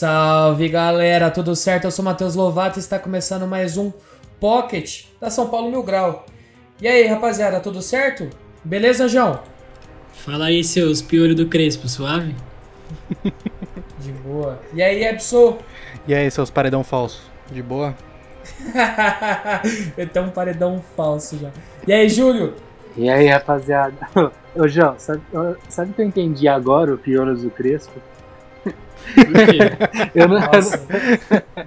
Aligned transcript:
Salve 0.00 0.66
galera, 0.66 1.30
tudo 1.30 1.54
certo? 1.54 1.84
Eu 1.84 1.90
sou 1.90 2.02
Matheus 2.02 2.34
Lovato 2.34 2.78
e 2.78 2.80
está 2.80 2.98
começando 2.98 3.46
mais 3.46 3.76
um 3.76 3.92
Pocket 4.40 5.04
da 5.20 5.28
São 5.28 5.50
Paulo 5.50 5.70
Mil 5.70 5.82
Grau. 5.82 6.24
E 6.80 6.88
aí 6.88 7.06
rapaziada, 7.06 7.60
tudo 7.60 7.82
certo? 7.82 8.30
Beleza, 8.64 9.06
João? 9.06 9.42
Fala 10.14 10.46
aí, 10.46 10.64
seus 10.64 11.02
piolhos 11.02 11.36
do 11.36 11.48
Crespo, 11.48 11.86
suave? 11.86 12.34
De 14.00 14.10
boa. 14.24 14.58
E 14.72 14.82
aí, 14.82 15.04
Epson? 15.04 15.58
E 16.08 16.14
aí, 16.14 16.30
seus 16.30 16.48
paredão 16.48 16.82
falso? 16.82 17.30
De 17.52 17.62
boa? 17.62 17.94
Eu 19.98 20.08
tenho 20.08 20.24
um 20.24 20.30
paredão 20.30 20.82
falso 20.96 21.36
já. 21.36 21.50
E 21.86 21.92
aí, 21.92 22.08
Júlio? 22.08 22.54
E 22.96 23.10
aí, 23.10 23.26
rapaziada? 23.26 23.98
Ô, 24.56 24.66
João, 24.66 24.94
sabe, 24.96 25.20
sabe 25.68 25.92
que 25.92 26.00
eu 26.00 26.06
entendi 26.06 26.48
agora 26.48 26.94
o 26.94 26.96
Piolhos 26.96 27.42
do 27.42 27.50
Crespo? 27.50 28.00
Eu 30.14 30.28
não, 30.28 30.40
Nossa. 30.40 30.78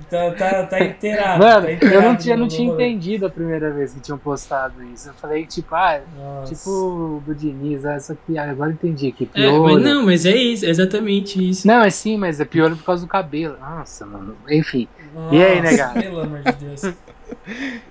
tá, 0.10 0.32
tá, 0.32 0.64
tá 0.64 0.80
inteirado. 0.84 1.44
Mano, 1.44 1.62
tá 1.66 1.70
eu 1.72 1.76
inteirado 1.76 2.08
não 2.08 2.16
tinha, 2.18 2.38
não 2.38 2.48
tinha 2.48 2.72
entendido 2.74 3.26
a 3.26 3.30
primeira 3.30 3.72
vez 3.72 3.94
que 3.94 4.00
tinham 4.00 4.18
postado 4.18 4.84
isso. 4.94 5.10
Eu 5.10 5.14
falei, 5.16 5.46
tipo, 5.46 5.74
ah, 5.76 6.02
Nossa. 6.18 6.54
tipo 6.54 7.22
do 7.26 7.34
Diniz, 7.36 7.86
ah, 7.86 7.94
essa 7.94 8.16
piada, 8.28 8.52
agora 8.52 8.70
eu 8.70 8.74
entendi 8.74 9.12
que 9.12 9.24
É, 9.34 9.50
piolho. 9.50 9.64
mas 9.64 9.82
não, 9.84 10.06
mas 10.06 10.26
é 10.26 10.36
isso, 10.36 10.66
é 10.66 10.70
exatamente 10.70 11.50
isso. 11.50 11.68
Não, 11.68 11.82
é 11.82 11.90
sim, 11.90 12.18
mas 12.18 12.40
é 12.40 12.46
piolho 12.46 12.76
por 12.76 12.86
causa 12.86 13.04
do 13.06 13.08
cabelo. 13.10 13.58
Nossa, 13.60 14.06
mano. 14.06 14.36
Enfim. 14.50 14.88
Nossa, 15.14 15.36
E 15.36 15.44
aí, 15.44 15.62
negado? 15.62 16.00
Pelo 16.02 16.22
amor 16.22 16.40
de 16.42 16.52
Deus. 16.66 16.82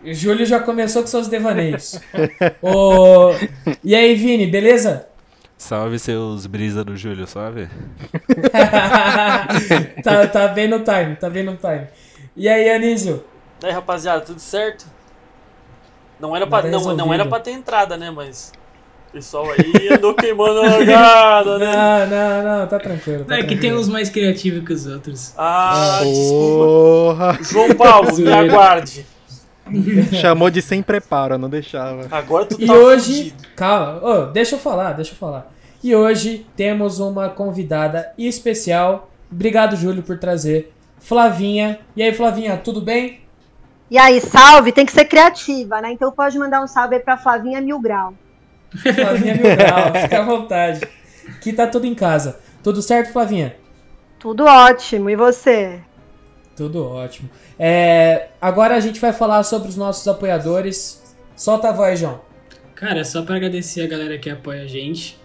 O 0.04 0.14
Júlio 0.14 0.46
já 0.46 0.60
começou 0.60 1.02
com 1.02 1.08
seus 1.08 1.28
devaneios. 1.28 2.00
Ô, 2.62 3.32
E 3.84 3.94
aí, 3.94 4.14
Vini, 4.14 4.46
beleza? 4.46 5.06
Salve 5.62 5.96
seus 5.96 6.44
brisa 6.44 6.82
do 6.82 6.96
Júlio, 6.96 7.24
sabe? 7.24 7.68
tá, 10.02 10.26
tá 10.26 10.48
bem 10.48 10.66
no 10.66 10.80
time, 10.80 11.14
tá 11.14 11.30
bem 11.30 11.44
no 11.44 11.54
time. 11.56 11.86
E 12.36 12.48
aí, 12.48 12.68
Anísio? 12.68 13.22
E 13.62 13.66
aí, 13.66 13.72
rapaziada, 13.72 14.22
tudo 14.22 14.40
certo? 14.40 14.84
Não 16.18 16.34
era, 16.34 16.48
pra, 16.48 16.62
não, 16.64 16.96
não 16.96 17.14
era 17.14 17.24
pra 17.26 17.38
ter 17.38 17.52
entrada, 17.52 17.96
né? 17.96 18.10
Mas 18.10 18.52
o 19.08 19.12
pessoal 19.12 19.46
aí 19.52 19.88
andou 19.94 20.14
queimando 20.14 20.62
a 20.62 20.66
largada, 20.68 21.58
né? 21.60 21.66
Não, 21.66 22.06
não, 22.08 22.58
não, 22.58 22.66
tá 22.66 22.80
tranquilo. 22.80 23.24
Tá 23.24 23.36
É 23.36 23.42
que 23.42 23.50
tem 23.50 23.58
tranquilo. 23.58 23.78
uns 23.80 23.88
mais 23.88 24.10
criativos 24.10 24.64
que 24.66 24.72
os 24.72 24.86
outros. 24.86 25.32
Ah, 25.38 26.00
desculpa. 26.02 26.64
Porra! 26.64 27.38
João 27.40 27.68
Paulo, 27.76 28.16
me 28.16 28.32
aguarde. 28.32 29.06
Chamou 30.20 30.50
de 30.50 30.60
sem 30.60 30.82
preparo, 30.82 31.38
não 31.38 31.48
deixava. 31.48 32.08
Agora 32.10 32.46
tu 32.46 32.56
E 32.60 32.66
tá 32.66 32.72
hoje, 32.72 33.30
fudido. 33.30 33.42
calma, 33.54 34.04
ô, 34.04 34.26
deixa 34.26 34.56
eu 34.56 34.58
falar, 34.58 34.94
deixa 34.94 35.12
eu 35.12 35.16
falar. 35.16 35.51
E 35.82 35.94
hoje 35.94 36.46
temos 36.56 37.00
uma 37.00 37.28
convidada 37.28 38.12
especial. 38.16 39.10
Obrigado, 39.30 39.76
Júlio, 39.76 40.02
por 40.02 40.18
trazer 40.18 40.72
Flavinha. 40.98 41.80
E 41.96 42.02
aí, 42.02 42.14
Flavinha, 42.14 42.56
tudo 42.56 42.80
bem? 42.80 43.20
E 43.90 43.98
aí, 43.98 44.20
salve, 44.20 44.72
tem 44.72 44.86
que 44.86 44.92
ser 44.92 45.04
criativa, 45.06 45.80
né? 45.80 45.92
Então 45.92 46.12
pode 46.12 46.38
mandar 46.38 46.62
um 46.62 46.66
salve 46.66 46.94
aí 46.94 47.00
pra 47.00 47.16
Flavinha 47.16 47.60
Mil 47.60 47.80
Grau. 47.80 48.14
Flavinha 48.70 49.34
Mil 49.34 49.56
Grau, 49.56 49.92
fica 50.00 50.18
à 50.20 50.24
vontade. 50.24 50.88
Aqui 51.28 51.52
tá 51.52 51.66
tudo 51.66 51.86
em 51.86 51.94
casa. 51.94 52.38
Tudo 52.62 52.80
certo, 52.80 53.12
Flavinha? 53.12 53.56
Tudo 54.18 54.44
ótimo, 54.44 55.10
e 55.10 55.16
você? 55.16 55.80
Tudo 56.56 56.86
ótimo. 56.86 57.28
É, 57.58 58.28
agora 58.40 58.76
a 58.76 58.80
gente 58.80 59.00
vai 59.00 59.12
falar 59.12 59.42
sobre 59.42 59.68
os 59.68 59.76
nossos 59.76 60.06
apoiadores. 60.06 61.02
Solta 61.34 61.70
a 61.70 61.72
voz, 61.72 61.98
João. 61.98 62.20
Cara, 62.74 63.00
é 63.00 63.04
só 63.04 63.22
pra 63.22 63.36
agradecer 63.36 63.82
a 63.82 63.88
galera 63.88 64.16
que 64.18 64.30
apoia 64.30 64.62
a 64.62 64.66
gente. 64.66 65.20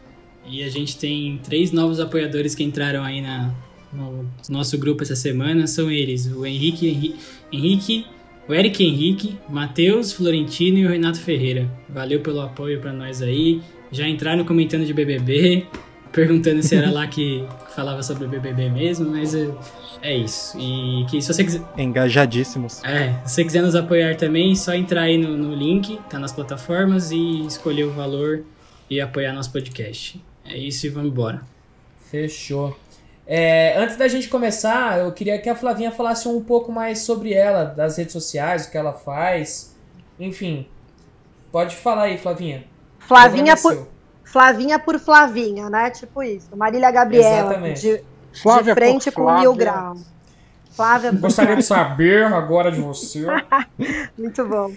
E 0.49 0.63
a 0.63 0.69
gente 0.69 0.97
tem 0.97 1.39
três 1.43 1.71
novos 1.71 1.99
apoiadores 1.99 2.55
que 2.55 2.63
entraram 2.63 3.03
aí 3.03 3.21
na, 3.21 3.53
no 3.93 4.25
nosso 4.49 4.77
grupo 4.77 5.03
essa 5.03 5.15
semana. 5.15 5.67
São 5.67 5.91
eles, 5.91 6.25
o 6.27 6.45
Henrique, 6.45 6.87
Henri- 6.87 7.15
Henrique 7.51 8.05
o 8.47 8.53
Eric 8.53 8.81
Henrique, 8.81 9.37
Matheus 9.49 10.13
Florentino 10.13 10.77
e 10.77 10.85
o 10.85 10.89
Renato 10.89 11.19
Ferreira. 11.19 11.69
Valeu 11.89 12.21
pelo 12.21 12.39
apoio 12.39 12.79
pra 12.79 12.93
nós 12.93 13.21
aí. 13.21 13.61
Já 13.91 14.07
entraram 14.07 14.45
comentando 14.45 14.85
de 14.85 14.93
BBB, 14.93 15.65
perguntando 16.13 16.63
se 16.63 16.73
era 16.73 16.89
lá 16.89 17.05
que 17.07 17.43
falava 17.75 18.01
sobre 18.01 18.23
o 18.25 18.29
BBB 18.29 18.69
mesmo, 18.69 19.09
mas 19.11 19.35
é, 19.35 19.49
é 20.01 20.15
isso. 20.17 20.57
E 20.57 21.05
que 21.09 21.21
se 21.21 21.33
você 21.33 21.43
quiser, 21.43 21.61
Engajadíssimos. 21.77 22.81
é, 22.85 23.19
se 23.25 23.35
você 23.35 23.43
quiser 23.43 23.61
nos 23.61 23.75
apoiar 23.75 24.15
também, 24.15 24.53
é 24.53 24.55
só 24.55 24.73
entrar 24.73 25.01
aí 25.01 25.17
no, 25.17 25.35
no 25.37 25.53
link, 25.53 25.99
tá 26.09 26.17
nas 26.17 26.31
plataformas 26.31 27.11
e 27.11 27.45
escolher 27.45 27.83
o 27.83 27.91
valor 27.91 28.43
e 28.89 29.01
apoiar 29.01 29.33
nosso 29.33 29.51
podcast. 29.51 30.21
É 30.49 30.57
isso 30.57 30.85
e 30.85 30.89
vamos 30.89 31.11
embora. 31.11 31.41
Fechou. 32.09 32.77
É, 33.25 33.77
antes 33.77 33.97
da 33.97 34.07
gente 34.07 34.29
começar, 34.29 34.99
eu 34.99 35.11
queria 35.11 35.37
que 35.37 35.49
a 35.49 35.55
Flavinha 35.55 35.91
falasse 35.91 36.29
um 36.29 36.41
pouco 36.41 36.71
mais 36.71 36.99
sobre 36.99 37.33
ela, 37.33 37.65
das 37.65 37.97
redes 37.97 38.13
sociais, 38.13 38.65
o 38.65 38.71
que 38.71 38.77
ela 38.77 38.93
faz. 38.93 39.75
Enfim, 40.17 40.65
pode 41.51 41.75
falar 41.75 42.03
aí, 42.03 42.17
Flavinha. 42.17 42.63
Flavinha 42.99 43.51
é 43.51 43.55
por, 43.57 43.73
seu. 43.73 43.87
Flavinha 44.23 44.79
por 44.79 44.97
Flavinha, 44.97 45.69
né? 45.69 45.89
Tipo 45.89 46.23
isso. 46.23 46.55
Marília 46.55 46.89
Gabriela, 46.89 47.51
Exatamente. 47.51 47.81
de, 47.81 47.97
de 48.31 48.41
Flávia 48.41 48.73
por 48.73 48.81
frente 48.81 49.11
com 49.11 49.23
Flávia. 49.23 49.41
Mil 49.41 49.53
Grau. 49.55 49.97
Flávia 50.71 51.11
por 51.11 51.19
Gostaria 51.19 51.55
de 51.57 51.63
saber 51.63 52.25
agora 52.25 52.71
de 52.71 52.79
você. 52.79 53.25
Muito 54.17 54.45
bom. 54.45 54.71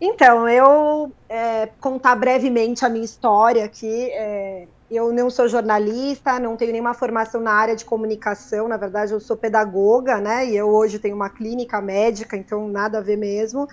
Então, 0.00 0.48
eu 0.48 1.10
é, 1.28 1.68
contar 1.80 2.14
brevemente 2.14 2.84
a 2.84 2.88
minha 2.88 3.04
história 3.04 3.64
aqui. 3.64 4.10
é, 4.12 4.68
eu 4.96 5.12
não 5.12 5.30
sou 5.30 5.48
jornalista, 5.48 6.38
não 6.38 6.56
tenho 6.56 6.72
nenhuma 6.72 6.94
formação 6.94 7.40
na 7.40 7.52
área 7.52 7.76
de 7.76 7.84
comunicação. 7.84 8.68
Na 8.68 8.76
verdade, 8.76 9.12
eu 9.12 9.20
sou 9.20 9.36
pedagoga, 9.36 10.20
né? 10.20 10.46
E 10.46 10.56
eu 10.56 10.68
hoje 10.68 10.98
tenho 10.98 11.16
uma 11.16 11.30
clínica 11.30 11.80
médica, 11.80 12.36
então 12.36 12.68
nada 12.68 12.98
a 12.98 13.00
ver 13.02 13.16
mesmo. 13.16 13.66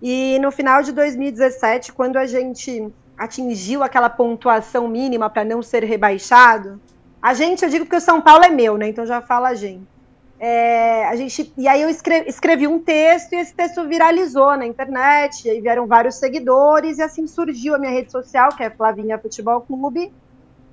E 0.00 0.38
no 0.40 0.52
final 0.52 0.82
de 0.82 0.92
2017, 0.92 1.92
quando 1.92 2.16
a 2.16 2.26
gente 2.26 2.92
atingiu 3.16 3.82
aquela 3.82 4.08
pontuação 4.08 4.88
mínima 4.88 5.28
para 5.28 5.44
não 5.44 5.62
ser 5.62 5.82
rebaixado, 5.84 6.80
a 7.22 7.34
gente, 7.34 7.64
eu 7.64 7.70
digo 7.70 7.84
porque 7.84 7.96
o 7.96 8.00
São 8.00 8.20
Paulo 8.20 8.44
é 8.44 8.50
meu, 8.50 8.78
né? 8.78 8.88
Então 8.88 9.04
já 9.04 9.20
fala 9.20 9.48
a 9.48 9.54
gente. 9.54 9.88
É, 10.40 11.04
a 11.06 11.16
gente, 11.16 11.52
e 11.58 11.66
aí 11.66 11.82
eu 11.82 11.88
escre- 11.90 12.24
escrevi 12.28 12.68
um 12.68 12.78
texto 12.78 13.32
e 13.32 13.36
esse 13.36 13.54
texto 13.56 13.88
viralizou 13.88 14.56
na 14.56 14.66
internet, 14.66 15.44
e 15.44 15.50
aí 15.50 15.60
vieram 15.60 15.86
vários 15.86 16.16
seguidores, 16.16 16.98
e 16.98 17.02
assim 17.02 17.26
surgiu 17.26 17.74
a 17.74 17.78
minha 17.78 17.90
rede 17.90 18.12
social, 18.12 18.50
que 18.56 18.62
é 18.62 18.70
Flavinha 18.70 19.18
Futebol 19.18 19.62
Clube, 19.62 20.12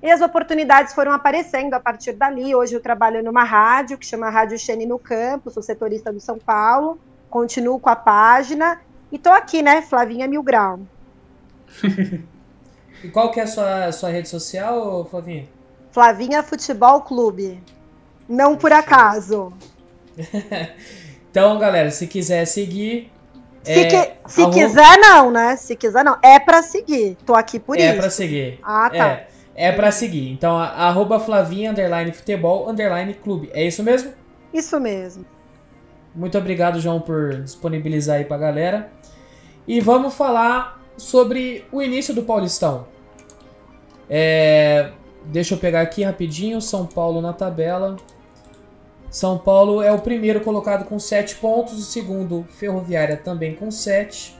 e 0.02 0.10
as 0.10 0.20
oportunidades 0.20 0.92
foram 0.94 1.12
aparecendo 1.12 1.74
a 1.74 1.80
partir 1.80 2.12
dali. 2.12 2.54
Hoje 2.54 2.74
eu 2.74 2.80
trabalho 2.80 3.22
numa 3.22 3.44
rádio, 3.44 3.98
que 3.98 4.06
chama 4.06 4.30
Rádio 4.30 4.58
Xene 4.58 4.86
no 4.86 4.98
Campo, 4.98 5.50
sou 5.50 5.62
setorista 5.62 6.12
do 6.12 6.20
São 6.20 6.38
Paulo, 6.38 6.98
continuo 7.30 7.78
com 7.80 7.88
a 7.90 7.96
página, 7.96 8.80
e 9.10 9.18
tô 9.18 9.30
aqui, 9.30 9.62
né, 9.62 9.82
Flavinha 9.82 10.26
Mil 10.28 10.42
Grau. 10.42 10.80
E 13.04 13.08
qual 13.10 13.30
que 13.30 13.38
é 13.38 13.42
a 13.42 13.46
sua, 13.46 13.92
sua 13.92 14.08
rede 14.08 14.26
social, 14.28 15.04
Flavinha? 15.10 15.46
Flavinha 15.92 16.42
Futebol 16.42 17.02
Clube. 17.02 17.62
Não 18.28 18.56
por 18.56 18.72
acaso. 18.72 19.52
Então, 21.30 21.58
galera, 21.58 21.90
se 21.90 22.06
quiser 22.06 22.46
seguir, 22.46 23.12
Se, 23.62 23.70
É, 23.72 23.84
que- 23.84 24.30
se 24.30 24.40
arroba- 24.40 24.56
quiser, 24.56 24.96
não, 24.98 25.30
né? 25.30 25.54
Se 25.56 25.76
quiser, 25.76 26.02
não. 26.02 26.16
É 26.22 26.38
pra 26.40 26.62
seguir. 26.62 27.18
Tô 27.26 27.34
aqui 27.34 27.60
por 27.60 27.76
é 27.76 27.90
isso. 27.90 27.98
pra 27.98 28.08
seguir. 28.08 28.58
Ah, 28.62 28.88
tá. 28.88 28.96
É, 28.96 29.28
é 29.56 29.72
pra 29.72 29.90
seguir. 29.90 30.30
Então, 30.30 30.56
a- 30.56 30.66
arroba 30.68 31.18
Flavinha, 31.18 31.70
underline 31.72 32.12
futebol, 32.12 32.68
underline 32.70 33.14
clube. 33.14 33.50
É 33.52 33.64
isso 33.66 33.82
mesmo? 33.82 34.12
Isso 34.52 34.78
mesmo. 34.78 35.24
Muito 36.14 36.38
obrigado, 36.38 36.78
João, 36.80 37.00
por 37.00 37.42
disponibilizar 37.42 38.16
aí 38.18 38.24
pra 38.24 38.38
galera. 38.38 38.90
E 39.66 39.80
vamos 39.80 40.14
falar 40.14 40.80
sobre 40.96 41.64
o 41.72 41.82
início 41.82 42.14
do 42.14 42.22
Paulistão. 42.22 42.86
É, 44.08 44.90
deixa 45.24 45.54
eu 45.54 45.58
pegar 45.58 45.80
aqui 45.80 46.02
rapidinho. 46.02 46.60
São 46.60 46.86
Paulo 46.86 47.20
na 47.20 47.32
tabela. 47.32 47.96
São 49.10 49.38
Paulo 49.38 49.82
é 49.82 49.90
o 49.92 49.98
primeiro 49.98 50.40
colocado 50.40 50.84
com 50.86 50.98
7 50.98 51.36
pontos. 51.36 51.74
O 51.78 51.82
segundo, 51.82 52.44
Ferroviária, 52.48 53.16
também 53.16 53.54
com 53.54 53.70
7. 53.70 54.36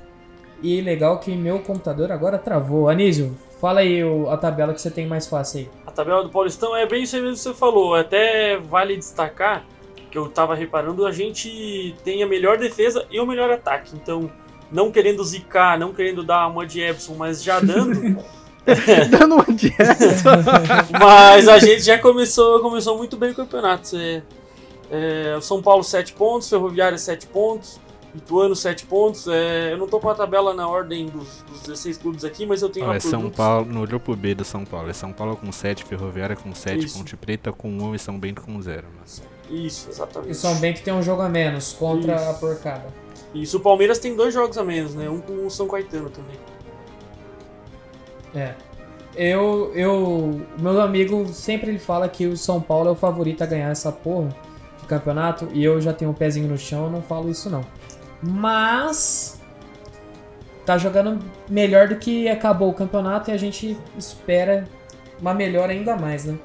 E 0.62 0.80
legal 0.80 1.18
que 1.18 1.34
meu 1.34 1.58
computador 1.60 2.10
agora 2.10 2.38
travou. 2.38 2.88
Anísio, 2.88 3.36
Fala 3.66 3.80
aí 3.80 4.04
o- 4.04 4.30
a 4.30 4.36
tabela 4.36 4.72
que 4.72 4.80
você 4.80 4.92
tem 4.92 5.08
mais 5.08 5.26
fácil 5.26 5.58
aí. 5.58 5.70
A 5.84 5.90
tabela 5.90 6.22
do 6.22 6.30
Paulistão 6.30 6.76
é 6.76 6.86
bem 6.86 7.02
isso 7.02 7.16
aí 7.16 7.22
mesmo 7.22 7.34
que 7.34 7.42
você 7.42 7.52
falou. 7.52 7.96
Até 7.96 8.58
vale 8.58 8.96
destacar 8.96 9.64
que 10.08 10.16
eu 10.16 10.28
tava 10.28 10.54
reparando, 10.54 11.04
a 11.04 11.10
gente 11.10 11.92
tem 12.04 12.22
a 12.22 12.28
melhor 12.28 12.58
defesa 12.58 13.04
e 13.10 13.18
o 13.18 13.26
melhor 13.26 13.50
ataque. 13.50 13.90
Então, 13.96 14.30
não 14.70 14.92
querendo 14.92 15.24
zicar, 15.24 15.76
não 15.76 15.92
querendo 15.92 16.22
dar 16.22 16.46
uma 16.46 16.64
de 16.64 16.80
Epson, 16.80 17.16
mas 17.16 17.42
já 17.42 17.58
dando. 17.58 18.16
Dando 19.10 19.34
uma 19.34 19.46
dieta. 19.46 20.14
mas 21.00 21.48
a 21.48 21.58
gente 21.58 21.82
já 21.82 21.98
começou, 21.98 22.60
começou 22.60 22.96
muito 22.96 23.16
bem 23.16 23.32
o 23.32 23.34
campeonato. 23.34 23.96
É, 23.96 24.22
é, 24.92 25.38
São 25.40 25.60
Paulo 25.60 25.82
7 25.82 26.12
pontos, 26.12 26.48
Ferroviária 26.48 26.98
7 26.98 27.26
pontos, 27.26 27.80
Ituano 28.16 28.56
7 28.56 28.86
pontos. 28.86 29.28
É, 29.28 29.72
eu 29.72 29.78
não 29.78 29.86
tô 29.86 30.00
com 30.00 30.08
a 30.08 30.14
tabela 30.14 30.54
na 30.54 30.66
ordem 30.66 31.06
dos, 31.06 31.42
dos 31.42 31.60
16 31.62 31.98
clubes 31.98 32.24
aqui, 32.24 32.46
mas 32.46 32.62
eu 32.62 32.68
tenho 32.68 32.86
lá 32.86 32.96
é 32.96 33.00
São. 33.00 33.30
Paulo, 33.30 33.66
no 33.66 33.86
grupo 33.86 34.16
B 34.16 34.34
do 34.34 34.44
São 34.44 34.64
Paulo. 34.64 34.88
É 34.88 34.92
São 34.92 35.12
Paulo 35.12 35.36
com 35.36 35.52
7, 35.52 35.84
Ferroviária 35.84 36.34
com 36.34 36.54
7, 36.54 36.84
Isso. 36.84 36.98
Ponte 36.98 37.16
Preta 37.16 37.52
com 37.52 37.68
1 37.68 37.94
e 37.94 37.98
São 37.98 38.18
Bento 38.18 38.42
com 38.42 38.60
0. 38.60 38.86
Isso, 39.50 39.90
exatamente. 39.90 40.32
E 40.32 40.34
São 40.34 40.54
Bento 40.56 40.82
tem 40.82 40.94
um 40.94 41.02
jogo 41.02 41.22
a 41.22 41.28
menos 41.28 41.72
contra 41.72 42.30
a 42.30 42.34
porcada. 42.34 42.86
Isso, 43.34 43.58
o 43.58 43.60
Palmeiras 43.60 43.98
tem 43.98 44.16
dois 44.16 44.32
jogos 44.32 44.56
a 44.56 44.64
menos, 44.64 44.94
né? 44.94 45.10
Um 45.10 45.20
com 45.20 45.46
o 45.46 45.50
São 45.50 45.68
Caetano 45.68 46.08
também. 46.10 46.36
É. 48.34 48.54
Eu, 49.14 49.72
eu, 49.74 50.42
meu 50.58 50.80
amigo 50.80 51.26
sempre 51.28 51.70
ele 51.70 51.78
fala 51.78 52.08
que 52.08 52.26
o 52.26 52.36
São 52.36 52.60
Paulo 52.60 52.88
é 52.88 52.92
o 52.92 52.94
favorito 52.94 53.42
a 53.42 53.46
ganhar 53.46 53.70
essa 53.70 53.90
porra 53.90 54.28
de 54.78 54.86
campeonato 54.86 55.48
e 55.54 55.64
eu 55.64 55.80
já 55.80 55.92
tenho 55.92 56.10
um 56.10 56.14
pezinho 56.14 56.46
no 56.48 56.58
chão, 56.58 56.84
eu 56.84 56.90
não 56.90 57.00
falo 57.00 57.30
isso 57.30 57.48
não. 57.48 57.64
Mas 58.22 59.40
tá 60.64 60.76
jogando 60.76 61.18
melhor 61.48 61.88
do 61.88 61.96
que 61.96 62.28
acabou 62.28 62.70
o 62.70 62.74
campeonato 62.74 63.30
e 63.30 63.34
a 63.34 63.36
gente 63.36 63.78
espera 63.96 64.64
uma 65.20 65.32
melhora 65.32 65.72
ainda 65.72 65.96
mais, 65.96 66.24
né? 66.24 66.36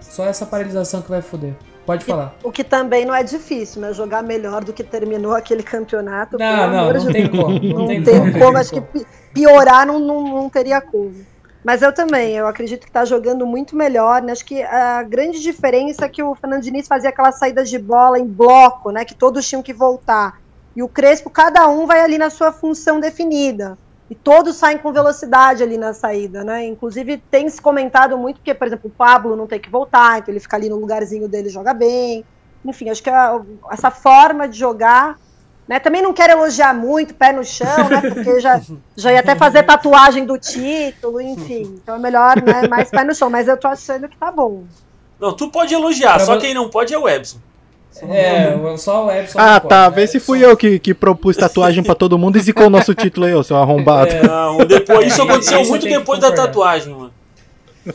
Só 0.00 0.24
essa 0.26 0.46
paralisação 0.46 1.02
que 1.02 1.10
vai 1.10 1.20
foder. 1.20 1.54
Pode 1.84 2.04
falar. 2.04 2.34
O 2.42 2.50
que 2.50 2.64
também 2.64 3.04
não 3.04 3.14
é 3.14 3.22
difícil, 3.22 3.80
né? 3.80 3.92
Jogar 3.92 4.20
melhor 4.22 4.64
do 4.64 4.72
que 4.72 4.82
terminou 4.82 5.34
aquele 5.34 5.62
campeonato. 5.62 6.36
Não, 6.36 6.68
não, 6.70 6.92
não 6.92 6.98
de 6.98 7.12
tem 7.12 7.28
como. 7.28 7.48
Não, 7.60 7.78
Não 7.80 7.86
tem, 7.86 8.02
tem 8.02 8.18
como. 8.18 8.38
como, 8.38 8.58
acho 8.58 8.72
que 8.72 8.80
pi- 8.80 9.06
piorar 9.32 9.86
não, 9.86 10.00
não, 10.00 10.22
não 10.24 10.48
teria 10.50 10.80
como. 10.80 11.14
Mas 11.62 11.82
eu 11.82 11.92
também, 11.92 12.34
eu 12.34 12.46
acredito 12.46 12.86
que 12.86 12.90
tá 12.90 13.04
jogando 13.04 13.46
muito 13.46 13.76
melhor, 13.76 14.20
né? 14.20 14.32
Acho 14.32 14.44
que 14.44 14.62
a 14.62 15.02
grande 15.04 15.40
diferença 15.40 16.04
é 16.06 16.08
que 16.08 16.22
o 16.22 16.34
Fernando 16.34 16.62
Diniz 16.62 16.88
fazia 16.88 17.10
aquelas 17.10 17.38
saídas 17.38 17.68
de 17.70 17.78
bola 17.78 18.18
em 18.18 18.26
bloco, 18.26 18.90
né? 18.90 19.04
Que 19.04 19.14
todos 19.14 19.46
tinham 19.48 19.62
que 19.62 19.72
voltar. 19.72 20.40
E 20.76 20.82
o 20.82 20.88
Crespo, 20.88 21.30
cada 21.30 21.66
um 21.68 21.86
vai 21.86 22.00
ali 22.00 22.18
na 22.18 22.28
sua 22.30 22.52
função 22.52 23.00
definida. 23.00 23.78
E 24.08 24.14
todos 24.14 24.54
saem 24.56 24.78
com 24.78 24.92
velocidade 24.92 25.62
ali 25.62 25.76
na 25.78 25.92
saída, 25.92 26.44
né? 26.44 26.64
Inclusive 26.66 27.16
tem 27.30 27.48
se 27.48 27.60
comentado 27.60 28.16
muito, 28.16 28.36
porque, 28.36 28.54
por 28.54 28.66
exemplo, 28.66 28.88
o 28.88 28.96
Pablo 28.96 29.34
não 29.34 29.46
tem 29.46 29.58
que 29.58 29.70
voltar, 29.70 30.18
então 30.18 30.32
ele 30.32 30.38
fica 30.38 30.56
ali 30.56 30.68
no 30.68 30.76
lugarzinho 30.76 31.26
dele 31.26 31.48
e 31.48 31.50
joga 31.50 31.74
bem. 31.74 32.24
Enfim, 32.64 32.90
acho 32.90 33.02
que 33.02 33.10
a- 33.10 33.40
essa 33.72 33.90
forma 33.90 34.46
de 34.48 34.58
jogar 34.58 35.18
né? 35.68 35.80
Também 35.80 36.00
não 36.00 36.12
quero 36.12 36.32
elogiar 36.32 36.72
muito, 36.72 37.12
pé 37.12 37.32
no 37.32 37.42
chão, 37.42 37.88
né? 37.90 38.00
Porque 38.00 38.38
já, 38.38 38.60
já 38.96 39.12
ia 39.12 39.18
até 39.18 39.34
fazer 39.34 39.64
tatuagem 39.64 40.24
do 40.24 40.38
título, 40.38 41.20
enfim. 41.20 41.62
Então 41.82 41.96
é 41.96 41.98
melhor, 41.98 42.40
né? 42.40 42.68
Mais 42.68 42.88
pé 42.88 43.02
no 43.02 43.12
chão. 43.12 43.28
Mas 43.28 43.48
eu 43.48 43.56
tô 43.56 43.66
achando 43.66 44.08
que 44.08 44.16
tá 44.16 44.30
bom. 44.30 44.62
Não, 45.18 45.34
tu 45.34 45.50
pode 45.50 45.74
elogiar, 45.74 46.14
Pra 46.18 46.24
só 46.24 46.38
quem 46.38 46.54
não 46.54 46.70
pode 46.70 46.94
é 46.94 46.98
o 46.98 47.08
Ebson. 47.08 47.38
É, 48.02 48.54
o- 48.56 48.76
só 48.76 49.06
o 49.06 49.10
Epson. 49.10 49.38
Ah, 49.38 49.52
não 49.54 49.60
pode, 49.60 49.68
tá. 49.68 49.90
né? 49.90 49.96
Vê 49.96 50.06
se 50.06 50.20
fui 50.20 50.40
Só- 50.40 50.46
eu 50.46 50.56
que, 50.56 50.78
que 50.78 50.92
propus 50.94 51.36
tatuagem 51.36 51.82
pra 51.82 51.94
todo 51.94 52.18
mundo 52.18 52.36
e 52.36 52.40
zicou 52.40 52.66
o 52.66 52.70
nosso 52.70 52.94
título 52.94 53.26
aí, 53.26 53.34
ô 53.34 53.42
seu 53.42 53.56
arrombado. 53.56 54.12
É, 54.12 54.22
Não, 54.26 54.58
depois, 54.58 55.06
isso 55.12 55.22
aconteceu 55.22 55.64
muito 55.66 55.86
depois 55.86 56.20
da 56.20 56.30
tatuagem, 56.32 56.94
mano. 56.94 57.12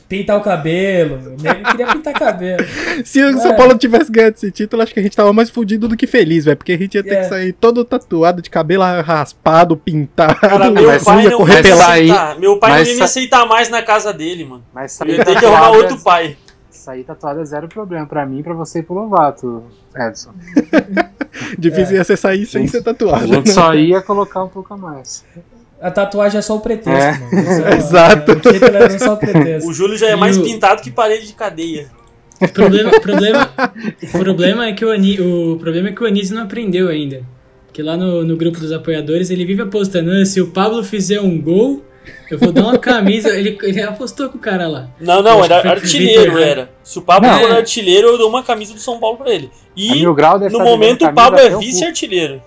pintar 0.07 0.37
o 0.37 0.41
cabelo. 0.41 1.35
O 1.37 1.43
nego 1.43 1.63
queria 1.69 1.87
pintar 1.87 2.13
cabelo. 2.13 2.65
Se 3.03 3.21
o 3.21 3.37
São 3.39 3.51
É. 3.51 3.55
Paulo 3.57 3.77
tivesse 3.77 4.09
ganhado 4.09 4.35
esse 4.37 4.49
título, 4.49 4.81
acho 4.81 4.93
que 4.93 5.01
a 5.01 5.03
gente 5.03 5.17
tava 5.17 5.33
mais 5.33 5.49
fudido 5.49 5.85
do 5.89 5.97
que 5.97 6.07
feliz, 6.07 6.45
velho. 6.45 6.55
Porque 6.55 6.71
a 6.71 6.77
gente 6.77 6.95
ia 6.95 7.03
ter 7.03 7.13
É. 7.15 7.21
que 7.23 7.27
sair 7.27 7.51
todo 7.51 7.83
tatuado, 7.83 8.41
de 8.41 8.49
cabelo 8.49 8.83
raspado, 9.01 9.75
pintado, 9.75 10.35
Cara, 10.39 10.71
meu 10.71 10.87
mas 10.87 11.03
pai 11.03 11.25
não 11.25 11.37
correr 11.37 11.65
ia 11.65 11.87
aí-. 11.87 12.39
Meu 12.39 12.57
pai 12.57 12.69
não 12.71 12.77
mas 12.79 12.87
ia 12.87 12.95
me 12.95 13.01
aceitar 13.01 13.45
mais 13.45 13.67
na 13.69 13.81
casa 13.81 14.13
dele, 14.13 14.45
mano. 14.45 14.63
Mas 14.73 14.97
Eu 15.01 15.07
ia 15.07 15.25
ter 15.25 15.37
que 15.37 15.45
arrumar 15.45 15.71
outro 15.71 15.99
pai. 15.99 16.37
Sair 16.81 17.03
tatuado 17.03 17.39
é 17.39 17.45
zero 17.45 17.67
problema 17.67 18.05
pra 18.05 18.25
mim 18.25 18.41
pra 18.43 18.53
você 18.53 18.79
e 18.79 18.83
pro 18.83 18.95
Lovato, 18.95 19.63
Edson. 19.95 20.31
Difícil 21.57 21.95
ia 21.97 22.03
ser 22.03 22.17
sair 22.17 22.45
sem 22.45 22.67
ser 22.67 22.79
A 22.79 22.83
tatuado. 22.83 23.27
gente 23.27 23.51
só 23.51 23.73
ia 23.73 24.01
colocar 24.01 24.43
um 24.43 24.47
pouco 24.49 24.73
a 24.73 24.77
mais. 24.77 25.23
A 25.81 25.89
tatuagem 25.89 26.37
é 26.39 26.41
só 26.41 26.55
o 26.55 26.59
pretexto, 26.59 26.91
É. 26.99 27.17
mano. 27.17 27.41
Isso 27.41 27.61
é- 27.65 27.73
Exato. 27.77 28.31
O 28.33 28.75
é 28.93 28.99
só 28.99 29.13
o 29.13 29.17
pretexto. 29.17 29.69
O 29.69 29.73
Júlio 29.73 29.97
já 29.97 30.07
é 30.07 30.13
E 30.13 30.15
mais 30.15 30.37
o- 30.37 30.43
pintado 30.43 30.81
que 30.81 30.91
parede 30.91 31.27
de 31.27 31.33
cadeia. 31.33 31.87
O 32.39 32.47
problema, 32.47 32.91
problema, 32.99 33.49
o 34.13 34.17
problema 34.19 34.65
é 34.67 34.73
que 34.73 34.83
o, 34.83 34.89
Ani, 34.91 35.19
o 35.21 35.57
problema 35.59 35.89
é 35.89 35.91
que 35.91 36.03
o 36.03 36.07
Anísio 36.07 36.35
não 36.35 36.43
aprendeu 36.43 36.87
ainda. 36.89 37.21
Que 37.71 37.81
lá 37.83 37.95
no, 37.95 38.25
no 38.25 38.35
grupo 38.35 38.59
dos 38.59 38.71
apoiadores 38.71 39.29
ele 39.29 39.45
vive 39.45 39.61
apostando, 39.61 40.11
"Ah, 40.11 40.25
se 40.25 40.41
o 40.41 40.47
Pablo 40.47 40.83
fizer 40.83 41.21
um 41.21 41.39
gol, 41.39 41.83
eu 42.29 42.39
vou 42.39 42.51
dar 42.51 42.63
uma 42.63 42.77
camisa. 42.77 43.29
Ele, 43.29 43.57
ele 43.61 43.81
apostou 43.81 44.29
com 44.29 44.37
o 44.37 44.41
cara 44.41 44.67
lá. 44.67 44.89
Não, 44.99 45.21
não, 45.21 45.43
era 45.43 45.71
artilheiro, 45.71 46.37
era. 46.37 46.69
Se 46.83 46.97
o 46.99 47.01
Pablo 47.01 47.29
Não. 47.29 47.39
for 47.39 47.51
artilheiro, 47.51 48.07
eu 48.07 48.17
dou 48.17 48.29
uma 48.29 48.43
camisa 48.43 48.73
do 48.73 48.79
São 48.79 48.99
Paulo 48.99 49.17
pra 49.17 49.31
ele. 49.31 49.51
E, 49.75 50.03
no 50.03 50.13
estar 50.13 50.63
momento, 50.63 51.05
o 51.05 51.13
Pablo 51.13 51.39
é 51.39 51.55
o 51.55 51.59
vice-artilheiro. 51.59 52.41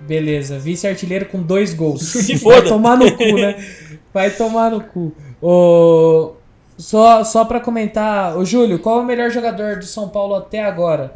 Beleza, 0.00 0.58
vice-artilheiro 0.58 1.26
com 1.26 1.42
dois 1.42 1.74
gols. 1.74 2.02
Se 2.10 2.36
Vai 2.36 2.56
foda. 2.56 2.68
tomar 2.68 2.96
no 2.96 3.10
cu, 3.16 3.34
né? 3.34 3.56
Vai 4.12 4.30
tomar 4.30 4.70
no 4.70 4.80
cu. 4.80 5.12
Ô, 5.40 6.32
só, 6.76 7.22
só 7.22 7.44
pra 7.44 7.60
comentar, 7.60 8.36
ô 8.36 8.44
Júlio, 8.44 8.78
qual 8.78 8.98
é 8.98 9.02
o 9.02 9.06
melhor 9.06 9.30
jogador 9.30 9.76
do 9.76 9.84
São 9.84 10.08
Paulo 10.08 10.34
até 10.34 10.62
agora? 10.64 11.14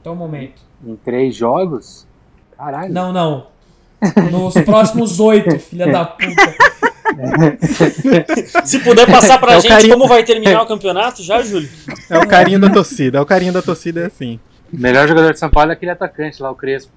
Até 0.00 0.10
o 0.10 0.14
momento. 0.14 0.62
Em 0.86 0.94
três 0.96 1.34
jogos? 1.34 2.06
Caralho. 2.56 2.92
Não, 2.92 3.12
não. 3.12 3.46
Nos 4.30 4.54
próximos 4.64 5.18
oito, 5.20 5.58
filha 5.60 5.90
da 5.90 6.04
puta. 6.04 6.54
Se 8.66 8.78
puder 8.80 9.06
passar 9.06 9.38
pra 9.38 9.54
É 9.54 9.60
gente 9.60 9.70
carinho- 9.70 9.94
como 9.94 10.06
vai 10.08 10.22
terminar 10.24 10.62
o 10.62 10.66
campeonato, 10.68 11.22
já, 11.22 11.40
Júlio? 11.42 11.68
É 12.10 12.18
o 12.18 12.26
carinho 12.26 12.58
da 12.58 12.68
torcida. 12.68 13.18
É 13.18 13.20
o 13.20 13.26
carinho 13.26 13.52
da 13.52 13.62
torcida, 13.62 14.00
é 14.02 14.06
assim. 14.06 14.38
O 14.72 14.78
melhor 14.78 15.06
jogador 15.08 15.32
de 15.32 15.38
São 15.38 15.48
Paulo 15.48 15.70
é 15.70 15.74
aquele 15.74 15.92
atacante 15.92 16.42
lá, 16.42 16.50
o 16.50 16.54
Crespo. 16.54 16.92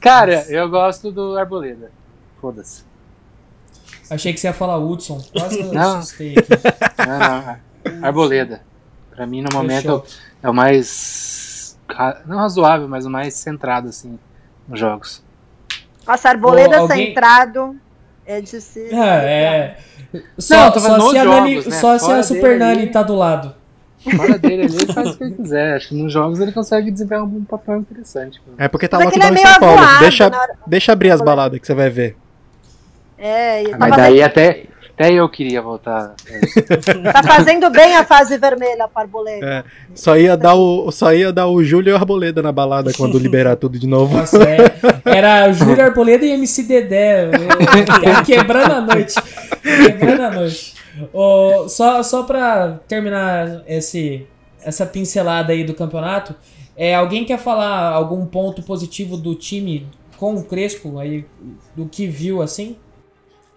Cara, 0.00 0.44
eu 0.48 0.68
gosto 0.68 1.10
do 1.10 1.38
Arboleda. 1.38 1.90
Foda-se. 2.40 2.82
Achei 4.10 4.32
que 4.32 4.40
você 4.40 4.48
ia 4.48 4.52
falar 4.52 4.78
Hudson. 4.78 5.22
Quase 5.32 5.60
eu 5.60 5.72
Não. 5.72 5.98
assustei 5.98 6.34
aqui. 6.36 6.48
Não, 7.06 7.18
não, 7.98 8.06
Arboleda. 8.06 8.62
Pra 9.14 9.26
mim, 9.26 9.42
no 9.42 9.48
momento, 9.52 9.82
Fechou. 9.82 10.06
é 10.42 10.48
o 10.50 10.54
mais. 10.54 11.49
Não 12.26 12.38
razoável, 12.38 12.88
mas 12.88 13.06
o 13.06 13.10
mais 13.10 13.34
centrado, 13.34 13.88
assim, 13.88 14.18
nos 14.68 14.78
jogos. 14.78 15.22
Nossa, 16.06 16.28
Arboleda 16.28 16.78
Ô, 16.78 16.82
alguém- 16.82 17.08
centrado 17.08 17.76
é 18.26 18.40
de 18.40 18.60
se. 18.60 18.88
Ah, 18.94 19.22
é. 19.22 19.78
Só, 20.38 20.56
Não, 20.56 20.70
tô 20.72 20.80
só 20.80 21.10
se 21.10 21.18
a, 21.18 21.24
Nani, 21.24 21.54
né? 21.56 21.70
só 21.70 21.98
se 21.98 22.10
a 22.10 22.22
Super 22.22 22.42
dele 22.42 22.58
Nani 22.58 22.82
ali. 22.82 22.90
tá 22.90 23.02
do 23.02 23.14
lado. 23.14 23.54
Fora 24.16 24.38
dele 24.38 24.62
ali, 24.62 24.76
ele 24.76 24.86
faz 24.94 25.10
o 25.10 25.16
que 25.18 25.24
ele 25.24 25.34
quiser. 25.34 25.76
Acho 25.76 25.88
que 25.90 25.94
nos 25.94 26.12
jogos 26.12 26.40
ele 26.40 26.52
consegue 26.52 26.90
desempenhar 26.90 27.22
um 27.22 27.44
papel 27.44 27.76
interessante. 27.78 28.40
É 28.58 28.66
porque 28.66 28.88
tá 28.88 28.98
Mas 28.98 29.14
lá 29.16 29.26
é 29.26 29.30
em 29.32 29.36
São 29.36 29.60
Paulo. 29.60 29.80
Deixa, 30.00 30.24
hora- 30.24 30.56
deixa 30.66 30.92
abrir 30.92 31.10
as 31.10 31.20
baladas 31.20 31.60
que 31.60 31.66
você 31.66 31.74
vai 31.74 31.90
ver. 31.90 32.16
É, 33.18 33.62
e 33.64 33.68
tá, 33.68 33.76
Mas 33.78 33.96
daí 33.96 34.22
até, 34.22 34.64
até 35.00 35.14
eu 35.14 35.26
queria 35.30 35.62
voltar. 35.62 36.14
tá 37.10 37.22
fazendo 37.22 37.70
bem 37.70 37.96
a 37.96 38.04
fase 38.04 38.36
vermelha 38.36 38.86
para 38.86 39.02
Arboleda. 39.04 39.46
É. 39.46 39.64
Só 39.94 40.14
ia 40.14 40.36
dar 40.36 40.54
o, 40.54 40.92
só 40.92 41.14
ia 41.14 41.32
dar 41.32 41.46
o 41.46 41.64
Júlio 41.64 41.90
e 41.90 41.94
o 41.94 41.96
Arboleda 41.96 42.42
na 42.42 42.52
balada 42.52 42.92
quando 42.94 43.16
liberar 43.18 43.56
tudo 43.56 43.78
de 43.78 43.86
novo. 43.86 44.18
Nossa, 44.18 44.36
é, 44.44 44.58
era 45.06 45.50
Júlio 45.52 45.82
Arboleda 45.82 46.26
e 46.26 46.32
MC 46.32 46.64
Dedé. 46.64 47.30
quebrando 48.26 48.72
a 48.72 48.80
noite. 48.82 49.14
Quebrando 49.62 50.22
a 50.22 50.30
noite. 50.32 50.74
Ô, 51.14 51.66
só, 51.66 52.02
só 52.02 52.24
pra 52.24 52.78
terminar 52.86 53.62
esse, 53.66 54.26
essa 54.62 54.84
pincelada 54.84 55.54
aí 55.54 55.64
do 55.64 55.72
campeonato, 55.72 56.34
é, 56.76 56.94
alguém 56.94 57.24
quer 57.24 57.38
falar 57.38 57.88
algum 57.88 58.26
ponto 58.26 58.62
positivo 58.62 59.16
do 59.16 59.34
time 59.34 59.86
com 60.18 60.34
o 60.34 60.44
Crespo 60.44 60.98
aí, 60.98 61.24
do 61.74 61.86
que 61.86 62.06
viu 62.06 62.42
assim? 62.42 62.76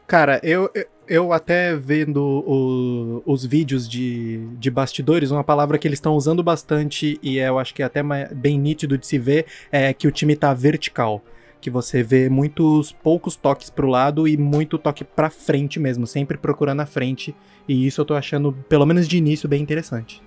Cara, 0.08 0.40
eu, 0.42 0.70
eu- 0.74 0.93
eu 1.08 1.34
até 1.34 1.76
vendo 1.76 2.22
o- 2.24 3.24
os 3.26 3.46
vídeos 3.46 3.88
de, 3.88 4.48
de 4.58 4.72
bastidores, 4.72 5.32
uma 5.32 5.44
palavra 5.44 5.78
que 5.78 5.88
eles 5.88 5.98
estão 5.98 6.16
usando 6.16 6.42
bastante 6.44 7.20
e 7.22 7.38
eu 7.38 7.60
acho 7.60 7.74
que 7.74 7.82
é 7.82 7.86
até 7.86 8.02
bem 8.34 8.58
nítido 8.58 8.98
de 8.98 9.06
se 9.06 9.18
ver 9.18 9.46
é 9.72 9.94
que 9.94 10.08
o 10.08 10.12
time 10.12 10.36
tá 10.36 10.54
vertical. 10.54 11.22
Que 11.60 11.70
você 11.70 12.04
vê 12.04 12.30
muitos 12.30 12.92
poucos 12.92 13.36
toques 13.36 13.70
pro 13.70 13.88
lado 13.88 14.28
e 14.28 14.36
muito 14.36 14.78
toque 14.78 15.04
pra 15.04 15.30
frente 15.30 15.80
mesmo, 15.80 16.06
sempre 16.06 16.38
procurando 16.38 16.82
a 16.82 16.86
frente. 16.86 17.34
E 17.68 17.86
isso 17.88 18.02
eu 18.02 18.06
tô 18.06 18.14
achando, 18.14 18.52
pelo 18.68 18.86
menos 18.86 19.08
de 19.08 19.18
início, 19.18 19.48
bem 19.48 19.62
interessante. 19.62 20.22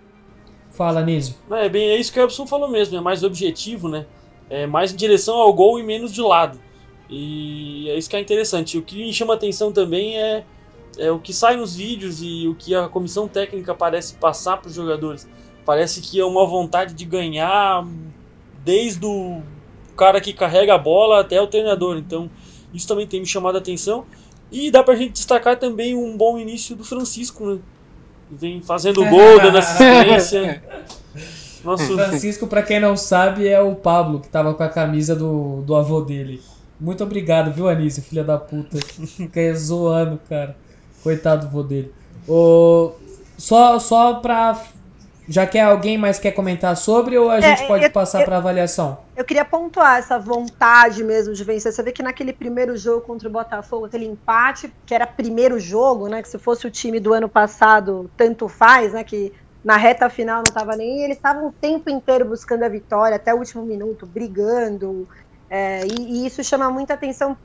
Fala. 0.71 1.05
Não, 1.49 1.57
é 1.57 1.69
bem 1.69 1.89
é 1.91 1.97
isso 1.97 2.13
que 2.13 2.19
o 2.21 2.23
Ebson 2.23 2.47
falou 2.47 2.71
mesmo, 2.71 2.97
é 2.97 3.01
mais 3.01 3.23
objetivo, 3.23 3.89
né? 3.89 4.07
É 4.49 4.67
mais 4.67 4.93
em 4.93 4.97
direção 4.97 5.37
ao 5.37 5.53
gol 5.53 5.79
e 5.79 5.83
menos 5.83 6.13
de 6.13 6.21
lado. 6.21 6.59
E 7.09 7.89
é 7.89 7.97
isso 7.97 8.11
que 8.11 8.17
é 8.17 8.21
interessante. 8.21 8.77
O 8.79 8.83
que 8.83 8.97
me 8.97 9.13
chama 9.13 9.35
atenção 9.35 9.73
também 9.73 10.17
é, 10.19 10.45
é 10.99 11.11
o 11.11 11.19
que 11.19 11.33
sai 11.33 11.57
nos 11.57 11.77
vídeos 11.77 12.21
e 12.23 12.49
o 12.49 12.55
que 12.55 12.75
a 12.75 12.89
comissão 12.89 13.29
técnica 13.29 13.75
parece 13.75 14.15
passar 14.15 14.57
para 14.59 14.69
os 14.69 14.75
jogadores. 14.75 15.29
Parece 15.65 16.01
que 16.01 16.21
é 16.21 16.25
uma 16.25 16.47
vontade 16.47 16.95
de 16.95 17.05
ganhar 17.05 17.87
desde 18.65 19.05
o 19.05 19.43
cara 19.97 20.21
que 20.21 20.33
carrega 20.33 20.75
a 20.75 20.79
bola 20.79 21.21
até 21.21 21.41
o 21.41 21.47
treinador. 21.47 21.97
Então, 21.97 22.31
isso 22.73 22.87
também 22.87 23.07
tem 23.07 23.21
me 23.21 23.27
chamado 23.27 23.57
a 23.57 23.59
atenção. 23.59 24.05
E 24.51 24.71
dá 24.71 24.83
pra 24.83 24.95
gente 24.95 25.13
destacar 25.13 25.59
também 25.59 25.95
um 25.95 26.17
bom 26.17 26.39
início 26.39 26.77
do 26.77 26.85
Francisco, 26.85 27.47
né? 27.47 27.59
Vem 28.31 28.63
fazendo 28.63 29.05
gol, 29.09 29.41
dando 29.41 29.59
assistência. 29.59 30.63
Nosso... 31.65 31.97
Francisco, 31.97 32.47
pra 32.47 32.63
quem 32.63 32.79
não 32.79 32.97
sabe, 32.97 33.49
é 33.49 33.61
o 33.61 33.75
Pablo, 33.75 34.21
que 34.21 34.29
tava 34.29 34.55
com 34.55 34.63
a 34.63 34.69
camisa 34.69 35.17
do, 35.17 35.63
do 35.63 35.75
avô 35.75 36.01
dele. 36.01 36.41
Muito 36.79 37.03
obrigado, 37.03 37.53
viu, 37.53 37.69
Anísio, 37.69 38.03
filha 38.03 38.23
da 38.23 38.39
puta. 38.39 38.79
Fica 38.87 39.53
zoando, 39.55 40.21
cara. 40.29 40.57
Coitado 41.07 41.47
do 41.47 41.53
vô 41.53 41.63
dele. 41.63 41.95
O... 42.29 42.91
Só, 43.39 43.79
só 43.79 44.15
pra. 44.15 44.61
Já 45.29 45.47
quer 45.47 45.61
alguém 45.63 45.97
mais 45.97 46.19
quer 46.19 46.33
comentar 46.33 46.77
sobre 46.77 47.17
ou 47.17 47.31
a 47.31 47.41
gente 47.41 47.63
É, 47.63 47.67
pode 47.69 47.85
eu- 47.85 47.91
passar 47.93 48.25
pra 48.25 48.39
avaliação? 48.39 48.99
Eu 49.17 49.25
queria 49.25 49.45
pontuar 49.45 49.99
essa 49.99 50.19
vontade 50.19 51.05
mesmo 51.05 51.33
de 51.33 51.45
vencer. 51.45 51.73
Você 51.73 51.81
vê 51.83 51.93
que 51.93 52.03
naquele 52.03 52.33
primeiro 52.33 52.77
jogo 52.77 53.03
contra 53.03 53.29
o 53.29 53.33
Botafogo, 53.33 53.87
aquele 53.87 54.05
empate, 54.07 54.73
que 54.85 54.93
era 54.95 55.07
primeiro 55.07 55.61
jogo, 55.61 56.09
né? 56.09 56.23
Que 56.23 56.29
se 56.29 56.39
fosse 56.39 56.67
o 56.67 56.71
time 56.71 56.99
do 56.99 57.13
ano 57.15 57.29
passado, 57.29 58.11
tanto 58.17 58.49
faz, 58.49 58.93
né? 58.93 59.05
Que 59.05 59.33
na 59.65 59.77
reta 59.77 60.09
final 60.09 60.39
não 60.39 60.53
tava 60.55 60.75
nem. 60.77 61.03
Eles 61.05 61.17
estavam 61.17 61.49
o 61.49 61.53
tempo 61.53 61.89
inteiro 61.89 62.25
buscando 62.25 62.65
a 62.65 62.69
vitória, 62.69 63.15
até 63.17 63.33
o 63.33 63.39
último 63.39 63.65
minuto, 63.65 64.07
brigando. 64.07 65.09
é, 65.49 65.85
e, 65.87 66.23
e 66.23 66.27
isso 66.27 66.43
chama 66.43 66.69
muita 66.71 66.95
atenção. 66.95 67.37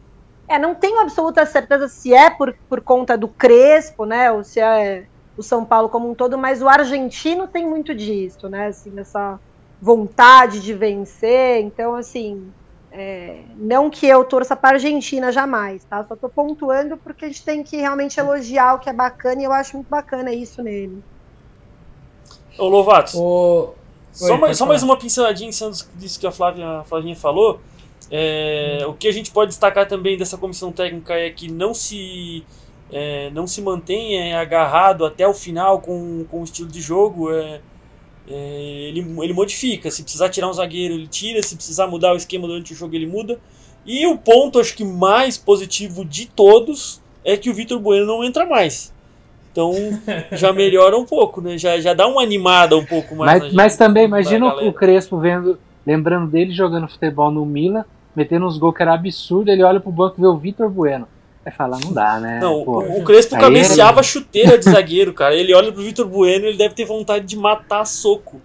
É, 0.48 0.60
não 0.60 0.76
tenho 0.76 1.00
absoluta 1.00 1.46
certeza 1.46 1.88
se 1.88 2.14
é 2.14 2.30
por, 2.30 2.54
por 2.68 2.82
conta 2.82 3.18
do 3.18 3.28
Crespo, 3.28 4.06
né? 4.06 4.32
Ou 4.32 4.44
se 4.44 4.60
é 4.60 5.06
o 5.38 5.44
São 5.44 5.64
Paulo 5.64 5.90
como 5.90 6.10
um 6.10 6.14
todo, 6.14 6.38
mas 6.38 6.62
o 6.62 6.68
argentino 6.68 7.48
tem 7.48 7.66
muito 7.66 7.96
disso, 7.96 8.50
né? 8.50 8.68
Assim, 8.68 8.92
essa 9.00 9.40
vontade 9.82 10.60
de 10.60 10.74
vencer. 10.74 11.62
Então, 11.62 11.96
assim, 11.96 12.52
é, 12.92 13.42
não 13.56 13.90
que 13.90 14.06
eu 14.06 14.24
torça 14.26 14.56
para 14.56 14.72
a 14.72 14.74
Argentina 14.74 15.32
jamais, 15.32 15.84
tá? 15.86 16.04
Só 16.04 16.16
tô 16.16 16.28
pontuando 16.28 16.98
porque 16.98 17.26
a 17.26 17.28
gente 17.30 17.44
tem 17.44 17.64
que 17.64 17.78
realmente 17.78 18.20
elogiar 18.20 18.76
o 18.76 18.80
que 18.80 18.90
é 18.90 18.94
bacana 18.94 19.42
e 19.42 19.46
eu 19.46 19.54
acho 19.54 19.78
muito 19.78 19.88
bacana 19.88 20.34
isso 20.34 20.62
nele. 20.62 21.02
Ô, 22.58 22.68
Lovato, 22.68 23.18
O... 23.18 23.74
só, 24.12 24.26
Oi, 24.26 24.32
mais, 24.32 24.42
pode 24.42 24.58
só 24.58 24.66
mais 24.66 24.84
uma 24.84 24.98
pinceladinha 24.98 25.50
em 25.50 25.54
cima 25.54 25.72
disso 25.96 26.20
que 26.20 26.28
a 26.28 26.32
Flávia, 26.32 26.80
a 26.80 26.84
Flavinha 26.84 27.16
falou. 27.16 27.62
É, 28.12 28.84
o 28.86 28.94
que 28.94 29.08
a 29.08 29.12
gente 29.12 29.32
pode 29.32 29.50
destacar 29.50 29.88
também 29.88 30.18
dessa 30.18 30.38
comissão 30.38 30.70
técnica 30.72 31.14
é 31.14 31.30
que 31.30 31.50
não 31.50 31.74
se, 31.74 32.44
é, 32.92 33.30
não 33.30 33.48
se 33.48 33.62
mantém 33.62 34.18
é, 34.18 34.36
agarrado 34.36 35.06
até 35.06 35.26
o 35.26 35.34
final 35.34 35.80
com, 35.80 36.26
com 36.30 36.42
o 36.42 36.44
estilo 36.44 36.70
de 36.70 36.82
jogo. 36.82 37.34
É, 37.34 37.62
é, 38.28 38.34
ele, 38.90 39.00
ele 39.22 39.34
modifica. 39.34 39.90
Se 39.90 40.04
precisar 40.04 40.30
tirar 40.30 40.50
um 40.50 40.54
zagueiro, 40.54 40.94
ele 40.94 41.08
tira. 41.08 41.42
Se 41.42 41.56
precisar 41.56 41.88
mudar 41.88 42.14
o 42.14 42.18
esquema 42.18 42.48
durante 42.48 42.74
o 42.74 42.76
jogo, 42.76 42.94
ele 42.96 43.08
muda. 43.08 43.40
E 43.86 44.06
o 44.06 44.18
ponto, 44.18 44.60
acho 44.60 44.76
que 44.76 44.84
mais 44.84 45.38
positivo 45.38 46.04
de 46.04 46.28
todos 46.28 47.02
é 47.24 47.38
que 47.38 47.50
o 47.50 47.54
Vitor 47.54 47.80
Bueno 47.80 48.06
não 48.06 48.24
entra 48.24 48.46
mais. 48.46 48.94
Então 49.52 49.74
já 50.32 50.54
melhora 50.54 50.98
um 50.98 51.06
pouco, 51.06 51.42
né? 51.42 51.58
Já, 51.58 51.80
já 51.80 51.94
dá 51.94 52.08
uma 52.08 52.22
animada 52.22 52.78
um 52.78 52.86
pouco 52.86 53.16
mais. 53.16 53.42
Mas, 53.42 53.54
mas 53.54 53.78
também, 53.78 54.04
na 54.04 54.20
imagina 54.20 54.48
o 54.64 54.74
Crespo 54.74 55.18
vendo, 55.18 55.60
lembrando 55.86 56.30
dele 56.30 56.52
jogando 56.54 56.88
futebol 56.88 57.32
no 57.32 57.46
Milan, 57.46 57.86
metendo 58.16 58.46
uns 58.46 58.58
gols 58.58 58.76
que 58.76 58.82
era 58.82 58.94
absurdo, 58.94 59.50
ele 59.52 59.64
olha 59.64 59.80
pro 59.80 59.92
banco 59.92 60.16
e 60.18 60.22
vê 60.22 60.28
o 60.28 60.38
Vitor 60.38 60.70
Bueno. 60.70 61.08
Vai 61.44 61.52
falar, 61.54 61.80
não 61.84 61.92
dá, 61.92 62.20
né? 62.20 62.40
Não, 62.40 62.64
Pô. 62.64 62.80
o, 62.84 63.04
Crespo 63.04 63.36
cabeceava 63.36 64.00
a 64.00 64.04
chuteira 64.04 64.58
de 64.60 64.66
zagueiro, 64.66 65.12
cara. 65.12 65.34
Ele 65.36 65.54
olha 65.56 65.72
pro 65.72 65.82
Vitor 65.84 66.08
Bueno 66.08 66.46
ele 66.46 66.58
deve 66.58 66.76
ter 66.76 66.86
vontade 66.86 67.26
de 67.26 67.36
matar 67.36 67.84
soco. 67.86 68.40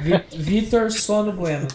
Vi- 0.00 0.20
Vitor 0.36 0.90
Sono 0.90 1.32
Bueno. 1.32 1.66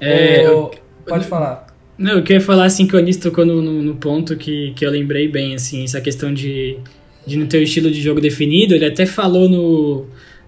É, 0.00 0.48
O- 0.50 0.70
Pode 1.06 1.24
falar. 1.26 1.66
Não, 1.98 2.12
eu 2.12 2.22
queria 2.22 2.40
falar 2.40 2.64
assim 2.64 2.86
que 2.86 2.94
o 2.94 2.98
Anis 2.98 3.16
tocou 3.16 3.44
no, 3.44 3.60
no, 3.60 3.82
no 3.82 3.94
ponto 3.96 4.36
que, 4.36 4.72
que 4.74 4.84
eu 4.86 4.90
lembrei 4.90 5.28
bem, 5.28 5.54
assim, 5.54 5.84
essa 5.84 6.00
questão 6.00 6.32
de, 6.32 6.78
de 7.26 7.36
não 7.36 7.46
ter 7.46 7.58
o 7.58 7.62
estilo 7.62 7.90
de 7.90 8.00
jogo 8.00 8.20
definido. 8.20 8.74
Ele 8.74 8.86
até 8.86 9.04
falou 9.06 9.48
no. 9.48 10.06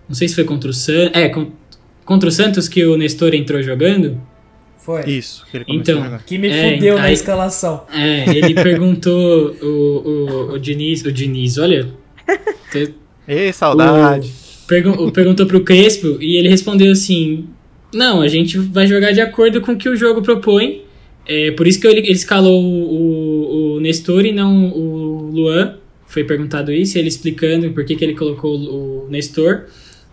Não 0.08 0.14
sei 0.14 0.28
se 0.28 0.34
foi 0.34 0.44
contra 0.44 0.70
o 0.70 0.72
Santos. 0.72 1.10
É, 1.20 1.28
con- 1.28 1.50
contra 2.04 2.28
o 2.28 2.32
Santos 2.32 2.68
que 2.68 2.84
o 2.84 2.96
Nestor 2.96 3.34
entrou 3.34 3.62
jogando. 3.62 4.20
Foi. 4.84 5.02
Isso, 5.08 5.46
que 5.50 5.56
ele 5.56 5.64
começou 5.64 5.94
Então. 5.96 6.18
Que 6.26 6.36
me 6.36 6.48
É, 6.48 6.74
fudeu 6.74 6.96
na 6.96 7.04
aí- 7.04 7.14
escalação. 7.14 7.84
É, 7.92 8.28
ele 8.36 8.52
perguntou 8.62 9.56
o, 9.62 9.66
o, 9.66 10.52
o 10.52 10.58
Diniz. 10.58 11.02
O 11.04 11.10
Diniz, 11.12 11.56
olha. 11.58 11.88
te- 12.70 12.92
Ê, 13.26 13.50
saudade. 13.52 14.30
pergun 14.68 15.10
perguntou 15.10 15.46
pro 15.46 15.60
Crespo 15.64 16.18
e 16.20 16.36
ele 16.36 16.48
respondeu 16.48 16.92
assim: 16.92 17.46
Não, 17.94 18.20
a 18.20 18.28
gente 18.28 18.58
vai 18.58 18.86
jogar 18.86 19.12
de 19.12 19.20
acordo 19.22 19.60
com 19.62 19.72
o 19.72 19.76
que 19.76 19.88
o 19.88 19.96
jogo 19.96 20.20
propõe. 20.20 20.82
É, 21.26 21.50
por 21.52 21.66
isso 21.66 21.80
que 21.80 21.86
ele, 21.86 22.00
ele 22.00 22.12
escalou 22.12 22.62
o, 22.62 22.94
o, 22.94 23.76
o 23.76 23.80
Nestor 23.80 24.26
e 24.26 24.32
não 24.32 24.68
o 24.70 25.30
Luan. 25.32 25.76
Foi 26.06 26.22
perguntado 26.24 26.70
isso, 26.70 26.98
ele 26.98 27.08
explicando 27.08 27.70
por 27.70 27.84
que, 27.86 27.96
que 27.96 28.04
ele 28.04 28.14
colocou 28.14 28.54
o, 28.58 29.06
o 29.06 29.08
Nestor. 29.10 29.64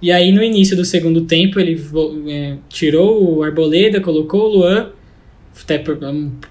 E 0.01 0.12
aí 0.12 0.31
no 0.31 0.43
início 0.43 0.75
do 0.75 0.84
segundo 0.84 1.22
tempo 1.22 1.60
ele 1.60 1.79
é, 2.27 2.55
tirou 2.70 3.38
o 3.38 3.43
Arboleda, 3.43 4.01
colocou 4.01 4.41
o 4.41 4.58
Luan. 4.58 4.89
Até 5.63 5.77
por, 5.77 6.00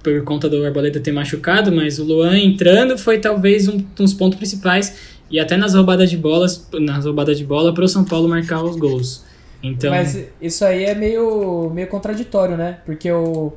por 0.03 0.25
conta 0.25 0.49
do 0.49 0.65
Arboleda 0.65 1.01
ter 1.01 1.11
machucado, 1.11 1.73
mas 1.73 1.99
o 1.99 2.05
Luan 2.05 2.39
entrando 2.39 2.97
foi 2.97 3.19
talvez 3.19 3.67
um 3.67 3.79
dos 3.97 4.15
pontos 4.15 4.39
principais. 4.39 5.19
E 5.31 5.41
até 5.41 5.57
nas 5.57 5.75
roubadas 5.75 6.11
de 6.11 6.17
bolas, 6.17 6.69
nas 6.75 7.05
roubadas 7.05 7.39
de 7.39 7.45
bola 7.45 7.73
para 7.73 7.85
o 7.85 7.89
São 7.89 8.05
Paulo 8.05 8.29
marcar 8.29 8.63
os 8.63 8.77
gols. 8.77 9.25
Então, 9.63 9.91
Mas 9.91 10.19
isso 10.41 10.65
aí 10.65 10.85
é 10.85 10.95
meio, 10.95 11.71
meio 11.71 11.87
contraditório, 11.89 12.57
né? 12.57 12.79
Porque 12.85 13.11
o, 13.11 13.53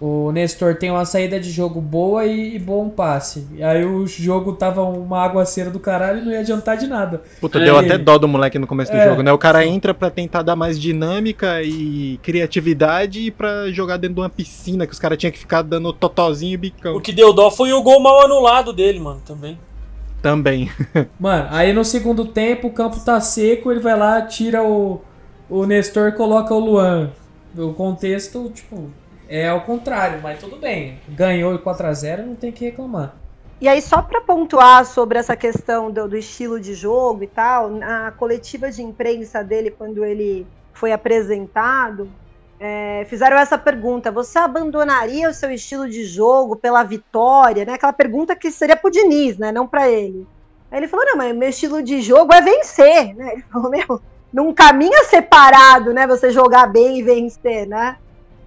o 0.00 0.32
Nestor 0.32 0.76
tem 0.76 0.90
uma 0.90 1.04
saída 1.04 1.38
de 1.38 1.50
jogo 1.50 1.78
boa 1.80 2.24
e, 2.24 2.56
e 2.56 2.58
bom 2.58 2.88
passe. 2.88 3.46
E 3.54 3.62
aí 3.62 3.84
o 3.84 4.06
jogo 4.06 4.54
tava 4.54 4.82
uma 4.82 5.22
aguaceira 5.22 5.68
do 5.70 5.78
caralho 5.78 6.20
e 6.20 6.24
não 6.24 6.32
ia 6.32 6.40
adiantar 6.40 6.76
de 6.78 6.86
nada. 6.86 7.22
Puta, 7.38 7.58
É. 7.58 7.64
deu 7.64 7.78
até 7.78 7.98
dó 7.98 8.16
do 8.16 8.26
moleque 8.26 8.58
no 8.58 8.66
começo 8.66 8.90
do 8.90 8.96
É. 8.96 9.04
jogo, 9.06 9.22
né? 9.22 9.30
O 9.30 9.36
cara 9.36 9.66
entra 9.66 9.92
pra 9.92 10.08
tentar 10.08 10.40
dar 10.42 10.56
mais 10.56 10.80
dinâmica 10.80 11.62
e 11.62 12.18
criatividade 12.22 13.20
e 13.26 13.30
pra 13.30 13.70
jogar 13.70 13.98
dentro 13.98 14.14
de 14.14 14.20
uma 14.22 14.30
piscina 14.30 14.86
que 14.86 14.92
os 14.94 14.98
caras 14.98 15.18
tinham 15.18 15.30
que 15.32 15.38
ficar 15.38 15.60
dando 15.60 15.92
totozinho 15.92 16.54
e 16.54 16.56
bicão. 16.56 16.96
O 16.96 17.00
que 17.00 17.12
deu 17.12 17.32
dó 17.34 17.50
foi 17.50 17.70
o 17.74 17.82
gol 17.82 18.00
mal 18.00 18.22
anulado 18.24 18.72
dele, 18.72 18.98
mano, 18.98 19.20
também. 19.26 19.58
Também. 20.22 20.70
Mano, 21.18 21.48
aí 21.50 21.72
no 21.72 21.82
segundo 21.84 22.26
tempo 22.26 22.68
o 22.68 22.72
campo 22.72 23.00
tá 23.00 23.18
seco, 23.22 23.70
ele 23.70 23.80
vai 23.80 23.98
lá, 23.98 24.20
tira 24.20 24.62
o, 24.62 25.00
o 25.48 25.64
Nestor 25.64 26.08
e 26.08 26.12
coloca 26.12 26.52
o 26.54 26.58
Luan. 26.58 27.10
O 27.56 27.72
contexto, 27.72 28.50
tipo, 28.54 28.90
é 29.30 29.48
ao 29.48 29.60
contrário, 29.60 30.20
mas 30.20 30.40
tudo 30.40 30.56
bem. 30.56 30.98
Ganhou 31.08 31.56
4x0, 31.56 32.26
não 32.26 32.34
tem 32.34 32.50
que 32.50 32.64
reclamar. 32.64 33.14
E 33.60 33.68
aí, 33.68 33.80
só 33.80 34.02
para 34.02 34.20
pontuar 34.20 34.84
sobre 34.84 35.18
essa 35.18 35.36
questão 35.36 35.90
do, 35.90 36.08
do 36.08 36.16
estilo 36.16 36.58
de 36.58 36.74
jogo 36.74 37.22
e 37.22 37.26
tal, 37.28 37.70
na 37.70 38.10
coletiva 38.10 38.72
de 38.72 38.82
imprensa 38.82 39.44
dele, 39.44 39.70
quando 39.70 40.04
ele 40.04 40.46
foi 40.72 40.92
apresentado, 40.92 42.10
é, 42.58 43.06
fizeram 43.08 43.36
essa 43.36 43.56
pergunta: 43.56 44.10
você 44.10 44.38
abandonaria 44.38 45.28
o 45.28 45.34
seu 45.34 45.50
estilo 45.52 45.88
de 45.88 46.04
jogo 46.04 46.56
pela 46.56 46.82
vitória? 46.82 47.64
Né? 47.64 47.74
Aquela 47.74 47.92
pergunta 47.92 48.34
que 48.34 48.50
seria 48.50 48.76
pro 48.76 48.90
Diniz, 48.90 49.38
né? 49.38 49.52
Não 49.52 49.66
para 49.66 49.88
ele. 49.88 50.26
Aí 50.72 50.80
ele 50.80 50.88
falou: 50.88 51.06
não, 51.06 51.16
mas 51.16 51.36
meu 51.36 51.50
estilo 51.50 51.82
de 51.82 52.02
jogo 52.02 52.34
é 52.34 52.40
vencer, 52.40 53.14
né? 53.14 53.34
Ele 53.34 53.44
falou: 53.52 53.70
meu, 53.70 54.00
num 54.32 54.52
caminho 54.52 55.04
separado, 55.04 55.92
né? 55.92 56.06
Você 56.06 56.30
jogar 56.30 56.66
bem 56.66 56.98
e 56.98 57.02
vencer, 57.02 57.66
né? 57.68 57.96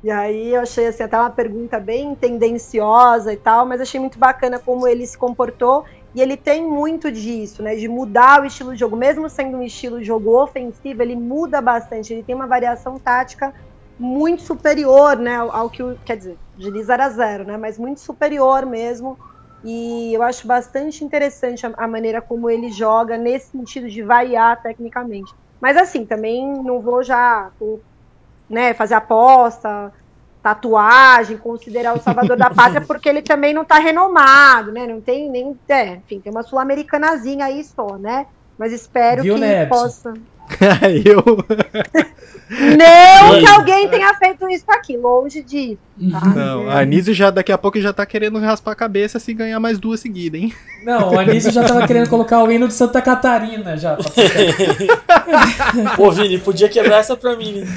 E 0.04 0.12
aí 0.12 0.54
eu 0.54 0.62
achei 0.62 0.88
assim, 0.88 1.02
até 1.02 1.18
uma 1.18 1.30
pergunta 1.30 1.80
bem 1.80 2.14
tendenciosa 2.14 3.32
e 3.32 3.38
tal, 3.38 3.66
mas 3.66 3.80
achei 3.80 4.00
muito 4.00 4.20
bacana 4.20 4.60
como 4.60 4.86
ele 4.86 5.08
se 5.08 5.18
comportou. 5.18 5.86
E 6.14 6.22
ele 6.22 6.36
tem 6.36 6.64
muito 6.64 7.10
disso, 7.12 7.64
né? 7.64 7.76
De 7.76 7.88
mudar 7.88 8.42
o 8.42 8.46
estilo 8.46 8.74
de 8.74 8.80
jogo. 8.80 8.98
Mesmo 8.98 9.30
sendo 9.30 9.58
um 9.58 9.64
estilo 9.64 10.00
de 10.00 10.06
jogo 10.06 10.40
ofensivo, 10.44 11.02
ele 11.02 11.16
muda 11.16 11.62
bastante. 11.62 12.14
Ele 12.14 12.22
tem 12.22 12.36
uma 12.36 12.46
variação 12.46 13.00
tática 13.00 13.54
muito 13.98 14.42
superior, 14.44 15.18
né? 15.18 15.38
Ao, 15.38 15.70
que 15.70 15.82
o. 15.82 15.98
Quer 16.06 16.18
dizer, 16.18 16.38
Diniz 16.58 16.90
era 16.90 17.10
zero, 17.10 17.46
né? 17.46 17.58
Mas 17.58 17.80
muito 17.80 18.02
superior 18.02 18.66
mesmo. 18.66 19.18
E 19.64 20.14
eu 20.14 20.22
acho 20.22 20.46
bastante 20.46 21.04
interessante 21.04 21.66
a, 21.66 21.74
a 21.78 21.88
maneira 21.88 22.22
como 22.22 22.50
ele 22.50 22.70
joga 22.70 23.18
nesse 23.18 23.52
sentido 23.52 23.90
de 23.90 24.04
variar 24.04 24.62
tecnicamente. 24.62 25.34
Mas 25.62 25.78
assim, 25.78 26.06
também 26.06 26.46
não 26.62 26.82
vou 26.82 27.02
já 27.02 27.50
né, 28.54 28.74
fazer 28.74 28.94
aposta, 28.94 29.92
tatuagem, 30.44 31.38
considerar 31.38 31.94
o 31.94 32.02
salvador 32.02 32.38
da 32.38 32.50
pátria, 32.50 32.82
porque 32.86 33.08
ele 33.08 33.22
também 33.22 33.54
não 33.54 33.64
tá 33.64 33.80
renomado, 33.80 34.72
né? 34.72 34.86
Não 34.86 35.00
tem 35.00 35.30
nem. 35.30 35.58
É, 35.68 35.96
enfim, 35.96 36.20
tem 36.20 36.32
uma 36.32 36.44
sul-americanazinha 36.44 37.46
aí 37.46 37.64
só, 37.64 37.98
né? 37.98 38.28
Mas 38.58 38.72
espero 38.72 39.24
Viu, 39.24 39.36
que 39.36 39.42
né, 39.42 39.64
Epson? 39.64 39.76
possa. 39.76 40.14
Eu. 41.06 41.24
Não 42.50 43.40
que 43.40 43.48
alguém 43.48 43.88
tenha 43.90 44.14
feito 44.16 44.48
isso 44.50 44.66
aqui, 44.68 44.96
longe 44.96 45.42
disso. 45.42 45.80
Tá? 46.12 46.26
Não, 46.28 46.70
a 46.70 46.82
Anísio 46.82 47.14
já 47.14 47.32
daqui 47.32 47.52
a 47.52 47.58
pouco 47.58 47.80
já 47.80 47.92
tá 47.92 48.06
querendo 48.06 48.38
raspar 48.38 48.74
a 48.74 48.76
cabeça 48.76 49.18
se 49.18 49.34
ganhar 49.34 49.60
mais 49.60 49.80
duas 49.80 50.02
seguidas, 50.02 50.40
hein? 50.40 50.54
Não, 50.84 51.14
o 51.14 51.20
Anísio 51.20 51.52
já 51.52 51.64
tava 51.64 51.88
querendo 51.88 52.10
colocar 52.10 52.44
o 52.44 52.52
hino 52.52 52.68
de 52.68 52.74
Santa 52.74 53.02
Catarina 53.02 53.76
já. 53.78 53.98
Pô, 55.96 56.12
Vini, 56.12 56.38
podia 56.38 56.70
quebrar 56.70 56.98
essa 56.98 57.16
pra 57.16 57.36
mim, 57.36 57.62
né? 57.62 57.68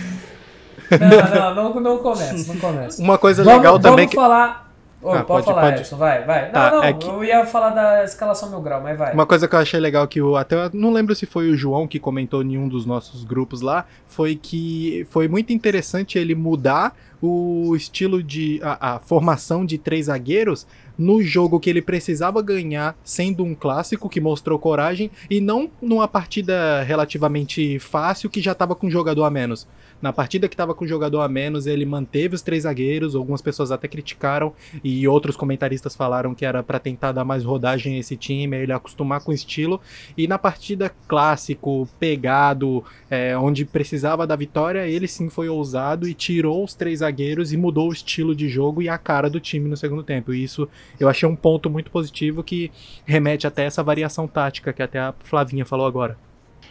Não, 0.90 1.55
não, 1.55 1.75
não, 1.75 1.81
não 1.81 1.99
começa, 1.99 2.52
não 2.52 2.61
começa. 2.61 3.02
Uma 3.02 3.19
coisa 3.19 3.43
Vamos, 3.43 3.59
legal 3.59 3.73
vamos 3.75 3.87
também 3.90 4.09
que. 4.09 4.14
falar. 4.14 4.64
Ô, 5.02 5.11
Ah, 5.11 5.23
pode, 5.23 5.26
pode- 5.26 5.45
falar, 5.47 5.61
pode. 5.62 5.81
Edson, 5.83 5.97
vai, 5.97 6.25
vai. 6.25 6.47
Não, 6.47 6.52
Tá, 6.52 6.71
não, 6.71 6.83
é 6.83 6.93
que- 6.93 7.07
eu 7.07 7.23
ia 7.23 7.47
falar 7.47 7.71
da 7.71 8.02
escalação 8.02 8.50
mil 8.50 8.61
grau, 8.61 8.81
mas 8.83 8.99
vai. 8.99 9.12
Uma 9.12 9.26
coisa 9.26 9.47
que 9.47 9.55
eu 9.55 9.59
achei 9.59 9.78
legal 9.78 10.09
que 10.09 10.21
o 10.21 10.37
até 10.37 10.71
não 10.73 10.90
lembro 10.93 11.14
se 11.14 11.26
foi 11.26 11.50
o 11.50 11.57
João 11.57 11.87
que 11.87 12.00
comentou 12.00 12.43
em 12.43 12.57
um 12.59 12.66
dos 12.66 12.87
nossos 12.87 13.23
grupos 13.23 13.61
lá, 13.61 13.85
foi 14.07 14.35
que 14.35 15.07
foi 15.11 15.28
muito 15.28 15.52
interessante 15.52 16.19
ele 16.19 16.35
mudar 16.35 16.97
o 17.23 17.75
estilo 17.76 18.23
de 18.23 18.61
a, 18.62 18.95
a 18.95 18.99
formação 18.99 19.64
de 19.64 19.78
três 19.78 20.07
zagueiros 20.07 20.66
no 20.99 21.23
jogo 21.23 21.61
que 21.61 21.69
ele 21.71 21.83
precisava 21.83 22.43
ganhar, 22.43 22.97
sendo 23.05 23.45
um 23.45 23.55
clássico 23.55 24.09
que 24.09 24.21
mostrou 24.21 24.59
coragem 24.59 25.11
e 25.31 25.40
não 25.40 25.71
numa 25.81 26.09
partida 26.09 26.83
relativamente 26.83 27.78
fácil 27.78 28.28
que 28.31 28.40
já 28.40 28.52
estava 28.52 28.75
com 28.75 28.87
um 28.87 28.90
jogador 28.90 29.25
a 29.25 29.31
menos. 29.31 29.69
Na 30.00 30.12
partida 30.12 30.49
que 30.49 30.55
estava 30.55 30.75
com 30.75 30.85
um 30.85 30.88
jogador 30.88 31.21
a 31.21 31.29
menos, 31.29 31.67
ele 31.67 31.87
manteve 31.87 32.35
os 32.35 32.43
três 32.43 32.65
zagueiros, 32.65 33.15
algumas 33.15 33.41
pessoas 33.41 33.71
até 33.71 33.88
criticaram 33.88 34.53
e 34.85 35.09
outros 35.09 35.37
comentaristas 35.37 35.97
falaram 35.97 36.35
que 36.35 36.45
era 36.45 36.62
para 36.62 36.79
tentar 36.79 37.12
dar 37.12 37.25
mais 37.25 37.45
rodagem 37.45 37.97
a 37.97 37.99
esse 37.99 38.17
time, 38.17 38.57
ele 38.57 38.73
acostumar 38.73 39.21
com 39.21 39.31
o 39.31 39.35
estilo. 39.35 39.81
E 40.17 40.29
na 40.29 40.38
partida 40.38 40.93
clássico, 41.09 41.88
pegado, 41.99 42.85
é, 43.11 43.37
onde 43.38 43.65
precisava 43.65 44.26
da 44.26 44.37
vitória, 44.37 44.87
ele 44.87 45.09
sim 45.09 45.29
foi 45.31 45.49
ousado 45.49 46.07
e 46.07 46.15
tirou 46.15 46.65
os 46.65 46.75
três 46.75 46.99
zagueiros 46.99 47.53
e 47.53 47.57
mudou 47.57 47.88
o 47.88 47.93
estilo 47.93 48.35
de 48.35 48.49
jogo 48.49 48.83
e 48.83 48.88
a 48.88 48.99
cara 48.99 49.31
do 49.31 49.41
time 49.41 49.69
no 49.69 49.76
segundo 49.76 50.03
tempo. 50.03 50.35
E 50.35 50.43
isso 50.43 50.69
eu 51.00 51.09
achei 51.09 51.29
um 51.29 51.37
ponto 51.37 51.71
muito 51.71 51.91
positivo 51.91 52.45
que 52.45 52.71
remete 53.05 53.47
até 53.47 53.65
essa 53.65 53.83
variação 53.83 54.29
tática 54.29 54.73
que 54.73 54.83
até 54.83 54.99
a 54.99 55.15
Flavinha 55.21 55.65
falou 55.65 55.87
agora. 55.87 56.25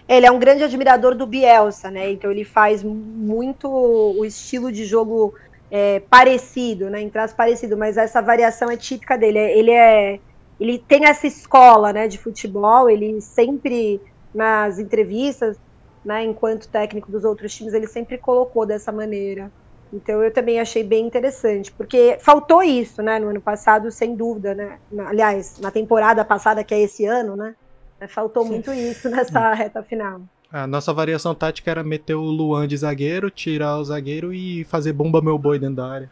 Ele 0.07 0.25
é 0.25 0.31
um 0.31 0.39
grande 0.39 0.63
admirador 0.63 1.15
do 1.15 1.25
Bielsa, 1.25 1.89
né? 1.89 2.11
Então 2.11 2.29
ele 2.29 2.43
faz 2.43 2.83
muito 2.83 3.67
o 3.67 4.23
estilo 4.23 4.71
de 4.71 4.85
jogo 4.85 5.33
é, 5.71 5.99
parecido, 5.99 6.89
né? 6.89 7.01
Em 7.01 7.09
traço 7.09 7.35
parecido, 7.35 7.75
mas 7.75 7.97
essa 7.97 8.21
variação 8.21 8.69
é 8.69 8.77
típica 8.77 9.17
dele. 9.17 9.39
Ele 9.39 9.71
é, 9.71 10.19
ele 10.59 10.77
tem 10.77 11.05
essa 11.05 11.25
escola, 11.25 11.91
né, 11.91 12.07
de 12.07 12.17
futebol. 12.17 12.89
Ele 12.89 13.19
sempre 13.19 13.99
nas 14.33 14.77
entrevistas, 14.79 15.57
né, 16.03 16.23
enquanto 16.23 16.67
técnico 16.67 17.11
dos 17.11 17.23
outros 17.23 17.55
times, 17.55 17.73
ele 17.73 17.87
sempre 17.87 18.17
colocou 18.17 18.65
dessa 18.65 18.91
maneira. 18.91 19.51
Então 19.91 20.21
eu 20.21 20.31
também 20.31 20.59
achei 20.59 20.83
bem 20.83 21.05
interessante, 21.07 21.71
porque 21.71 22.17
faltou 22.19 22.61
isso, 22.61 23.01
né, 23.01 23.17
no 23.17 23.29
ano 23.29 23.41
passado, 23.41 23.89
sem 23.91 24.15
dúvida, 24.15 24.53
né? 24.53 24.77
Aliás, 25.07 25.57
na 25.59 25.71
temporada 25.71 26.23
passada, 26.25 26.63
que 26.63 26.73
é 26.73 26.81
esse 26.81 27.05
ano, 27.05 27.35
né? 27.35 27.55
Faltou 28.07 28.45
muito 28.45 28.71
isso 28.73 29.09
nessa 29.09 29.53
reta 29.53 29.81
final. 29.83 30.21
A 30.51 30.67
nossa 30.67 30.93
variação 30.93 31.33
tática 31.33 31.71
era 31.71 31.83
meter 31.83 32.15
o 32.15 32.21
Luan 32.21 32.67
de 32.67 32.77
zagueiro, 32.77 33.29
tirar 33.29 33.77
o 33.77 33.83
zagueiro 33.83 34.33
e 34.33 34.63
fazer 34.65 34.93
bomba 34.93 35.21
meu 35.21 35.37
boi 35.37 35.59
dentro 35.59 35.77
da 35.77 35.87
área. 35.91 36.09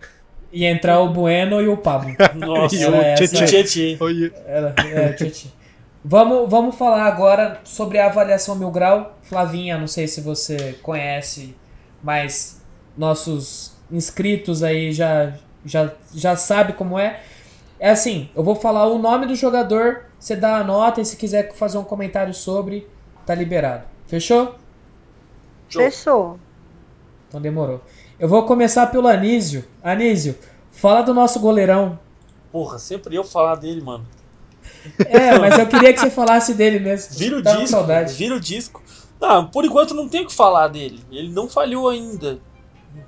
E 0.52 0.66
entrar 0.66 1.00
o 1.00 1.10
Bueno 1.10 1.62
e 1.62 1.68
o 1.68 1.76
Pablo. 1.76 2.16
Nossa, 2.36 2.76
E 2.76 2.84
Era 2.84 3.14
o. 3.24 3.46
Tietê. 3.46 3.98
Oi. 4.00 4.32
Era, 4.46 4.76
é, 4.86 5.14
Titi. 5.14 5.52
Vamos, 6.06 6.50
vamos 6.50 6.76
falar 6.76 7.06
agora 7.06 7.62
sobre 7.64 7.98
a 7.98 8.06
avaliação 8.06 8.56
mil 8.56 8.70
grau. 8.70 9.18
Flavinha, 9.24 9.78
não 9.78 9.88
sei 9.88 10.08
se 10.08 10.22
você 10.22 10.78
conhece, 10.84 11.56
mas 12.04 12.62
nossos 12.96 13.76
inscritos 13.90 14.62
aí 14.62 14.92
já, 14.92 15.34
já, 15.66 15.92
já 16.14 16.36
sabe 16.36 16.74
como 16.74 17.00
é. 17.00 17.22
É 17.80 17.90
assim, 17.90 18.30
eu 18.36 18.44
vou 18.44 18.56
falar 18.56 18.86
o 18.88 19.00
nome 19.00 19.26
do 19.26 19.36
jogador, 19.36 20.06
você 20.24 20.38
dá 20.38 20.56
a 20.56 20.64
nota 20.64 21.02
e 21.02 21.06
se 21.06 21.18
quiser 21.18 21.54
fazer 21.54 21.78
um 21.78 21.84
comentário 21.84 22.34
sobre, 22.34 22.88
tá 23.26 23.36
liberado. 23.36 23.84
Fechou? 24.08 24.56
Fechou. 25.70 26.40
Então 27.28 27.42
demorou. 27.42 27.82
Eu 28.18 28.30
vou 28.30 28.46
começar 28.46 28.88
pelo 28.88 29.10
Anísio. 29.10 29.66
Anísio, 29.84 30.38
fala 30.72 31.02
do 31.02 31.14
nosso 31.14 31.42
goleirão. 31.42 32.00
Porra, 32.54 32.80
sempre 32.80 33.14
eu 33.18 33.26
falar 33.26 33.56
dele, 33.56 33.82
mano. 33.82 34.08
É, 35.08 35.38
mas 35.38 35.60
eu 35.60 35.68
queria 35.68 35.92
que 35.92 36.00
você 36.00 36.10
falasse 36.10 36.54
dele 36.54 36.80
mesmo. 36.80 37.16
Vira 37.18 37.40
o 37.40 37.44
Tava 37.44 37.58
disco. 37.58 37.72
saudade. 37.72 38.14
Vira 38.14 38.36
o 38.36 38.40
disco. 38.40 38.82
Não, 39.20 39.48
por 39.48 39.66
enquanto 39.66 39.94
não 39.94 40.08
tenho 40.08 40.24
o 40.24 40.28
que 40.28 40.34
falar 40.34 40.70
dele. 40.70 41.04
Ele 41.12 41.34
não 41.34 41.50
falhou 41.50 41.90
ainda. 41.90 42.40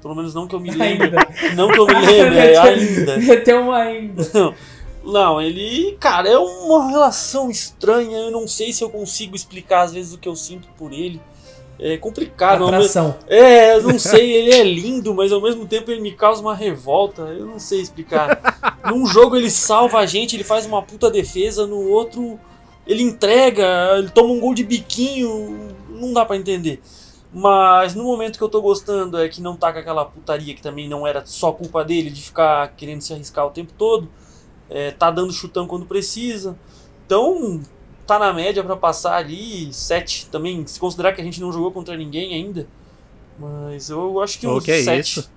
Pelo 0.01 0.15
menos 0.15 0.33
não 0.33 0.49
que 0.49 0.55
eu 0.55 0.59
me 0.59 0.71
lembre. 0.71 1.05
Ainda. 1.05 1.55
Não 1.55 1.71
que 1.71 1.79
eu 1.79 1.85
me 1.87 1.93
lembre, 1.93 2.39
é 2.39 2.57
ainda. 2.57 3.39
Tem 3.41 3.55
um 3.55 3.71
ainda. 3.71 4.21
Não, 4.33 4.53
ele, 5.41 5.97
cara, 5.99 6.29
é 6.29 6.37
uma 6.37 6.89
relação 6.89 7.49
estranha. 7.49 8.17
Eu 8.17 8.31
não 8.31 8.47
sei 8.47 8.73
se 8.73 8.83
eu 8.83 8.89
consigo 8.89 9.35
explicar 9.35 9.81
às 9.81 9.93
vezes 9.93 10.13
o 10.13 10.17
que 10.17 10.27
eu 10.27 10.35
sinto 10.35 10.67
por 10.77 10.91
ele. 10.91 11.21
É 11.79 11.97
complicado. 11.97 12.65
Atração. 12.65 13.15
É, 13.27 13.75
eu 13.75 13.83
não 13.83 13.99
sei, 13.99 14.31
ele 14.31 14.53
é 14.53 14.63
lindo, 14.63 15.13
mas 15.13 15.31
ao 15.31 15.41
mesmo 15.41 15.65
tempo 15.65 15.91
ele 15.91 16.01
me 16.01 16.13
causa 16.13 16.41
uma 16.41 16.55
revolta. 16.55 17.23
Eu 17.23 17.45
não 17.45 17.59
sei 17.59 17.81
explicar. 17.81 18.39
Num 18.89 19.05
jogo 19.05 19.35
ele 19.35 19.49
salva 19.49 19.99
a 19.99 20.05
gente, 20.05 20.35
ele 20.35 20.43
faz 20.43 20.65
uma 20.65 20.81
puta 20.81 21.09
defesa, 21.11 21.67
no 21.67 21.89
outro 21.89 22.39
ele 22.87 23.01
entrega, 23.01 23.97
ele 23.97 24.09
toma 24.09 24.31
um 24.31 24.39
gol 24.39 24.53
de 24.53 24.63
biquinho, 24.63 25.75
não 25.89 26.13
dá 26.13 26.23
pra 26.23 26.37
entender. 26.37 26.81
Mas 27.33 27.95
no 27.95 28.03
momento 28.03 28.37
que 28.37 28.43
eu 28.43 28.49
tô 28.49 28.61
gostando 28.61 29.17
é 29.17 29.27
que 29.27 29.41
não 29.41 29.57
tá 29.57 29.73
com 29.73 29.79
aquela 29.79 30.05
putaria 30.05 30.53
que 30.53 30.61
também 30.61 30.87
não 30.87 31.05
era 31.05 31.25
só 31.25 31.51
culpa 31.51 31.83
dele 31.83 32.09
de 32.09 32.21
ficar 32.21 32.73
querendo 32.77 33.01
se 33.01 33.11
arriscar 33.11 33.45
o 33.45 33.49
tempo 33.49 33.73
todo. 33.77 34.07
É, 34.69 34.91
tá 34.91 35.11
dando 35.11 35.31
chutão 35.31 35.67
quando 35.67 35.85
precisa. 35.85 36.57
Então, 37.05 37.61
tá 38.05 38.17
na 38.19 38.33
média 38.33 38.63
pra 38.63 38.75
passar 38.75 39.15
ali 39.15 39.71
7 39.73 40.27
também, 40.27 40.65
se 40.65 40.79
considerar 40.79 41.13
que 41.13 41.21
a 41.21 41.23
gente 41.23 41.41
não 41.41 41.51
jogou 41.51 41.71
contra 41.71 41.95
ninguém 41.95 42.33
ainda. 42.33 42.67
Mas 43.37 43.89
eu 43.89 44.21
acho 44.21 44.39
que 44.39 44.47
uns 44.47 44.67
é 44.67 44.81
7. 44.81 44.99
isso? 44.99 45.31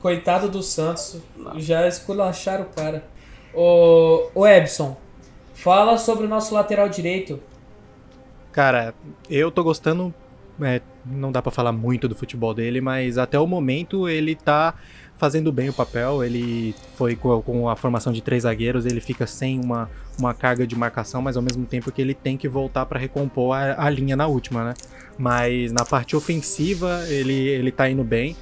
Coitado 0.00 0.48
do 0.48 0.62
Santos. 0.62 1.18
Já 1.56 1.86
esculacharam 1.86 2.64
o 2.64 2.68
cara. 2.68 3.04
Ô, 3.52 4.30
ô 4.34 4.46
Ebson, 4.46 4.96
fala 5.52 5.98
sobre 5.98 6.24
o 6.24 6.28
nosso 6.28 6.54
lateral 6.54 6.88
direito. 6.88 7.40
Cara, 8.52 8.94
eu 9.28 9.50
tô 9.50 9.62
gostando. 9.62 10.14
é, 10.62 10.80
não 11.04 11.30
dá 11.30 11.42
pra 11.42 11.50
falar 11.50 11.72
muito 11.72 12.08
do 12.08 12.14
futebol 12.14 12.54
dele, 12.54 12.80
mas 12.80 13.18
até 13.18 13.38
o 13.38 13.46
momento 13.46 14.08
ele 14.08 14.34
tá 14.34 14.74
fazendo 15.20 15.52
bem 15.52 15.68
o 15.68 15.72
papel. 15.72 16.24
Ele 16.24 16.74
foi 16.96 17.14
com, 17.14 17.40
com 17.42 17.68
a 17.68 17.76
formação 17.76 18.12
de 18.12 18.22
três 18.22 18.42
zagueiros, 18.42 18.86
ele 18.86 19.00
fica 19.00 19.26
sem 19.26 19.60
uma, 19.60 19.88
uma 20.18 20.32
carga 20.32 20.66
de 20.66 20.74
marcação, 20.74 21.20
mas 21.20 21.36
ao 21.36 21.42
mesmo 21.42 21.66
tempo 21.66 21.92
que 21.92 22.00
ele 22.00 22.14
tem 22.14 22.36
que 22.36 22.48
voltar 22.48 22.86
pra 22.86 22.98
recompor 22.98 23.54
a, 23.54 23.86
a 23.86 23.90
linha 23.90 24.16
na 24.16 24.26
última, 24.26 24.64
né? 24.64 24.74
Mas 25.18 25.70
na 25.70 25.84
parte 25.84 26.16
ofensiva 26.16 27.04
ele, 27.08 27.34
ele 27.34 27.70
tá 27.70 27.88
indo 27.88 28.02
bem. 28.02 28.34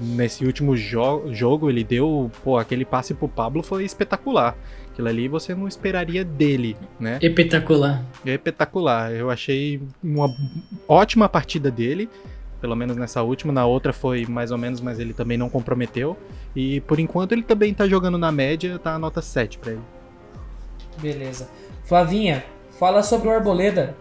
Nesse 0.00 0.44
último 0.44 0.76
jo 0.76 1.24
jogo 1.32 1.68
ele 1.68 1.84
deu, 1.84 2.30
pô, 2.42 2.56
aquele 2.56 2.84
passe 2.84 3.12
pro 3.12 3.28
Pablo 3.28 3.62
foi 3.62 3.84
espetacular. 3.84 4.56
Aquilo 4.92 5.08
ali 5.08 5.28
você 5.28 5.54
não 5.54 5.66
esperaria 5.66 6.24
dele, 6.24 6.76
né? 6.98 7.18
Espetacular. 7.20 8.04
Espetacular. 8.24 9.12
Eu 9.12 9.30
achei 9.30 9.80
uma 10.02 10.28
ótima 10.86 11.28
partida 11.28 11.70
dele, 11.70 12.08
pelo 12.62 12.76
menos 12.76 12.96
nessa 12.96 13.22
última. 13.22 13.52
Na 13.52 13.66
outra 13.66 13.92
foi 13.92 14.24
mais 14.24 14.52
ou 14.52 14.56
menos, 14.56 14.80
mas 14.80 15.00
ele 15.00 15.12
também 15.12 15.36
não 15.36 15.50
comprometeu. 15.50 16.16
E 16.54 16.80
por 16.82 17.00
enquanto 17.00 17.32
ele 17.32 17.42
também 17.42 17.74
tá 17.74 17.88
jogando 17.88 18.16
na 18.16 18.30
média, 18.30 18.78
tá 18.78 18.94
a 18.94 18.98
nota 18.98 19.20
7 19.20 19.58
pra 19.58 19.72
ele. 19.72 19.82
Beleza. 20.98 21.50
Flavinha, 21.84 22.44
fala 22.78 23.02
sobre 23.02 23.28
o 23.28 23.32
Arboleda. 23.32 23.96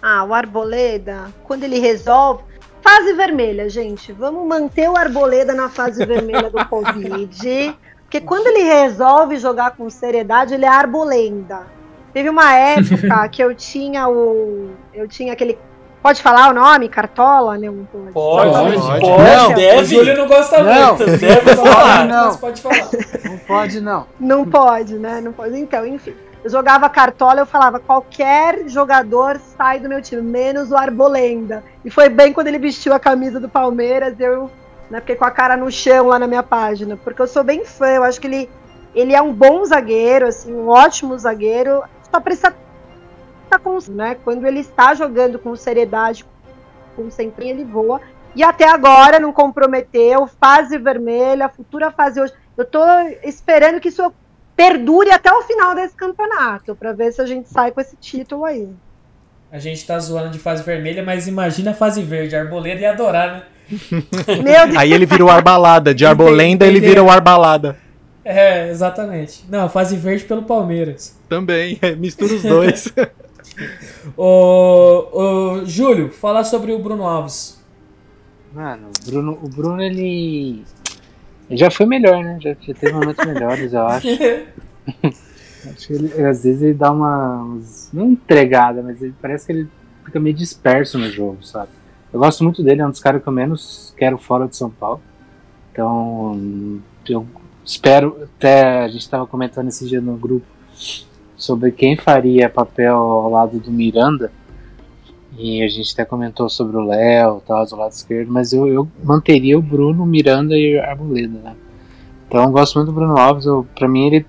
Ah, 0.00 0.24
o 0.24 0.32
Arboleda, 0.32 1.26
quando 1.42 1.64
ele 1.64 1.80
resolve. 1.80 2.44
Fase 2.80 3.12
vermelha, 3.12 3.68
gente. 3.68 4.12
Vamos 4.12 4.46
manter 4.46 4.88
o 4.88 4.96
Arboleda 4.96 5.52
na 5.52 5.68
fase 5.68 6.06
vermelha 6.06 6.48
do 6.48 6.64
Covid. 6.66 7.76
Porque 8.04 8.20
quando 8.20 8.46
ele 8.46 8.62
resolve 8.62 9.36
jogar 9.36 9.72
com 9.72 9.90
seriedade, 9.90 10.54
ele 10.54 10.64
é 10.64 10.68
arbolenda. 10.68 11.66
Teve 12.12 12.28
uma 12.28 12.54
época 12.54 13.28
que 13.30 13.42
eu 13.42 13.54
tinha 13.54 14.08
o. 14.08 14.70
Eu 14.94 15.06
tinha 15.06 15.32
aquele. 15.32 15.58
Pode 16.02 16.22
falar 16.22 16.50
o 16.50 16.54
nome? 16.54 16.88
Cartola? 16.88 17.58
Não 17.58 17.84
pode. 17.84 18.12
Pode, 18.12 18.50
Pode. 18.50 19.00
pode, 19.00 19.06
Não. 19.06 19.50
O 19.50 19.54
deve. 19.54 19.84
Júlio 19.84 20.16
não 20.16 20.26
gosta 20.26 20.62
Não. 20.62 20.96
muito. 20.96 21.04
Deve 21.18 21.56
falar. 21.56 22.06
Não. 22.06 22.26
Mas 22.26 22.36
pode 22.36 22.62
falar. 22.62 22.88
Não 23.24 23.38
pode, 23.38 23.80
não. 23.80 24.06
Não 24.18 24.44
pode, 24.46 24.94
né? 24.94 25.20
Não 25.20 25.32
pode. 25.32 25.58
Então, 25.58 25.86
enfim. 25.86 26.14
Eu 26.42 26.48
jogava 26.48 26.88
cartola, 26.88 27.40
eu 27.40 27.46
falava, 27.46 27.78
qualquer 27.78 28.66
jogador 28.66 29.38
sai 29.58 29.78
do 29.78 29.90
meu 29.90 30.00
time, 30.00 30.22
menos 30.22 30.70
o 30.70 30.76
Arbolenda. 30.76 31.62
E 31.84 31.90
foi 31.90 32.08
bem 32.08 32.32
quando 32.32 32.46
ele 32.46 32.58
vestiu 32.58 32.94
a 32.94 32.98
camisa 32.98 33.38
do 33.38 33.46
Palmeiras, 33.46 34.18
eu 34.18 34.50
né, 34.88 35.00
fiquei 35.00 35.16
com 35.16 35.26
a 35.26 35.30
cara 35.30 35.54
no 35.54 35.70
chão 35.70 36.06
lá 36.06 36.18
na 36.18 36.26
minha 36.26 36.42
página. 36.42 36.96
Porque 36.96 37.20
eu 37.20 37.26
sou 37.26 37.44
bem 37.44 37.62
fã, 37.66 37.88
eu 37.88 38.04
acho 38.04 38.18
que 38.18 38.26
ele, 38.26 38.50
ele 38.94 39.14
é 39.14 39.20
um 39.20 39.34
bom 39.34 39.62
zagueiro, 39.66 40.26
assim, 40.26 40.50
um 40.54 40.68
ótimo 40.68 41.18
zagueiro. 41.18 41.82
Só 42.10 42.18
precisa 42.18 42.54
estar 43.54 43.58
com, 43.58 43.78
né? 43.92 44.16
Quando 44.22 44.46
ele 44.46 44.60
está 44.60 44.94
jogando 44.94 45.38
com 45.38 45.54
seriedade, 45.56 46.24
concentra 46.94 47.44
ele 47.44 47.64
voa. 47.64 48.00
E 48.34 48.42
até 48.42 48.68
agora 48.68 49.18
não 49.18 49.32
comprometeu, 49.32 50.28
fase 50.40 50.78
vermelha, 50.78 51.48
futura 51.48 51.90
fase 51.90 52.20
hoje. 52.20 52.32
Eu 52.56 52.64
tô 52.64 52.80
esperando 53.24 53.80
que 53.80 53.88
isso 53.88 54.12
perdure 54.56 55.10
até 55.10 55.32
o 55.32 55.42
final 55.42 55.74
desse 55.74 55.96
campeonato, 55.96 56.76
para 56.76 56.92
ver 56.92 57.12
se 57.12 57.20
a 57.20 57.26
gente 57.26 57.48
sai 57.48 57.72
com 57.72 57.80
esse 57.80 57.96
título 57.96 58.44
aí. 58.44 58.68
A 59.50 59.58
gente 59.58 59.84
tá 59.84 59.98
zoando 59.98 60.30
de 60.30 60.38
fase 60.38 60.62
vermelha, 60.62 61.02
mas 61.02 61.26
imagina 61.26 61.72
a 61.72 61.74
fase 61.74 62.02
verde. 62.02 62.36
A 62.36 62.40
Arboleda 62.40 62.80
ia 62.80 62.92
adorar, 62.92 63.32
né? 63.32 63.42
Meu 64.28 64.66
Deus. 64.66 64.76
Aí 64.76 64.92
ele 64.92 65.06
vira 65.06 65.24
o 65.24 65.30
Arbalada. 65.30 65.92
De 65.92 66.06
Arbolenda 66.06 66.66
ele 66.66 66.78
vira 66.78 67.02
o 67.02 67.10
Arbalada. 67.10 67.76
É, 68.24 68.68
exatamente. 68.68 69.44
Não, 69.48 69.68
fase 69.68 69.96
verde 69.96 70.24
pelo 70.24 70.42
Palmeiras. 70.42 71.18
Também, 71.28 71.78
é, 71.82 71.94
mistura 71.96 72.34
os 72.34 72.42
dois. 72.42 72.92
Ô, 74.16 75.08
ô, 75.12 75.64
Júlio, 75.64 76.10
fala 76.10 76.44
sobre 76.44 76.72
o 76.72 76.78
Bruno 76.78 77.04
Alves. 77.06 77.60
Mano, 78.52 78.88
o 78.88 79.10
Bruno, 79.10 79.38
o 79.42 79.48
Bruno 79.48 79.80
ele. 79.82 80.64
ele 81.48 81.56
já 81.58 81.70
foi 81.70 81.86
melhor, 81.86 82.22
né? 82.24 82.38
Já, 82.40 82.54
já 82.60 82.74
teve 82.74 82.92
momentos 82.92 83.24
melhores, 83.24 83.72
eu 83.72 83.86
acho. 83.86 84.06
Acho 85.62 85.88
que 85.88 85.92
ele, 85.92 86.06
às 86.24 86.42
vezes 86.42 86.62
ele 86.62 86.72
dá 86.74 86.90
uma. 86.90 87.42
uns- 87.44 87.90
Não 87.92 88.06
entregada, 88.12 88.82
mas 88.82 89.02
ele 89.02 89.14
parece 89.20 89.44
que 89.44 89.52
ele 89.52 89.68
fica 90.06 90.18
meio 90.18 90.34
disperso 90.34 90.96
no 90.96 91.10
jogo, 91.10 91.44
sabe? 91.44 91.68
Eu 92.10 92.18
gosto 92.18 92.42
muito 92.42 92.62
dele, 92.62 92.80
é 92.80 92.86
um 92.86 92.90
dos 92.90 92.98
caras 93.00 93.22
que 93.22 93.28
eu 93.28 93.32
menos 93.32 93.92
quero 93.96 94.16
fora 94.16 94.48
de 94.48 94.56
São 94.56 94.70
Paulo. 94.70 95.02
Então, 95.70 96.80
eu 97.06 97.26
espero. 97.62 98.16
Até 98.38 98.80
a 98.84 98.88
gente 98.88 99.02
estava 99.02 99.26
comentando 99.26 99.68
esse 99.68 99.86
dia 99.86 100.00
no 100.00 100.16
grupo 100.16 100.46
sobre 101.40 101.72
quem 101.72 101.96
faria 101.96 102.50
papel 102.50 102.94
ao 102.94 103.30
lado 103.30 103.58
do 103.58 103.70
Miranda. 103.70 104.30
E 105.38 105.62
a 105.62 105.68
gente 105.68 105.92
até 105.94 106.04
comentou 106.04 106.48
sobre 106.50 106.76
o 106.76 106.84
Léo, 106.84 107.42
tal, 107.46 107.64
do 107.64 107.76
lado 107.76 107.92
esquerdo, 107.92 108.30
mas 108.30 108.52
eu, 108.52 108.68
eu 108.68 108.88
manteria 109.02 109.58
o 109.58 109.62
Bruno, 109.62 110.04
Miranda 110.04 110.54
e 110.56 110.78
Arboleda, 110.78 111.38
né? 111.38 111.56
Então 112.28 112.44
eu 112.44 112.50
gosto 112.50 112.76
muito 112.76 112.88
do 112.88 112.92
Bruno 112.92 113.18
Alves, 113.18 113.46
eu, 113.46 113.66
pra 113.74 113.88
mim 113.88 114.06
ele 114.06 114.26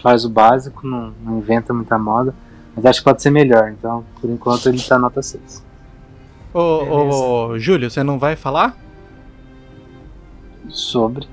faz 0.00 0.24
o 0.24 0.30
básico, 0.30 0.86
não, 0.86 1.12
não 1.24 1.38
inventa 1.38 1.74
muita 1.74 1.98
moda, 1.98 2.34
mas 2.74 2.86
acho 2.86 3.00
que 3.00 3.04
pode 3.04 3.20
ser 3.20 3.30
melhor, 3.30 3.70
então 3.70 4.04
por 4.20 4.30
enquanto 4.30 4.68
ele 4.68 4.80
tá 4.80 4.98
nota 4.98 5.20
6. 5.20 5.64
Ô, 6.54 6.60
ô, 6.60 7.48
ô, 7.48 7.58
Júlio, 7.58 7.90
você 7.90 8.02
não 8.02 8.18
vai 8.18 8.36
falar? 8.36 8.76
Sobre. 10.68 11.26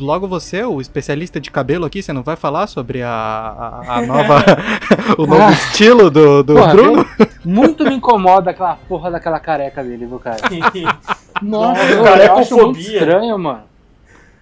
Logo 0.00 0.26
você, 0.26 0.62
o 0.64 0.80
especialista 0.80 1.38
de 1.40 1.50
cabelo 1.50 1.84
aqui, 1.84 2.02
você 2.02 2.12
não 2.12 2.22
vai 2.22 2.36
falar 2.36 2.66
sobre 2.66 3.02
a, 3.02 3.08
a, 3.10 3.98
a 3.98 4.02
nova. 4.06 4.44
o 5.18 5.26
novo 5.26 5.42
Ah. 5.42 5.52
estilo 5.52 6.10
do, 6.10 6.42
do 6.42 6.54
Porra, 6.54 6.72
Bruno? 6.72 7.06
eu- 7.18 7.26
muito 7.44 7.84
me 7.84 7.94
incomoda 7.94 8.50
aquela 8.50 8.76
porra 8.88 9.10
daquela 9.10 9.38
careca 9.38 9.82
dele, 9.84 10.06
viu, 10.06 10.18
cara? 10.18 10.38
Nossa, 11.42 11.82
Não, 11.82 11.90
eu, 11.90 12.04
cara, 12.04 12.22
é 12.24 12.28
eu 12.28 12.36
acho 12.38 12.56
muito 12.56 12.80
estranho, 12.80 13.38
mano. 13.38 13.62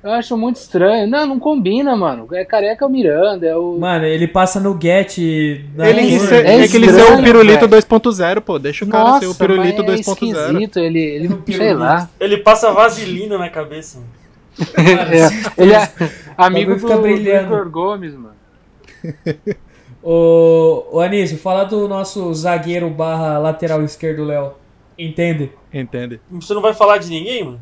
Eu 0.05 0.11
acho 0.13 0.37
muito 0.37 0.57
estranho. 0.57 1.09
Não, 1.09 1.27
não 1.27 1.39
combina, 1.39 1.95
mano. 1.97 2.27
É 2.33 2.45
careca 2.45 2.85
é 2.85 2.89
o 2.89 2.91
Miranda, 2.91 3.47
é 3.47 3.57
o. 3.57 3.79
Mano, 3.79 4.05
ele 4.05 4.27
passa 4.27 4.59
no 4.59 4.77
Get. 4.81 5.17
na 5.77 5.89
Ele 5.89 6.03
quis 6.09 6.23
ser, 6.23 6.45
é 6.45 6.55
ele 6.57 6.69
quis 6.69 6.91
ser 6.91 7.13
o 7.13 7.23
pirulito 7.23 7.69
velho. 7.69 7.83
2.0, 7.83 8.41
pô. 8.41 8.59
Deixa 8.59 8.85
o 8.85 8.89
cara 8.89 9.05
Nossa, 9.05 9.21
ser 9.21 9.27
o 9.29 9.35
pirulito 9.37 9.85
mas 9.85 10.01
é 10.01 10.03
2.0. 10.03 10.13
esquisito, 10.13 10.79
ele, 10.81 10.99
ele 10.99 11.29
sei 11.29 11.37
pirulito. 11.39 11.79
lá. 11.79 12.09
Ele 12.19 12.37
passa 12.39 12.73
vaselina 12.73 13.39
na 13.39 13.49
cabeça. 13.49 14.01
É, 14.59 15.63
ele 15.63 15.73
é 15.75 15.93
amigo 16.37 16.75
do. 16.77 17.09
Igor 17.09 17.71
Gomes, 17.71 18.15
mano. 18.15 18.35
Ô, 20.03 20.85
ô 20.91 21.01
Anísio, 21.01 21.39
fala 21.39 21.65
do 21.65 21.87
nosso 21.87 22.33
zagueiro 22.35 22.91
barra 22.91 23.39
lateral 23.39 23.83
esquerdo, 23.83 24.25
Léo. 24.25 24.55
Entende? 24.99 25.53
Entende? 25.73 26.21
Você 26.31 26.53
não 26.55 26.61
vai 26.61 26.75
falar 26.75 26.99
de 26.99 27.09
ninguém, 27.09 27.45
mano? 27.45 27.61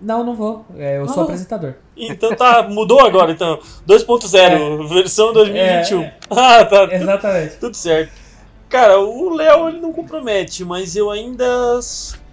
Não, 0.00 0.24
não 0.24 0.34
vou. 0.34 0.64
É, 0.76 0.98
eu 0.98 1.06
sou 1.08 1.22
Ah. 1.22 1.24
apresentador. 1.24 1.74
Então 1.96 2.34
tá, 2.34 2.62
mudou 2.68 3.00
agora, 3.04 3.32
então. 3.32 3.58
2.0, 3.86 4.86
versão 4.88 5.32
2021. 5.32 6.02
É. 6.08 6.14
Ah, 6.30 6.64
tá. 6.64 6.84
Exatamente. 6.90 7.56
Tudo 7.56 7.76
certo. 7.76 8.12
Cara, 8.68 8.98
o 9.00 9.34
Léo 9.34 9.68
ele 9.68 9.80
não 9.80 9.92
compromete, 9.92 10.64
mas 10.64 10.94
eu 10.96 11.10
ainda. 11.10 11.44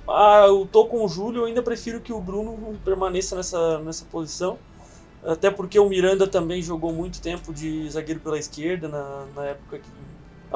Ah, 0.07 0.45
eu 0.47 0.67
tô 0.71 0.85
com 0.85 1.03
o 1.03 1.07
Júlio, 1.07 1.41
eu 1.41 1.45
ainda 1.45 1.63
prefiro 1.63 1.99
que 1.99 2.13
o 2.13 2.21
Bruno 2.21 2.77
permaneça 2.83 3.35
nessa, 3.35 3.79
nessa 3.79 4.05
posição. 4.05 4.57
Até 5.23 5.49
porque 5.49 5.79
o 5.79 5.89
Miranda 5.89 6.27
também 6.27 6.61
jogou 6.61 6.93
muito 6.93 7.19
tempo 7.19 7.51
de 7.51 7.89
zagueiro 7.89 8.19
pela 8.19 8.37
esquerda 8.37 8.87
na, 8.87 9.25
na 9.35 9.45
época 9.45 9.79
que. 9.79 9.89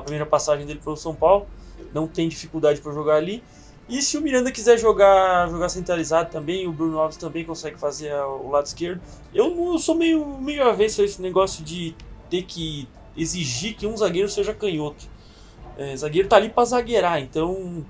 Primeira 0.02 0.26
passagem 0.26 0.66
dele 0.66 0.80
pelo 0.82 0.96
São 0.96 1.14
Paulo. 1.14 1.46
Não 1.94 2.08
tem 2.08 2.30
dificuldade 2.30 2.80
para 2.80 2.94
jogar 2.94 3.16
ali. 3.16 3.44
E 3.90 4.02
se 4.02 4.18
o 4.18 4.22
Miranda 4.22 4.50
quiser 4.50 4.78
jogar, 4.78 5.50
jogar 5.50 5.68
centralizado 5.68 6.32
também, 6.32 6.66
o 6.66 6.72
Bruno 6.72 7.00
Alves 7.00 7.18
também 7.18 7.44
consegue 7.44 7.78
fazer 7.78 8.14
o 8.14 8.50
lado 8.50 8.68
esquerdo. 8.68 9.02
Eu, 9.34 9.74
eu 9.74 9.78
sou 9.78 9.96
meio, 9.96 10.26
meio 10.40 10.64
avesso 10.64 11.02
a 11.02 11.04
esse 11.04 11.22
negócio 11.22 11.66
de 11.66 11.94
ter 12.30 12.44
que 12.44 12.88
exigir 13.18 13.76
que 13.76 13.86
um 13.86 13.98
zagueiro 13.98 14.30
seja 14.30 14.54
canhoto. 14.54 15.06
É, 15.76 15.98
zagueiro 15.98 16.30
tá 16.30 16.38
ali 16.38 16.48
pra 16.48 16.64
zagueirar, 16.64 17.20
então 17.20 17.84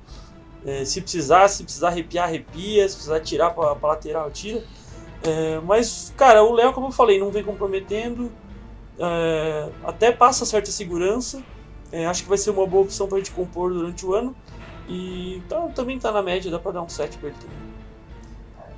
é, 0.65 0.83
se 0.85 1.01
precisar, 1.01 1.47
se 1.47 1.63
precisar 1.63 1.87
arrepiar, 1.89 2.25
arrepia, 2.27 2.87
se 2.87 2.95
precisar 2.95 3.19
tirar 3.21 3.51
pra, 3.51 3.75
pra 3.75 3.89
lateral, 3.89 4.29
tira. 4.31 4.63
É, 5.23 5.59
mas, 5.63 6.13
cara, 6.17 6.43
o 6.43 6.53
Léo, 6.53 6.73
como 6.73 6.87
eu 6.87 6.91
falei, 6.91 7.19
não 7.19 7.29
vem 7.31 7.43
comprometendo, 7.43 8.31
é, 8.99 9.69
até 9.83 10.11
passa 10.11 10.45
certa 10.45 10.71
segurança. 10.71 11.41
É, 11.91 12.05
acho 12.05 12.23
que 12.23 12.29
vai 12.29 12.37
ser 12.37 12.51
uma 12.51 12.67
boa 12.67 12.83
opção 12.83 13.07
pra 13.07 13.17
gente 13.17 13.31
compor 13.31 13.73
durante 13.73 14.05
o 14.05 14.13
ano. 14.13 14.35
E 14.87 15.41
tá, 15.47 15.59
também 15.75 15.99
tá 15.99 16.11
na 16.11 16.21
média, 16.21 16.49
dá 16.51 16.59
pra 16.59 16.71
dar 16.71 16.81
um 16.81 16.89
7 16.89 17.17
pra 17.17 17.29
ele 17.29 17.37
também. 17.39 17.59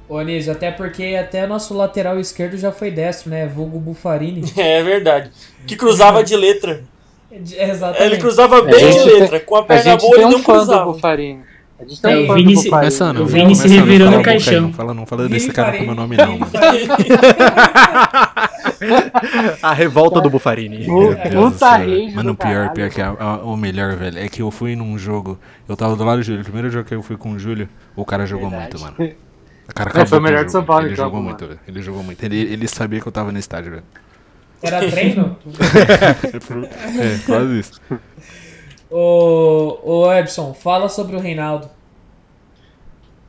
Ô 0.09 0.17
Anísio, 0.17 0.51
até 0.51 0.69
porque 0.71 1.15
até 1.17 1.47
nosso 1.47 1.73
lateral 1.73 2.19
esquerdo 2.19 2.57
já 2.57 2.71
foi 2.71 2.91
destro, 2.91 3.29
né? 3.29 3.47
Vulgo 3.47 3.79
Bufarini. 3.79 4.43
É 4.57 4.83
verdade. 4.83 5.31
Que 5.65 5.75
cruzava 5.77 6.21
de 6.23 6.35
letra. 6.35 6.83
É, 7.31 7.69
Exatamente. 7.69 8.03
Ele 8.03 8.17
cruzava 8.17 8.57
A 8.57 8.61
bem 8.61 8.91
de 8.91 8.99
letra. 9.03 9.39
Com 9.39 9.55
a 9.55 9.59
A 9.59 9.63
perna 9.63 9.91
gente 9.91 10.01
boa 10.01 10.15
ele 10.15 10.25
um 10.25 10.29
não 10.31 10.39
do 10.39 10.43
cruzava. 10.43 10.91
Bufarini. 10.91 11.43
A 11.81 11.85
gente 11.87 11.99
Tem, 12.01 12.13
tem 12.13 12.23
um 12.23 12.27
fã 12.27 12.35
Vini 12.35 12.53
do 12.53 12.59
se-. 12.61 12.69
Começando, 12.69 13.17
O 13.21 13.25
Vini 13.25 13.55
se 13.55 13.67
revirou 13.67 14.11
no 14.11 14.21
caixão. 14.21 14.61
Não 14.61 14.73
fala, 14.73 14.93
não 14.93 15.05
fala 15.05 15.23
Vini 15.23 15.33
desse 15.33 15.51
cara 15.51 15.77
com 15.77 15.83
meu 15.85 15.95
nome 15.95 16.15
não, 16.15 16.33
Vini 16.37 16.39
mano. 16.87 17.01
A 19.61 19.73
revolta 19.73 20.21
do 20.21 20.29
Bufarini. 20.29 20.85
Puta 20.85 21.15
Meu 21.15 21.29
Deus 21.31 21.53
do 21.53 21.57
céu. 21.59 21.67
rage 21.69 22.11
Mano, 22.15 22.35
pior, 22.35 22.69
pior 22.71 22.89
que 22.89 23.01
a- 23.01 23.15
a- 23.19 23.37
o 23.43 23.55
melhor, 23.57 23.95
velho, 23.95 24.19
é 24.19 24.27
que 24.29 24.41
eu 24.41 24.51
fui 24.51 24.75
num 24.75 24.97
jogo, 24.97 25.39
eu 25.67 25.75
tava 25.75 25.95
do 25.95 26.03
lado 26.03 26.17
do 26.19 26.23
Júlio, 26.23 26.41
o 26.41 26.43
primeiro 26.43 26.69
jogo 26.69 26.85
que 26.87 26.93
eu 26.95 27.01
fui 27.01 27.17
com 27.17 27.31
o 27.31 27.39
Júlio, 27.39 27.67
o 27.95 28.05
cara 28.05 28.25
jogou 28.25 28.49
Verdade. 28.49 28.77
muito, 28.79 28.99
mano. 29.01 29.13
O 29.69 29.73
cara 29.73 30.01
É, 30.01 30.05
foi 30.05 30.17
o 30.17 30.21
melhor 30.21 30.43
de 30.43 30.51
São. 30.51 30.65
Paulo 30.65 30.85
Ele 30.85 30.95
jogou 30.95 31.11
campo, 31.13 31.23
muito, 31.23 31.47
velho. 31.47 31.59
Ele 31.65 31.81
jogou 31.81 32.03
muito. 32.03 32.21
Ele, 32.25 32.35
ele 32.41 32.67
sabia 32.67 32.99
que 32.99 33.07
eu 33.07 33.11
tava 33.11 33.31
no 33.31 33.39
estádio, 33.39 33.71
velho. 33.71 33.83
Era 34.61 34.79
treino? 34.79 35.37
é, 36.99 37.17
quase 37.25 37.59
isso. 37.59 37.81
Ô, 38.91 39.79
ô 39.83 40.11
Ebson, 40.13 40.53
fala 40.53 40.87
sobre 40.89 41.15
o 41.15 41.19
Reinaldo. 41.19 41.69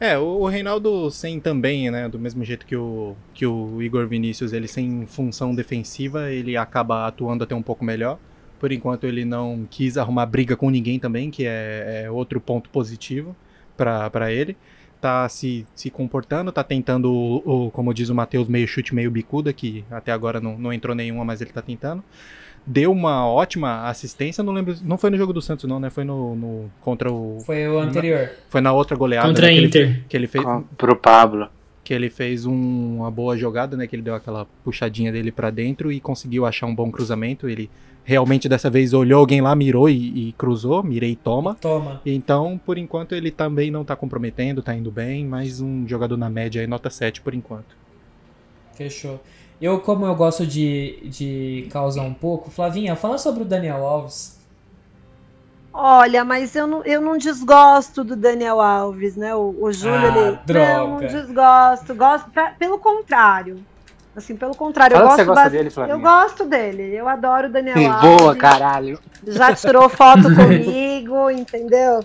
É, 0.00 0.18
o, 0.18 0.40
o 0.40 0.48
Reinaldo 0.48 1.10
sem 1.10 1.38
também, 1.40 1.90
né, 1.90 2.08
do 2.08 2.18
mesmo 2.18 2.44
jeito 2.44 2.66
que 2.66 2.74
o, 2.76 3.14
que 3.32 3.46
o 3.46 3.80
Igor 3.80 4.06
Vinícius, 4.08 4.52
ele 4.52 4.66
sem 4.66 5.06
função 5.06 5.54
defensiva, 5.54 6.30
ele 6.30 6.56
acaba 6.56 7.06
atuando 7.06 7.44
até 7.44 7.54
um 7.54 7.62
pouco 7.62 7.84
melhor. 7.84 8.18
Por 8.58 8.72
enquanto 8.72 9.04
ele 9.04 9.24
não 9.24 9.66
quis 9.70 9.96
arrumar 9.96 10.26
briga 10.26 10.56
com 10.56 10.70
ninguém 10.70 10.98
também, 10.98 11.30
que 11.30 11.46
é, 11.46 12.02
é 12.06 12.10
outro 12.10 12.40
ponto 12.40 12.68
positivo 12.70 13.34
pra 13.76 14.30
ele. 14.32 14.56
Tá 15.00 15.28
se, 15.28 15.66
se 15.74 15.90
comportando, 15.90 16.52
tá 16.52 16.62
tentando, 16.62 17.12
o, 17.12 17.66
o- 17.66 17.70
como 17.72 17.92
diz 17.92 18.08
o 18.08 18.14
Matheus, 18.14 18.46
meio 18.48 18.68
chute, 18.68 18.94
meio 18.94 19.10
bicuda, 19.10 19.52
que 19.52 19.84
até 19.90 20.12
agora 20.12 20.40
não, 20.40 20.56
não 20.58 20.72
entrou 20.72 20.94
nenhuma, 20.94 21.24
mas 21.24 21.40
ele 21.40 21.50
tá 21.50 21.60
tentando. 21.62 22.04
Deu 22.64 22.92
uma 22.92 23.26
ótima 23.26 23.88
assistência, 23.88 24.42
não 24.44 24.52
lembro, 24.52 24.76
não 24.84 24.96
foi 24.96 25.10
no 25.10 25.16
jogo 25.16 25.32
do 25.32 25.42
Santos 25.42 25.68
não, 25.68 25.80
né, 25.80 25.90
foi 25.90 26.04
no, 26.04 26.36
no 26.36 26.70
contra 26.80 27.10
o... 27.12 27.38
Foi 27.44 27.66
o 27.66 27.78
anterior. 27.78 28.30
Foi 28.48 28.60
na 28.60 28.72
outra 28.72 28.96
goleada. 28.96 29.26
Contra 29.26 29.46
né, 29.46 29.52
a 29.52 29.54
que 29.54 29.58
ele- 29.58 29.66
Inter. 29.66 30.02
que 30.08 30.16
ele 30.16 30.26
fez, 30.28 30.44
Com- 30.44 30.62
Pro 30.78 30.94
Pablo. 30.94 31.48
que 31.82 31.92
ele 31.92 32.08
fez 32.08 32.46
um- 32.46 32.98
uma 32.98 33.10
boa 33.10 33.36
jogada, 33.36 33.76
né? 33.76 33.88
Que 33.88 33.96
ele 33.96 34.02
deu 34.02 34.14
aquela 34.14 34.46
puxadinha 34.64 35.10
dele 35.10 35.32
pra 35.32 35.50
dentro 35.50 35.90
e 35.90 36.00
conseguiu 36.00 36.46
achar 36.46 36.66
um 36.66 36.74
bom 36.74 36.88
cruzamento. 36.92 37.48
Ele 37.48 37.68
realmente 38.04 38.48
dessa 38.48 38.70
vez 38.70 38.92
olhou 38.92 39.18
alguém 39.18 39.40
lá, 39.40 39.54
mirou 39.56 39.88
e, 39.90 40.28
e 40.28 40.32
cruzou, 40.38 40.84
mirei 40.84 41.10
e 41.10 41.16
toma. 41.16 41.56
Toma. 41.60 42.00
Então, 42.06 42.60
por 42.64 42.78
enquanto, 42.78 43.16
ele 43.16 43.32
também 43.32 43.72
não 43.72 43.84
tá 43.84 43.96
comprometendo, 43.96 44.62
tá 44.62 44.72
indo 44.72 44.92
bem, 44.92 45.26
mas 45.26 45.60
um 45.60 45.84
jogador 45.88 46.16
na 46.16 46.30
média 46.30 46.60
aí, 46.60 46.66
nota 46.68 46.88
7 46.88 47.20
por 47.20 47.34
enquanto. 47.34 47.76
Fechou. 48.74 49.20
Eu, 49.62 49.78
como 49.80 50.04
eu 50.04 50.14
gosto 50.14 50.44
de, 50.44 50.98
de 51.04 51.68
causar 51.70 52.02
um 52.02 52.12
pouco, 52.12 52.50
Flavinha, 52.50 52.96
fala 52.96 53.16
sobre 53.16 53.42
o 53.42 53.46
Daniel 53.46 53.86
Alves. 53.86 54.36
Olha, 55.72 56.24
mas 56.24 56.54
eu 56.54 56.66
não, 56.66 56.82
eu 56.84 57.00
não 57.00 57.16
desgosto 57.16 58.04
do 58.04 58.14
Daniel 58.14 58.60
Alves, 58.60 59.16
né? 59.16 59.34
O, 59.34 59.54
o 59.58 59.72
Júlio, 59.72 59.96
Ah, 59.96 60.18
ele. 60.28 60.38
droga. 60.44 60.76
Não, 60.78 60.88
não 60.88 60.98
desgosto. 60.98 61.94
Gosto, 61.94 62.30
pra- 62.30 62.50
pelo 62.58 62.78
contrário. 62.78 63.64
Assim, 64.14 64.36
pelo 64.36 64.54
contrário, 64.54 64.94
Fala 64.96 65.06
eu 65.06 65.10
que 65.10 65.16
você 65.16 65.24
gosto 65.24 65.36
gosta 65.38 65.50
dele, 65.50 65.70
Flavinha. 65.70 65.94
Eu 65.96 66.00
gosto 66.00 66.44
dele. 66.44 66.82
Eu 66.94 67.08
adoro 67.08 67.46
o 67.48 67.50
Daniel 67.50 67.76
Sim, 67.78 67.86
Alves. 67.86 68.10
Boa, 68.22 68.36
caralho. 68.36 68.98
Já 69.26 69.54
tirou 69.54 69.88
foto 69.88 70.24
comigo, 70.34 71.30
entendeu? 71.30 72.04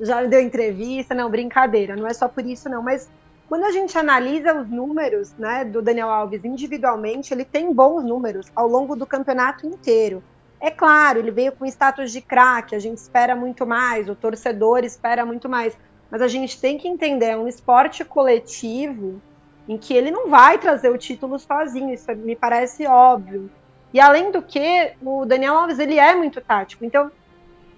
já 0.00 0.22
deu 0.22 0.40
entrevista, 0.40 1.12
não, 1.12 1.28
brincadeira, 1.28 1.96
não 1.96 2.06
é 2.06 2.14
só 2.14 2.28
por 2.28 2.44
isso 2.46 2.68
não, 2.68 2.80
mas 2.80 3.08
quando 3.48 3.64
a 3.64 3.72
gente 3.72 3.96
analisa 3.96 4.54
os 4.54 4.68
números 4.68 5.32
né, 5.38 5.64
do 5.64 5.80
Daniel 5.80 6.10
Alves 6.10 6.44
individualmente, 6.44 7.32
ele 7.32 7.46
tem 7.46 7.72
bons 7.72 8.04
números 8.04 8.46
ao 8.54 8.68
longo 8.68 8.94
do 8.94 9.06
campeonato 9.06 9.66
inteiro. 9.66 10.22
É 10.60 10.70
claro, 10.70 11.18
ele 11.18 11.30
veio 11.30 11.52
com 11.52 11.64
status 11.64 12.12
de 12.12 12.20
craque, 12.20 12.74
a 12.74 12.78
gente 12.78 12.98
espera 12.98 13.34
muito 13.34 13.66
mais, 13.66 14.08
o 14.08 14.14
torcedor 14.14 14.84
espera 14.84 15.24
muito 15.24 15.48
mais, 15.48 15.76
mas 16.10 16.20
a 16.20 16.28
gente 16.28 16.60
tem 16.60 16.76
que 16.76 16.88
entender, 16.88 17.26
é 17.26 17.36
um 17.36 17.48
esporte 17.48 18.04
coletivo 18.04 19.20
em 19.66 19.78
que 19.78 19.94
ele 19.94 20.10
não 20.10 20.28
vai 20.28 20.58
trazer 20.58 20.90
o 20.90 20.98
título 20.98 21.38
sozinho, 21.38 21.94
isso 21.94 22.14
me 22.16 22.36
parece 22.36 22.86
óbvio. 22.86 23.50
E 23.94 24.00
além 24.00 24.30
do 24.30 24.42
que, 24.42 24.92
o 25.02 25.24
Daniel 25.24 25.56
Alves 25.56 25.78
ele 25.78 25.98
é 25.98 26.14
muito 26.14 26.40
tático, 26.40 26.84
então 26.84 27.10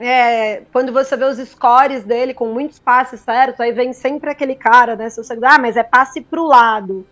é, 0.01 0.63
quando 0.73 0.93
você 0.93 1.15
vê 1.15 1.27
os 1.27 1.37
scores 1.37 2.05
dele 2.05 2.33
com 2.33 2.47
muitos 2.47 2.79
passes 2.79 3.21
certos, 3.21 3.61
aí 3.61 3.71
vem 3.71 3.93
sempre 3.93 4.31
aquele 4.31 4.55
cara, 4.55 4.97
né? 4.97 5.11
Se 5.11 5.23
você 5.23 5.39
ah, 5.45 5.59
mas 5.59 5.77
é 5.77 5.83
passe 5.83 6.23
para 6.23 6.41
o 6.41 6.47
lado. 6.47 7.07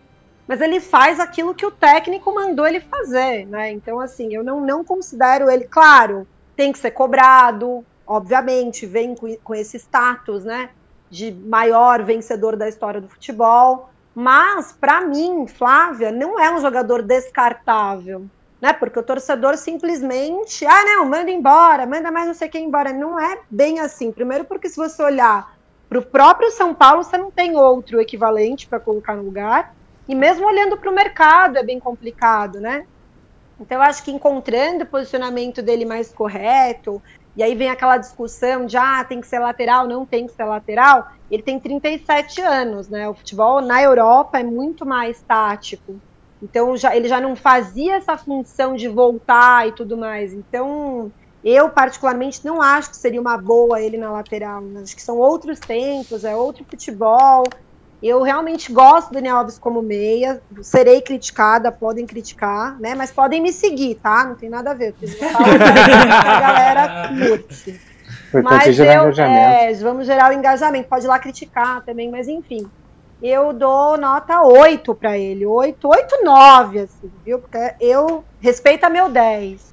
Mas 0.46 0.62
ele 0.62 0.81
faz 0.81 1.20
aquilo 1.20 1.55
que 1.55 1.66
o 1.66 1.70
técnico 1.70 2.35
mandou 2.35 2.66
ele 2.66 2.81
fazer, 2.81 3.44
né? 3.46 3.70
Então, 3.70 4.01
assim, 4.01 4.35
eu 4.35 4.42
não, 4.42 4.62
não 4.62 4.83
considero 4.83 5.51
ele, 5.51 5.64
claro, 5.64 6.27
tem 6.57 6.72
que 6.72 6.79
ser 6.79 6.92
cobrado, 6.92 7.85
obviamente, 8.07 8.87
vem 8.87 9.14
com, 9.14 9.37
com 9.37 9.55
esse 9.55 9.77
status, 9.79 10.44
né? 10.44 10.70
De 11.11 11.31
maior 11.31 12.03
vencedor 12.03 12.57
da 12.57 12.70
história 12.70 13.03
do 13.03 13.09
futebol. 13.09 13.90
Mas, 14.14 14.72
para 14.72 15.03
mim, 15.03 15.46
Flávia, 15.46 16.11
não 16.11 16.40
é 16.40 16.51
um 16.51 16.61
jogador 16.61 17.03
descartável 17.03 18.27
né? 18.60 18.72
Porque 18.72 18.98
o 18.98 19.02
torcedor 19.02 19.56
simplesmente, 19.56 20.66
ah, 20.66 20.84
não, 20.84 21.04
manda 21.04 21.30
embora, 21.30 21.86
manda 21.86 22.10
mais 22.10 22.26
não 22.26 22.34
sei 22.34 22.48
quem 22.48 22.66
embora. 22.66 22.92
Não 22.92 23.18
é 23.18 23.40
bem 23.50 23.80
assim. 23.80 24.10
Primeiro, 24.12 24.44
porque 24.44 24.68
se 24.68 24.76
você 24.76 25.02
olhar 25.02 25.56
para 25.88 25.98
o 25.98 26.04
próprio 26.04 26.50
São 26.50 26.74
Paulo, 26.74 27.02
você 27.02 27.16
não 27.16 27.30
tem 27.30 27.56
outro 27.56 28.00
equivalente 28.00 28.66
para 28.66 28.80
colocar 28.80 29.14
no 29.14 29.22
lugar. 29.22 29.74
E 30.08 30.14
mesmo 30.14 30.46
olhando 30.46 30.76
para 30.76 30.90
o 30.90 30.94
mercado, 30.94 31.56
é 31.56 31.62
bem 31.62 31.78
complicado, 31.78 32.60
né? 32.60 32.86
Então, 33.60 33.78
eu 33.78 33.82
acho 33.82 34.04
que 34.04 34.10
encontrando 34.10 34.84
o 34.84 34.86
posicionamento 34.86 35.60
dele 35.60 35.84
mais 35.84 36.12
correto, 36.12 37.02
e 37.36 37.42
aí 37.42 37.54
vem 37.54 37.70
aquela 37.70 37.96
discussão 37.96 38.66
de 38.66 38.76
ah, 38.76 39.04
tem 39.04 39.20
que 39.20 39.26
ser 39.26 39.38
lateral, 39.38 39.86
não 39.86 40.04
tem 40.04 40.26
que 40.26 40.32
ser 40.32 40.44
lateral. 40.44 41.12
Ele 41.30 41.42
tem 41.42 41.58
37 41.58 42.40
anos, 42.40 42.88
né? 42.88 43.08
O 43.08 43.14
futebol 43.14 43.60
na 43.60 43.80
Europa 43.82 44.40
é 44.40 44.42
muito 44.42 44.84
mais 44.84 45.22
tático. 45.22 46.00
Então 46.42 46.77
já, 46.77 46.94
ele 46.94 47.09
já 47.09 47.20
não 47.20 47.35
fazia 47.35 47.96
essa 47.96 48.16
função 48.16 48.77
de 48.77 48.88
voltar 48.88 49.68
e 49.68 49.72
tudo 49.72 49.96
mais. 49.96 50.33
Então 50.33 51.11
eu 51.44 51.68
particularmente 51.68 52.44
não 52.44 52.61
acho 52.61 52.90
que 52.90 52.96
seria 52.96 53.20
uma 53.20 53.37
boa 53.37 53.81
ele 53.81 53.96
na 53.96 54.11
lateral. 54.11 54.61
Né? 54.61 54.83
Acho 54.83 54.94
que 54.94 55.03
são 55.03 55.18
outros 55.18 55.59
tempos, 55.59 56.24
é 56.24 56.35
outro 56.35 56.64
futebol. 56.68 57.44
Eu 58.01 58.22
realmente 58.22 58.72
gosto 58.72 59.09
do 59.09 59.14
Daniel 59.14 59.38
Alves 59.38 59.59
como 59.59 59.83
meia. 59.83 60.40
Serei 60.62 61.01
criticada, 61.01 61.72
podem 61.72 62.07
criticar, 62.07 62.79
né? 62.79 62.94
Mas 62.94 63.11
podem 63.11 63.40
me 63.40 63.53
seguir, 63.53 63.96
tá? 63.96 64.24
Não 64.24 64.37
tem 64.37 64.48
nada 64.48 64.70
a 64.70 64.74
ver. 64.74 64.94
a 65.35 66.40
galera 66.40 67.09
curte. 67.09 67.81
Mas 68.44 68.79
eu, 68.79 68.85
é, 68.85 69.72
vamos 69.74 70.07
gerar 70.07 70.31
o 70.31 70.33
engajamento. 70.33 70.88
Pode 70.88 71.07
ir 71.07 71.09
lá 71.09 71.18
criticar 71.18 71.83
também, 71.85 72.09
mas 72.09 72.29
enfim 72.29 72.70
eu 73.22 73.52
dou 73.52 73.96
nota 73.96 74.42
8 74.42 74.94
para 74.94 75.18
ele. 75.18 75.44
8, 75.44 75.88
8, 75.88 76.24
9, 76.24 76.78
assim, 76.81 77.11
viu? 77.24 77.38
Porque 77.38 77.59
eu 77.81 78.24
respeita 78.40 78.88
meu 78.88 79.09
10. 79.09 79.68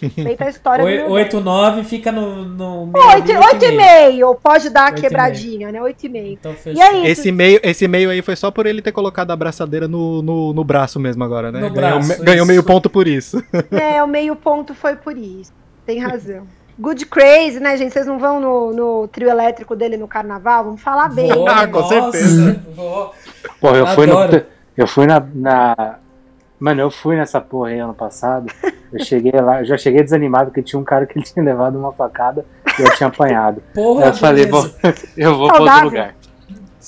Respeita 0.00 0.44
a 0.44 0.48
história 0.48 0.84
8, 0.84 0.96
do 0.96 1.04
meu 1.06 1.12
8, 1.12 1.40
9 1.40 1.84
fica 1.84 2.12
no, 2.12 2.44
no 2.44 2.90
8, 2.94 3.32
8,5. 3.32 4.36
Pode 4.40 4.70
dar 4.70 4.88
a 4.88 4.92
quebradinha, 4.92 5.72
né? 5.72 5.80
8,5. 5.80 6.38
Então, 6.38 6.54
e 6.66 6.80
aí, 6.80 7.06
esse, 7.06 7.32
meio, 7.32 7.60
esse 7.62 7.88
meio 7.88 8.10
aí 8.10 8.22
foi 8.22 8.36
só 8.36 8.50
por 8.50 8.66
ele 8.66 8.80
ter 8.80 8.92
colocado 8.92 9.30
a 9.30 9.34
abraçadeira 9.34 9.88
no, 9.88 10.22
no, 10.22 10.52
no 10.52 10.64
braço 10.64 11.00
mesmo 11.00 11.24
agora, 11.24 11.50
né? 11.50 11.60
No 11.60 11.70
ganhou, 11.70 12.00
braço, 12.00 12.22
ganhou 12.22 12.46
meio 12.46 12.62
ponto 12.62 12.88
por 12.88 13.06
isso. 13.08 13.42
É, 13.70 14.02
o 14.02 14.06
meio 14.06 14.36
ponto 14.36 14.74
foi 14.74 14.96
por 14.96 15.16
isso. 15.16 15.52
Tem 15.84 15.98
razão. 15.98 16.46
Good 16.78 17.06
Crazy, 17.06 17.58
né, 17.60 17.76
gente? 17.76 17.92
Vocês 17.92 18.06
não 18.06 18.18
vão 18.18 18.40
no, 18.40 18.72
no, 18.72 19.08
trio 19.08 19.28
elétrico 19.28 19.74
dele 19.74 19.96
no 19.96 20.06
carnaval? 20.06 20.64
Vamos 20.64 20.80
falar 20.80 21.08
bem. 21.08 21.32
Vou, 21.32 21.48
ah, 21.48 21.66
com 21.66 21.80
nossa, 21.80 21.88
certeza. 21.88 22.62
Vou. 22.74 23.14
Pô, 23.60 23.70
eu 23.70 23.86
fui, 23.88 24.06
no, 24.06 24.16
eu 24.76 24.86
fui 24.86 25.06
na, 25.06 25.20
na, 25.34 25.98
Mano, 26.58 26.80
eu 26.80 26.90
fui 26.90 27.16
nessa 27.16 27.40
porra 27.40 27.70
aí 27.70 27.78
ano 27.78 27.94
passado. 27.94 28.52
Eu 28.92 29.04
cheguei 29.04 29.32
lá, 29.32 29.60
eu 29.60 29.64
já 29.64 29.76
cheguei 29.78 30.02
desanimado 30.02 30.46
porque 30.46 30.62
tinha 30.62 30.80
um 30.80 30.84
cara 30.84 31.06
que 31.06 31.20
tinha 31.22 31.44
levado 31.44 31.78
uma 31.78 31.92
facada 31.92 32.44
e 32.78 32.82
eu 32.82 32.94
tinha 32.94 33.08
apanhado. 33.08 33.62
Porra, 33.74 34.06
eu 34.06 34.14
falei, 34.14 34.46
bom, 34.46 34.64
eu 35.16 35.36
vou 35.36 35.48
para 35.48 35.62
outro 35.62 35.84
lugar. 35.84 36.14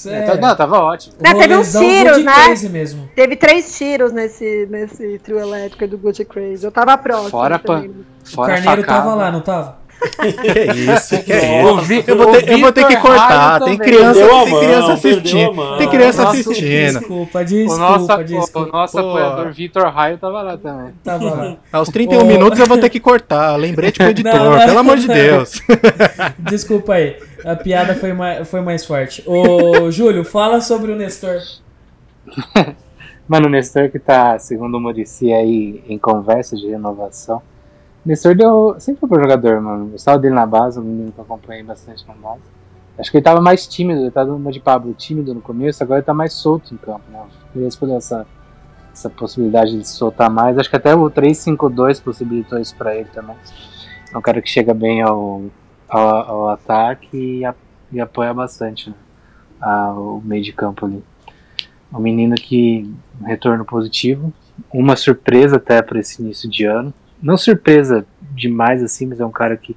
É, 0.07 0.37
não, 0.39 0.57
tava 0.57 0.79
ótimo. 0.79 1.17
Não, 1.21 1.39
teve 1.39 1.57
uns 1.57 1.73
tiros, 1.73 2.25
né? 2.25 2.71
Mesmo. 2.71 3.09
Teve 3.15 3.37
três 3.37 3.77
tiros 3.77 4.13
nesse, 4.13 4.67
nesse 4.71 5.19
trio 5.19 5.39
elétrico 5.39 5.87
do 5.87 5.99
Good 5.99 6.25
Crazy. 6.25 6.65
Eu 6.65 6.73
tava 6.73 6.97
próximo. 6.97 7.31
Fora, 7.31 7.59
pan, 7.59 7.91
fora 8.25 8.53
o 8.53 8.55
Carneiro 8.55 8.83
facada. 8.83 9.03
tava 9.03 9.15
lá, 9.15 9.31
não 9.31 9.41
tava? 9.41 9.80
que 10.21 10.93
isso, 10.93 11.23
que 11.23 11.33
é 11.33 11.61
isso. 11.61 12.11
Eu 12.11 12.17
vou, 12.17 12.33
ter, 12.33 12.49
eu 12.49 12.59
vou 12.59 12.73
ter 12.73 12.87
que 12.87 12.97
cortar. 12.97 13.61
Tem 13.61 13.77
criança, 13.77 14.21
tem 14.45 14.59
criança 14.59 14.93
assistindo. 14.93 15.77
Tem 15.79 15.89
criança 15.89 16.29
assistindo. 16.29 16.99
Desculpa, 16.99 17.45
desculpa, 17.45 17.75
o 17.75 17.79
nosso, 17.79 18.25
desculpa. 18.25 18.69
O 18.69 18.73
nosso 18.73 18.99
apoiador 18.99 19.53
Vitor 19.53 19.89
Raio 19.89 20.19
tava 20.19 20.43
lá 20.43 20.57
também. 20.57 20.95
Tava 21.05 21.25
lá. 21.25 21.57
Aos 21.73 21.89
31 21.89 22.25
minutos 22.25 22.59
eu 22.59 22.67
vou 22.67 22.79
ter 22.79 22.89
que 22.89 23.01
cortar. 23.01 23.57
Lembrete 23.57 23.99
pro 24.01 24.09
editor, 24.09 24.33
não, 24.33 24.59
pelo 24.59 24.79
amor 24.79 24.97
de 24.97 25.09
Deus. 25.09 25.61
Desculpa 26.39 26.95
aí. 26.95 27.17
A 27.45 27.57
piada 27.57 27.95
foi 27.95 28.13
mais, 28.13 28.49
foi 28.49 28.61
mais 28.61 28.85
forte. 28.85 29.23
Ô, 29.27 29.91
Júlio, 29.91 30.25
fala 30.25 30.61
sobre 30.61 30.93
o 30.93 30.97
Nestor. 30.97 31.39
Mano, 33.29 33.47
o 33.47 33.51
Nestor 33.51 33.91
que 33.91 33.99
tá, 33.99 34.39
segundo 34.39 34.77
o 34.77 34.81
Murici, 34.81 35.33
aí 35.33 35.83
em 35.89 35.99
conversa 35.99 36.57
de 36.57 36.69
renovação. 36.69 37.43
Nestor 38.05 38.35
deu. 38.35 38.77
Sempre 38.79 39.01
foi 39.01 39.09
bom 39.09 39.21
jogador, 39.21 39.61
mano. 39.61 39.87
Gostava 39.89 40.19
dele 40.19 40.35
na 40.35 40.47
base, 40.47 40.79
um 40.79 40.83
menino 40.83 41.13
que 41.13 41.19
eu 41.19 41.25
acompanhei 41.25 41.63
bastante 41.63 42.07
na 42.07 42.15
base. 42.15 42.43
Acho 42.99 43.11
que 43.11 43.17
ele 43.17 43.25
tava 43.25 43.41
mais 43.41 43.67
tímido, 43.67 44.01
ele 44.01 44.11
tava 44.11 44.33
uma 44.35 44.53
de 44.53 44.61
Pablo 44.61 44.93
tímido 44.93 45.33
no 45.33 45.41
começo, 45.41 45.83
agora 45.83 46.01
ele 46.01 46.07
tá 46.07 46.13
mais 46.13 46.35
solto 46.35 46.75
em 46.75 46.77
campo, 46.77 47.03
né? 47.11 47.23
Ele 47.55 47.67
escolheu 47.67 47.97
essa, 47.97 48.27
essa 48.93 49.09
possibilidade 49.09 49.79
de 49.79 49.89
soltar 49.89 50.29
mais. 50.29 50.59
Acho 50.59 50.69
que 50.69 50.77
até 50.77 50.95
o 50.95 51.11
3-5-2 51.11 52.03
possibilitou 52.03 52.59
isso 52.59 52.75
pra 52.77 52.95
ele 52.95 53.09
também. 53.13 53.37
É 54.13 54.19
um 54.19 54.21
cara 54.21 54.43
que 54.43 54.51
chega 54.51 54.75
bem 54.75 55.01
ao, 55.01 55.45
ao, 55.89 56.09
ao 56.09 56.49
ataque 56.51 57.09
e, 57.17 57.43
e, 57.93 58.01
apoia 58.01 58.35
bastante 58.35 58.91
né? 58.91 58.97
a, 59.61 59.93
o 59.93 60.21
meio 60.23 60.43
de 60.43 60.53
campo 60.53 60.85
ali. 60.85 61.03
Um 61.93 62.01
menino 62.01 62.35
que 62.35 62.93
retorno 63.25 63.65
positivo, 63.65 64.33
uma 64.73 64.95
surpresa 64.95 65.57
até 65.57 65.81
para 65.81 65.99
esse 66.01 66.21
início 66.21 66.49
de 66.51 66.65
ano 66.65 66.93
não 67.23 67.37
surpresa 67.37 68.07
demais 68.33 68.83
assim, 68.83 69.07
mas 69.07 69.21
é 69.21 69.25
um 69.25 69.31
cara 69.31 69.57
que 69.57 69.77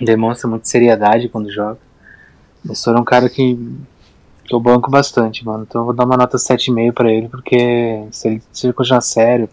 demonstra 0.00 0.48
muita 0.48 0.66
seriedade 0.66 1.28
quando 1.28 1.50
joga. 1.50 1.78
Esse 2.70 2.88
é 2.88 2.92
um 2.92 3.04
cara 3.04 3.28
que 3.28 3.58
eu 4.50 4.60
banco 4.60 4.90
bastante, 4.90 5.44
mano. 5.44 5.66
Então 5.68 5.82
eu 5.82 5.86
vou 5.86 5.94
dar 5.94 6.04
uma 6.04 6.16
nota 6.16 6.36
7,5 6.36 6.92
para 6.92 7.10
ele, 7.10 7.28
porque 7.28 8.04
se 8.10 8.28
ele, 8.28 8.42
se 8.52 8.66
ele 8.66 8.72
continuar 8.72 9.00
sério, 9.00 9.48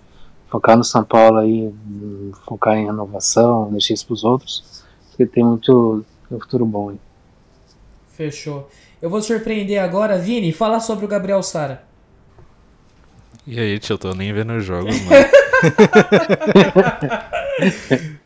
focar 0.49 0.77
no 0.77 0.83
São 0.83 1.03
Paulo 1.03 1.37
aí, 1.37 1.73
focar 2.45 2.75
em 2.75 2.85
renovação, 2.85 3.71
deixar 3.71 3.93
isso 3.93 4.05
pros 4.05 4.23
outros, 4.23 4.83
porque 5.09 5.25
tem 5.25 5.43
muito 5.43 6.05
tem 6.27 6.37
um 6.37 6.41
futuro 6.41 6.65
bom 6.65 6.89
aí. 6.89 6.99
Fechou. 8.07 8.69
Eu 9.01 9.09
vou 9.09 9.21
surpreender 9.21 9.81
agora, 9.81 10.17
Vini, 10.17 10.51
fala 10.51 10.79
sobre 10.79 11.05
o 11.05 11.07
Gabriel 11.07 11.43
Sara. 11.43 11.83
E 13.45 13.59
aí, 13.59 13.77
tio, 13.77 13.95
eu 13.95 13.97
tô 13.97 14.13
nem 14.13 14.31
vendo 14.31 14.53
os 14.53 14.63
jogos, 14.63 14.99
mano. 15.01 15.25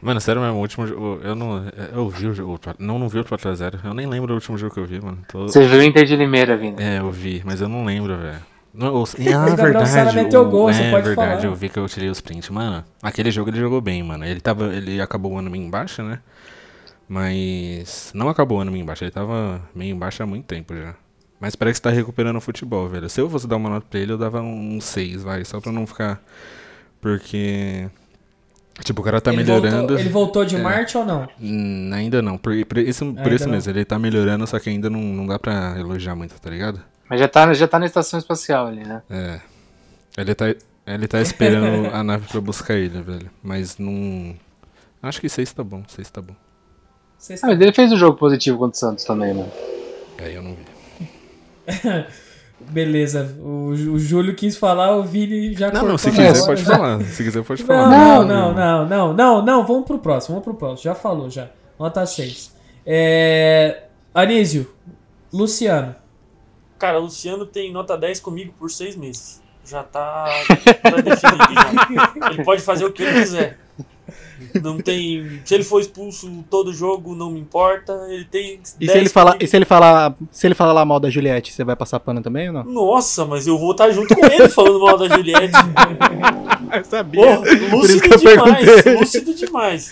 mano, 0.00 0.20
sério 0.20 0.42
mesmo, 0.42 0.56
o 0.56 0.60
último 0.60 0.86
jogo. 0.86 1.20
Eu 1.22 1.34
não. 1.34 1.64
Eu 1.92 2.08
vi 2.08 2.26
o 2.26 2.34
jogo. 2.34 2.58
Não, 2.78 2.98
não 2.98 3.08
vi 3.08 3.18
o 3.18 3.24
4x0. 3.24 3.80
Eu 3.84 3.94
nem 3.94 4.06
lembro 4.06 4.28
do 4.28 4.34
último 4.34 4.58
jogo 4.58 4.74
que 4.74 4.80
eu 4.80 4.86
vi, 4.86 5.00
mano. 5.00 5.18
Tô... 5.28 5.48
Você 5.48 5.66
viu 5.66 5.78
o 5.78 5.82
Inter 5.82 6.04
de 6.04 6.16
Limeira, 6.16 6.56
vindo? 6.56 6.80
É, 6.80 6.98
eu 6.98 7.10
vi, 7.10 7.42
mas 7.44 7.60
eu 7.60 7.68
não 7.68 7.84
lembro, 7.84 8.16
velho. 8.16 8.38
Não, 8.72 8.88
eu, 8.88 9.04
ah, 9.34 9.46
verdade. 9.56 10.36
O, 10.36 10.44
gol, 10.44 10.70
é 10.70 10.72
verdade, 10.72 11.14
falar. 11.14 11.44
eu 11.44 11.54
vi 11.54 11.68
que 11.68 11.78
eu 11.78 11.88
tirei 11.88 12.08
os 12.08 12.20
prints. 12.20 12.48
Mano, 12.50 12.84
aquele 13.02 13.30
jogo 13.30 13.50
ele 13.50 13.58
jogou 13.58 13.80
bem, 13.80 14.02
mano. 14.02 14.24
Ele 14.24 14.40
tava. 14.40 14.74
Ele 14.74 15.00
acabou 15.00 15.32
o 15.32 15.38
ano 15.38 15.50
meio 15.50 15.64
embaixo, 15.64 16.02
né? 16.02 16.20
Mas. 17.08 18.12
Não 18.14 18.28
acabou 18.28 18.58
o 18.58 18.60
ano 18.60 18.70
meio 18.70 18.82
embaixo, 18.82 19.04
ele 19.04 19.10
tava 19.10 19.62
meio 19.74 19.94
embaixo 19.94 20.22
há 20.22 20.26
muito 20.26 20.44
tempo 20.44 20.76
já. 20.76 20.94
Mas 21.40 21.54
parece 21.54 21.80
que 21.80 21.84
tá 21.84 21.90
recuperando 21.90 22.36
o 22.36 22.40
futebol, 22.40 22.88
velho. 22.88 23.08
Se 23.08 23.20
eu 23.20 23.30
fosse 23.30 23.46
dar 23.46 23.56
uma 23.56 23.70
nota 23.70 23.86
pra 23.88 24.00
ele, 24.00 24.12
eu 24.12 24.18
dava 24.18 24.40
um 24.40 24.80
6, 24.80 25.22
vai. 25.22 25.44
Só 25.44 25.60
pra 25.60 25.72
não 25.72 25.86
ficar. 25.86 26.20
Porque. 27.00 27.88
Tipo, 28.84 29.02
o 29.02 29.04
cara 29.04 29.20
tá 29.20 29.32
ele 29.32 29.42
melhorando. 29.42 29.76
Voltou, 29.76 29.98
ele 29.98 30.08
voltou 30.08 30.44
de 30.44 30.56
é. 30.56 30.60
Marte 30.60 30.96
ou 30.96 31.04
não? 31.04 31.28
Hum, 31.40 31.90
ainda 31.92 32.22
não. 32.22 32.38
Por, 32.38 32.52
por 32.64 32.78
isso, 32.78 33.04
por 33.06 33.18
ainda 33.18 33.34
isso 33.34 33.48
mesmo, 33.48 33.72
ele 33.72 33.84
tá 33.84 33.98
melhorando, 33.98 34.46
só 34.46 34.58
que 34.58 34.70
ainda 34.70 34.88
não, 34.88 35.00
não 35.00 35.26
dá 35.26 35.38
pra 35.38 35.74
elogiar 35.78 36.14
muito, 36.14 36.40
tá 36.40 36.48
ligado? 36.48 36.80
Mas 37.08 37.18
já 37.18 37.26
tá, 37.26 37.52
já 37.54 37.66
tá 37.66 37.78
na 37.78 37.86
estação 37.86 38.18
espacial 38.18 38.68
ali, 38.68 38.84
né? 38.84 39.02
É. 39.10 39.40
Ele 40.16 40.34
tá, 40.34 40.54
ele 40.86 41.08
tá 41.08 41.20
esperando 41.20 41.88
a 41.94 42.04
nave 42.04 42.28
pra 42.28 42.40
buscar 42.40 42.74
ele, 42.74 43.00
velho. 43.00 43.30
Mas 43.42 43.78
não. 43.78 44.36
Acho 45.02 45.20
que 45.20 45.28
6 45.28 45.52
tá 45.52 45.64
bom, 45.64 45.82
6 45.88 46.10
tá 46.10 46.20
bom. 46.20 46.34
Ah, 47.42 47.46
mas 47.48 47.60
ele 47.60 47.72
fez 47.72 47.90
um 47.90 47.96
jogo 47.96 48.16
positivo 48.16 48.58
contra 48.58 48.76
o 48.76 48.78
Santos 48.78 49.04
também, 49.04 49.34
mano. 49.34 49.50
Aí 50.18 50.34
eu 50.34 50.42
não 50.42 50.54
vi. 50.54 50.64
Beleza, 52.60 53.36
o, 53.40 53.68
o 53.70 53.98
Júlio 53.98 54.34
quis 54.34 54.56
falar, 54.56 54.96
o 54.96 55.02
Vini 55.04 55.54
já 55.54 55.70
Não, 55.70 55.86
não, 55.86 55.98
se 55.98 56.10
quiser 56.10 56.30
hora, 56.32 56.44
pode 56.46 56.64
já- 56.64 56.70
falar. 56.76 57.00
Se 57.04 57.22
quiser 57.24 57.42
pode 57.44 57.62
Não, 57.62 57.66
falar. 57.66 57.88
não, 57.90 58.24
Não, 58.26 58.26
não, 58.26 58.54
não, 58.54 58.86
não, 58.86 59.12
não, 59.14 59.42
não, 59.44 59.66
vamos 59.66 59.86
pro 59.86 59.98
próximo, 59.98 60.34
vamos 60.34 60.44
pro 60.44 60.54
próximo. 60.54 60.82
Já 60.82 60.94
falou, 60.94 61.30
já. 61.30 61.48
Nota 61.78 62.04
6. 62.04 62.52
É... 62.84 63.84
Anísio, 64.12 64.68
Luciano. 65.32 65.94
Cara, 66.78 66.98
o 66.98 67.04
Luciano 67.04 67.46
tem 67.46 67.72
nota 67.72 67.96
10 67.96 68.20
comigo 68.20 68.52
por 68.58 68.70
seis 68.70 68.96
meses. 68.96 69.40
Já 69.64 69.82
tá 69.82 70.24
pré-definido 70.82 71.54
já. 71.54 72.30
Ele 72.32 72.44
pode 72.44 72.62
fazer 72.62 72.84
o 72.86 72.92
que 72.92 73.02
ele 73.02 73.20
quiser. 73.20 73.58
Não 74.62 74.78
tem. 74.78 75.40
Se 75.44 75.54
ele 75.54 75.64
for 75.64 75.80
expulso 75.80 76.44
todo 76.50 76.72
jogo, 76.72 77.14
não 77.14 77.30
me 77.30 77.40
importa. 77.40 77.92
Ele 78.08 78.24
tem. 78.24 78.60
E 78.80 78.86
10 78.86 78.92
se 78.92 78.98
ele 78.98 79.08
falar, 79.08 79.36
e 79.40 79.46
se 79.46 79.56
ele 79.56 79.64
falar, 79.64 80.14
se 80.30 80.46
ele 80.46 80.54
falar 80.54 80.72
lá 80.72 80.84
mal 80.84 81.00
da 81.00 81.10
Juliette, 81.10 81.52
você 81.52 81.64
vai 81.64 81.76
passar 81.76 82.00
pano 82.00 82.22
também 82.22 82.48
ou 82.48 82.54
não? 82.54 82.64
Nossa, 82.64 83.24
mas 83.24 83.46
eu 83.46 83.58
vou 83.58 83.72
estar 83.72 83.90
junto 83.90 84.14
com 84.14 84.26
ele 84.26 84.48
falando 84.48 84.80
mal 84.80 84.96
da 84.96 85.08
Juliette. 85.08 85.52
Eu 86.72 86.84
sabia. 86.84 87.40
Isso 87.40 87.76
lúcido 87.76 88.00
que 88.02 88.14
eu 88.14 88.18
demais, 88.18 88.64
perguntei. 88.64 88.94
lúcido 88.94 89.34
demais. 89.34 89.90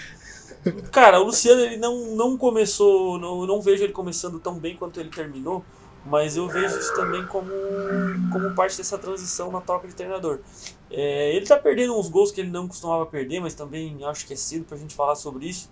Cara, 0.90 1.20
o 1.20 1.24
Luciano 1.24 1.62
ele 1.62 1.76
não, 1.76 2.16
não 2.16 2.36
começou, 2.36 3.18
não, 3.18 3.40
eu 3.42 3.46
não 3.46 3.60
vejo 3.60 3.84
ele 3.84 3.92
começando 3.92 4.38
tão 4.38 4.54
bem 4.54 4.74
quanto 4.76 4.98
ele 4.98 5.08
terminou, 5.08 5.64
mas 6.06 6.36
eu 6.36 6.48
vejo 6.48 6.78
isso 6.78 6.94
também 6.94 7.26
como, 7.26 7.50
como 8.32 8.54
parte 8.54 8.76
dessa 8.76 8.96
transição 8.96 9.50
na 9.50 9.60
troca 9.60 9.88
de 9.88 9.94
treinador. 9.94 10.40
É, 10.90 11.34
ele 11.34 11.46
tá 11.46 11.58
perdendo 11.58 11.98
uns 11.98 12.08
gols 12.08 12.30
que 12.30 12.40
ele 12.40 12.50
não 12.50 12.68
costumava 12.68 13.04
perder, 13.06 13.40
mas 13.40 13.54
também 13.54 14.04
acho 14.04 14.26
que 14.26 14.32
é 14.32 14.36
cedo 14.36 14.64
pra 14.64 14.76
gente 14.76 14.94
falar 14.94 15.16
sobre 15.16 15.46
isso. 15.46 15.70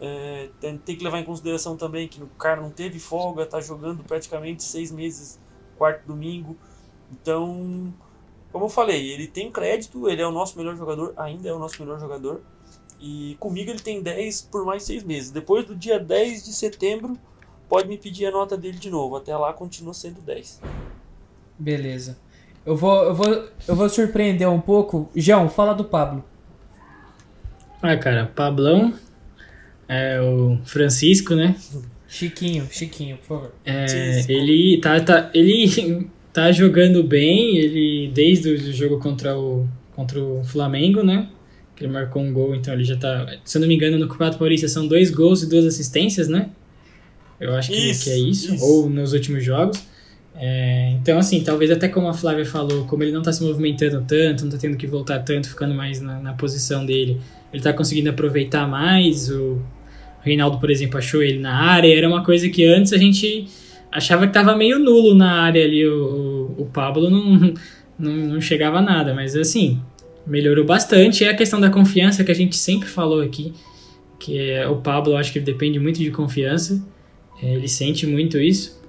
É, 0.00 0.48
tem, 0.60 0.78
tem 0.78 0.96
que 0.96 1.04
levar 1.04 1.18
em 1.18 1.24
consideração 1.24 1.76
também 1.76 2.08
que 2.08 2.22
o 2.22 2.26
cara 2.26 2.60
não 2.60 2.70
teve 2.70 2.98
folga, 2.98 3.44
tá 3.44 3.60
jogando 3.60 4.02
praticamente 4.02 4.62
seis 4.62 4.90
meses, 4.90 5.38
quarto 5.76 6.06
domingo. 6.06 6.56
Então, 7.12 7.92
como 8.50 8.64
eu 8.64 8.68
falei, 8.70 9.10
ele 9.10 9.26
tem 9.26 9.50
crédito, 9.50 10.08
ele 10.08 10.22
é 10.22 10.26
o 10.26 10.32
nosso 10.32 10.56
melhor 10.56 10.74
jogador, 10.74 11.12
ainda 11.16 11.48
é 11.48 11.52
o 11.52 11.58
nosso 11.58 11.80
melhor 11.82 12.00
jogador. 12.00 12.40
E 12.98 13.36
comigo 13.38 13.70
ele 13.70 13.80
tem 13.80 14.02
10 14.02 14.42
por 14.50 14.64
mais 14.64 14.84
6 14.84 15.04
meses. 15.04 15.30
Depois 15.30 15.66
do 15.66 15.76
dia 15.76 15.98
10 15.98 16.44
de 16.46 16.54
setembro, 16.54 17.18
pode 17.68 17.88
me 17.88 17.96
pedir 17.96 18.26
a 18.26 18.30
nota 18.30 18.56
dele 18.56 18.78
de 18.78 18.90
novo. 18.90 19.16
Até 19.16 19.36
lá 19.36 19.52
continua 19.52 19.94
sendo 19.94 20.20
10. 20.20 20.60
Beleza. 21.58 22.18
Eu 22.64 22.76
vou, 22.76 23.04
eu 23.04 23.14
vou, 23.14 23.48
eu 23.68 23.76
vou 23.76 23.88
surpreender 23.88 24.48
um 24.48 24.60
pouco. 24.60 25.08
João, 25.14 25.48
fala 25.48 25.72
do 25.72 25.84
Pablo. 25.84 26.24
Ah, 27.80 27.96
cara, 27.96 28.26
Pablão, 28.26 28.92
é 29.88 30.20
o 30.20 30.58
Francisco, 30.64 31.34
né? 31.34 31.54
Chiquinho, 32.08 32.66
Chiquinho, 32.70 33.16
por 33.18 33.26
favor. 33.26 33.54
É, 33.64 34.24
ele 34.28 34.80
tá, 34.80 34.98
tá, 35.00 35.30
ele 35.34 36.08
tá 36.32 36.50
jogando 36.50 37.04
bem, 37.04 37.56
ele 37.56 38.10
desde 38.12 38.50
o 38.50 38.72
jogo 38.72 38.98
contra 38.98 39.38
o, 39.38 39.68
contra 39.94 40.20
o 40.20 40.42
Flamengo, 40.44 41.02
né? 41.02 41.28
Que 41.74 41.84
ele 41.84 41.92
marcou 41.92 42.22
um 42.22 42.32
gol, 42.32 42.54
então 42.54 42.72
ele 42.72 42.84
já 42.84 42.96
tá. 42.96 43.38
Se 43.44 43.58
eu 43.58 43.60
não 43.60 43.68
me 43.68 43.74
engano, 43.74 43.98
no 43.98 44.08
Campeonato 44.08 44.38
Paulista 44.38 44.66
são 44.66 44.86
dois 44.86 45.10
gols 45.10 45.42
e 45.42 45.48
duas 45.48 45.66
assistências, 45.66 46.26
né? 46.28 46.50
Eu 47.40 47.54
acho 47.54 47.70
que, 47.70 47.76
Isso, 47.76 48.04
que 48.04 48.10
é 48.10 48.18
isso, 48.18 48.54
isso. 48.54 48.64
ou 48.64 48.88
nos 48.88 49.12
últimos 49.12 49.44
jogos. 49.44 49.82
É, 50.38 50.90
então, 51.00 51.18
assim, 51.18 51.42
talvez 51.42 51.70
até 51.70 51.88
como 51.88 52.08
a 52.08 52.14
Flávia 52.14 52.44
falou, 52.44 52.84
como 52.84 53.02
ele 53.02 53.12
não 53.12 53.22
tá 53.22 53.32
se 53.32 53.42
movimentando 53.42 54.04
tanto, 54.06 54.44
não 54.44 54.50
tá 54.50 54.58
tendo 54.58 54.76
que 54.76 54.86
voltar 54.86 55.20
tanto, 55.20 55.48
ficando 55.48 55.74
mais 55.74 56.00
na, 56.00 56.20
na 56.20 56.32
posição 56.34 56.84
dele, 56.84 57.20
ele 57.52 57.62
tá 57.62 57.72
conseguindo 57.72 58.10
aproveitar 58.10 58.68
mais. 58.68 59.30
O 59.30 59.62
Reinaldo, 60.20 60.58
por 60.58 60.70
exemplo, 60.70 60.98
achou 60.98 61.22
ele 61.22 61.38
na 61.38 61.54
área, 61.54 61.96
era 61.96 62.06
uma 62.06 62.22
coisa 62.22 62.48
que 62.50 62.66
antes 62.66 62.92
a 62.92 62.98
gente 62.98 63.48
achava 63.90 64.26
que 64.26 64.32
tava 64.32 64.54
meio 64.54 64.78
nulo 64.78 65.14
na 65.14 65.42
área 65.42 65.64
ali, 65.64 65.86
o, 65.86 66.54
o, 66.58 66.62
o 66.62 66.66
Pablo 66.66 67.08
não, 67.08 67.54
não, 67.98 68.12
não 68.12 68.40
chegava 68.40 68.78
a 68.78 68.82
nada, 68.82 69.14
mas 69.14 69.34
assim, 69.34 69.80
melhorou 70.26 70.64
bastante. 70.64 71.24
É 71.24 71.30
a 71.30 71.34
questão 71.34 71.60
da 71.60 71.70
confiança 71.70 72.22
que 72.24 72.30
a 72.30 72.34
gente 72.34 72.56
sempre 72.56 72.88
falou 72.88 73.22
aqui, 73.22 73.54
que 74.18 74.38
é, 74.38 74.68
o 74.68 74.76
Pablo, 74.76 75.16
acho 75.16 75.32
que 75.32 75.38
ele 75.38 75.46
depende 75.46 75.78
muito 75.78 75.98
de 75.98 76.10
confiança, 76.10 76.84
ele 77.42 77.68
sente 77.68 78.06
muito 78.06 78.38
isso. 78.38 78.80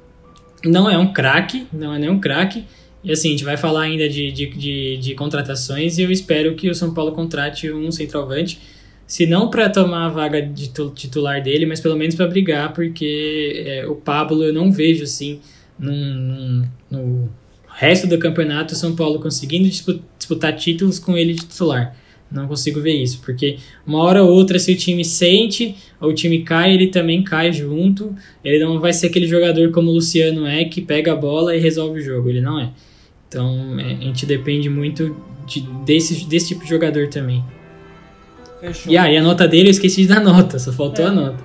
Não 0.66 0.90
é 0.90 0.98
um 0.98 1.14
craque, 1.14 1.68
não 1.72 1.94
é 1.94 2.00
nem 2.00 2.10
um 2.10 2.20
craque, 2.20 2.66
e 3.04 3.12
assim, 3.12 3.30
a 3.30 3.32
gente 3.32 3.44
vai 3.44 3.56
falar 3.58 3.82
ainda 3.84 4.10
de, 4.10 4.32
de, 4.32 4.48
de, 4.48 4.98
de 4.98 5.16
contratações 5.16 5.98
e 5.98 6.02
eu 6.02 6.12
espero 6.12 6.56
que 6.56 6.70
o 6.70 6.76
São 6.76 6.94
Paulo 6.94 7.12
contrate 7.12 7.72
um 7.72 7.92
centroavante, 7.92 8.60
se 9.06 9.26
não 9.26 9.50
para 9.50 9.70
tomar 9.70 10.08
a 10.08 10.10
vaga 10.10 10.42
de 10.42 10.70
tu- 10.70 10.90
titular 10.90 11.42
dele, 11.42 11.66
mas 11.66 11.80
pelo 11.80 11.96
menos 11.96 12.16
para 12.16 12.28
brigar, 12.28 12.74
porque 12.74 13.64
é, 13.66 13.88
o 13.88 13.96
Pablo 13.96 14.44
eu 14.44 14.52
não 14.54 14.72
vejo 14.72 15.04
assim 15.04 15.40
num, 15.80 15.94
num- 15.94 16.68
no 16.92 17.30
resto 17.70 18.08
do 18.08 18.18
campeonato 18.18 18.74
o 18.74 18.78
São 18.78 18.96
Paulo 18.96 19.20
conseguindo 19.22 19.70
dispu- 19.70 20.02
disputar 20.18 20.54
títulos 20.56 20.98
com 21.00 21.16
ele 21.16 21.34
de 21.36 21.42
titular. 21.46 21.96
Não 22.30 22.46
consigo 22.48 22.82
ver 22.82 22.92
isso, 22.94 23.22
porque 23.24 23.58
uma 23.86 24.00
hora 24.04 24.22
ou 24.22 24.30
outra, 24.30 24.60
se 24.60 24.74
o 24.74 24.76
time 24.76 25.06
sente, 25.06 25.76
ou 26.00 26.10
o 26.10 26.13
time 26.13 26.42
cai, 26.44 26.74
ele 26.74 26.88
também 26.88 27.24
cai 27.24 27.54
junto. 27.54 28.13
Ele 28.44 28.63
não 28.63 28.80
vai 28.82 28.92
ser 28.92 29.08
aquele 29.08 29.26
jogador 29.28 29.72
como 29.72 29.90
o 29.90 29.94
Luciano 29.94 30.46
é, 30.46 30.66
que 30.66 30.82
pega 30.82 31.13
a 31.13 31.16
bola 31.16 31.56
e 31.56 31.60
resolve 31.60 32.00
o 32.00 32.04
jogo. 32.04 32.28
Ele 32.30 32.42
não 32.42 32.60
é. 32.60 32.70
Então, 33.30 33.80
é, 33.80 33.84
a 33.94 33.96
gente 33.96 34.26
depende 34.26 34.70
muito 34.70 35.16
de- 35.46 35.62
desse, 35.86 36.26
desse 36.26 36.50
tipo 36.50 36.63
de 36.63 36.70
jogador 36.70 37.08
também. 37.08 37.42
Fechou. 38.60 38.92
E, 38.92 38.98
ah, 38.98 39.10
e 39.10 39.16
a 39.18 39.22
nota 39.24 39.48
dele, 39.48 39.68
eu 39.68 39.72
esqueci 39.72 40.02
de 40.02 40.08
dar 40.10 40.20
nota, 40.20 40.60
só 40.60 40.74
faltou 40.74 41.06
É. 41.06 41.08
a 41.08 41.12
nota. 41.12 41.44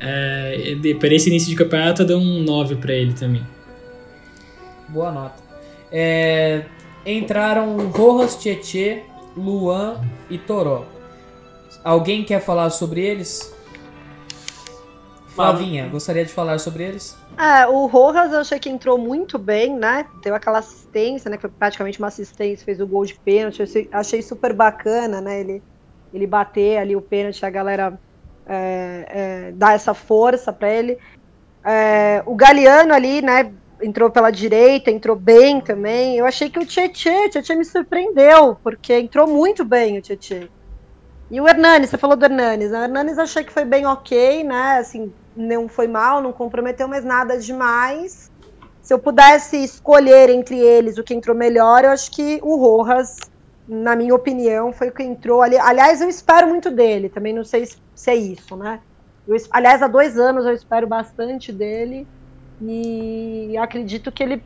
É, 0.00 0.76
de- 0.80 0.94
para 0.96 1.14
esse 1.14 1.28
início 1.30 1.48
de 1.48 1.54
campeonato, 1.54 2.02
eu 2.02 2.06
dou 2.06 2.20
um 2.20 2.42
9 2.42 2.74
pra 2.76 2.92
ele 2.92 3.12
também. 3.12 3.42
Boa 4.88 5.12
nota. 5.12 5.42
É, 5.92 6.62
entraram 7.06 7.76
Rojas, 7.90 8.36
Tietê, 8.36 9.02
Luan 9.36 10.00
e 10.30 10.38
Toró. 10.38 10.84
Alguém 11.84 12.24
quer 12.24 12.40
falar 12.40 12.70
sobre 12.70 13.00
eles? 13.00 13.54
Flavinha, 15.28 15.86
gostaria 15.88 16.24
de 16.24 16.32
falar 16.32 16.58
sobre 16.58 16.82
eles? 16.82 17.14
É, 17.36 17.66
o 17.66 17.84
Rojas 17.84 18.32
eu 18.32 18.40
achei 18.40 18.58
que 18.58 18.70
entrou 18.70 18.96
muito 18.96 19.38
bem, 19.38 19.76
né? 19.76 20.06
Deu 20.22 20.34
aquela 20.34 20.60
assistência, 20.60 21.30
né? 21.30 21.36
Que 21.36 21.42
foi 21.42 21.50
praticamente 21.50 21.98
uma 21.98 22.08
assistência, 22.08 22.64
fez 22.64 22.80
o 22.80 22.86
gol 22.86 23.04
de 23.04 23.14
pênalti. 23.14 23.60
Eu 23.60 23.64
achei, 23.64 23.88
achei 23.92 24.22
super 24.22 24.54
bacana, 24.54 25.20
né? 25.20 25.40
Ele, 25.40 25.62
ele 26.14 26.26
bater 26.26 26.78
ali 26.78 26.96
o 26.96 27.02
pênalti, 27.02 27.44
a 27.44 27.50
galera 27.50 28.00
é, 28.46 29.06
é, 29.08 29.52
dar 29.52 29.74
essa 29.74 29.92
força 29.92 30.50
para 30.54 30.70
ele. 30.72 30.96
É, 31.62 32.22
o 32.24 32.34
Galeano 32.34 32.94
ali, 32.94 33.20
né? 33.20 33.52
Entrou 33.82 34.10
pela 34.10 34.30
direita, 34.30 34.90
entrou 34.90 35.14
bem 35.14 35.60
também. 35.60 36.16
Eu 36.16 36.24
achei 36.24 36.48
que 36.48 36.58
o 36.58 36.64
Tietê, 36.66 37.26
o 37.26 37.30
Tietê 37.30 37.54
me 37.54 37.64
surpreendeu, 37.64 38.56
porque 38.62 38.98
entrou 38.98 39.26
muito 39.26 39.64
bem 39.64 39.98
o 39.98 40.02
Tietê. 40.02 40.48
E 41.30 41.40
o 41.40 41.48
Hernanes, 41.48 41.90
você 41.90 41.98
falou 41.98 42.16
do 42.16 42.24
Hernanes. 42.24 42.70
né? 42.70 42.80
O 42.80 42.84
Hernanes 42.84 43.18
achei 43.18 43.44
que 43.44 43.52
foi 43.52 43.64
bem 43.64 43.84
ok, 43.84 44.44
né? 44.44 44.78
Assim, 44.78 45.12
não 45.36 45.68
foi 45.68 45.88
mal, 45.88 46.22
não 46.22 46.32
comprometeu 46.32 46.88
mais 46.88 47.04
nada 47.04 47.38
demais. 47.38 48.30
Se 48.80 48.94
eu 48.94 48.98
pudesse 48.98 49.56
escolher 49.56 50.30
entre 50.30 50.56
eles 50.56 50.96
o 50.96 51.02
que 51.02 51.12
entrou 51.12 51.36
melhor, 51.36 51.84
eu 51.84 51.90
acho 51.90 52.10
que 52.12 52.38
o 52.42 52.56
Rojas, 52.56 53.16
na 53.66 53.96
minha 53.96 54.14
opinião, 54.14 54.72
foi 54.72 54.88
o 54.88 54.92
que 54.92 55.02
entrou 55.02 55.42
ali. 55.42 55.58
Aliás, 55.58 56.00
eu 56.00 56.08
espero 56.08 56.46
muito 56.46 56.70
dele, 56.70 57.08
também 57.08 57.34
não 57.34 57.44
sei 57.44 57.66
se 57.66 58.10
é 58.10 58.14
isso, 58.14 58.56
né? 58.56 58.80
Eu 59.26 59.36
aliás, 59.50 59.82
há 59.82 59.88
dois 59.88 60.16
anos 60.16 60.46
eu 60.46 60.52
espero 60.52 60.86
bastante 60.86 61.52
dele 61.52 62.06
e 62.60 63.56
acredito 63.58 64.10
que 64.10 64.22
ele 64.22 64.42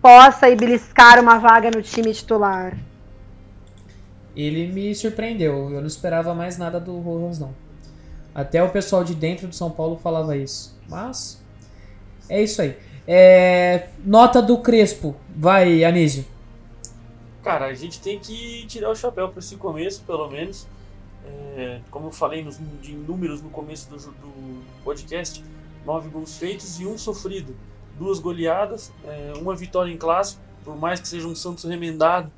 possa 0.00 0.46
aí 0.46 0.56
beliscar 0.56 1.20
uma 1.20 1.38
vaga 1.38 1.70
no 1.70 1.82
time 1.82 2.12
titular. 2.12 2.76
Ele 4.34 4.68
me 4.68 4.94
surpreendeu. 4.94 5.70
Eu 5.70 5.80
não 5.80 5.86
esperava 5.86 6.34
mais 6.34 6.56
nada 6.56 6.78
do 6.78 6.98
Rojas, 6.98 7.38
não. 7.38 7.54
Até 8.34 8.62
o 8.62 8.70
pessoal 8.70 9.02
de 9.02 9.14
dentro 9.14 9.48
do 9.48 9.54
São 9.54 9.70
Paulo 9.70 9.96
falava 9.96 10.36
isso. 10.36 10.78
Mas 10.88 11.42
é 12.28 12.42
isso 12.42 12.62
aí. 12.62 12.76
É, 13.06 13.88
nota 14.04 14.40
do 14.40 14.58
Crespo. 14.58 15.16
Vai, 15.34 15.82
Anísio. 15.82 16.24
Cara, 17.42 17.66
a 17.66 17.74
gente 17.74 18.00
tem 18.00 18.18
que 18.18 18.66
tirar 18.66 18.90
o 18.90 18.94
chapéu 18.94 19.28
para 19.28 19.40
esse 19.40 19.56
começo, 19.56 20.02
pelo 20.06 20.28
menos. 20.28 20.66
É, 21.56 21.80
como 21.90 22.08
eu 22.08 22.12
falei 22.12 22.44
nos, 22.44 22.58
de 22.80 22.92
números 22.92 23.42
no 23.42 23.50
começo 23.50 23.88
do, 23.90 23.96
do 23.96 24.62
podcast, 24.84 25.42
nove 25.88 26.10
gols 26.10 26.36
feitos 26.36 26.78
e 26.78 26.86
um 26.86 26.98
sofrido. 26.98 27.56
Duas 27.98 28.18
goleadas, 28.20 28.92
é, 29.04 29.32
uma 29.40 29.56
vitória 29.56 29.90
em 29.90 29.96
clássico, 29.96 30.40
por 30.62 30.76
mais 30.76 31.00
que 31.00 31.08
seja 31.08 31.26
um 31.26 31.34
Santos 31.34 31.64
remendado, 31.64 32.30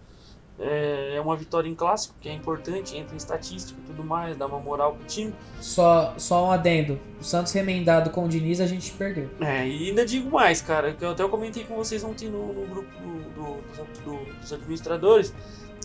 é, 0.59 1.17
é 1.17 1.21
uma 1.21 1.35
vitória 1.37 1.69
em 1.69 1.75
clássico, 1.75 2.15
que 2.21 2.29
é 2.29 2.33
importante, 2.33 2.97
entra 2.97 3.13
em 3.15 3.17
estatística 3.17 3.79
e 3.79 3.87
tudo 3.87 4.05
mais, 4.05 4.37
dá 4.37 4.47
uma 4.47 4.59
moral 4.61 4.95
pro 4.95 5.05
time. 5.07 5.35
Só, 5.61 6.15
só 6.17 6.47
um 6.47 6.51
adendo. 6.53 6.99
O 7.21 7.25
Santos 7.25 7.53
remendado 7.53 8.11
com 8.11 8.25
o 8.25 8.29
Diniz 8.29 8.61
a 8.61 8.67
gente 8.67 8.93
perdeu. 8.93 9.29
É, 9.41 9.67
e 9.67 9.89
ainda 9.89 10.07
digo 10.07 10.31
mais, 10.31 10.61
cara, 10.63 10.93
que 10.95 11.05
eu 11.05 11.11
até 11.11 11.27
comentei 11.29 11.65
com 11.65 11.75
vocês 11.77 12.05
ontem 12.05 12.29
no, 12.29 12.53
no 12.53 12.67
grupo 12.67 12.89
do- 13.35 13.41
do- 13.75 14.05
do- 14.27 14.41
dos 14.41 14.53
administradores, 14.53 15.35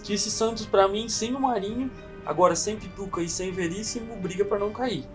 que 0.03 0.13
esse 0.13 0.29
Santos, 0.29 0.65
pra 0.67 0.87
mim, 0.87 1.09
sem 1.09 1.33
o 1.33 1.39
Marinho, 1.39 1.89
agora 2.25 2.55
sem 2.55 2.77
Pituca 2.77 3.21
e 3.21 3.27
sem 3.29 3.51
Veríssimo, 3.51 4.15
briga 4.17 4.45
pra 4.45 4.59
não 4.59 4.71
cair. 4.71 5.05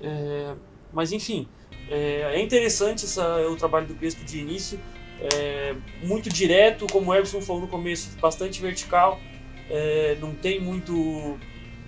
É, 0.00 0.54
mas 0.92 1.12
enfim, 1.12 1.48
é, 1.92 2.36
é 2.36 2.40
interessante 2.40 3.04
essa, 3.04 3.46
o 3.48 3.54
trabalho 3.54 3.86
do 3.86 3.94
Crespo 3.94 4.24
de 4.24 4.38
início, 4.38 4.80
é, 5.20 5.74
muito 6.02 6.30
direto, 6.30 6.86
como 6.90 7.10
o 7.10 7.14
Everson 7.14 7.42
falou 7.42 7.60
no 7.60 7.68
começo, 7.68 8.16
bastante 8.18 8.62
vertical, 8.62 9.20
é, 9.68 10.16
não 10.18 10.34
tem 10.34 10.58
muito, 10.58 11.38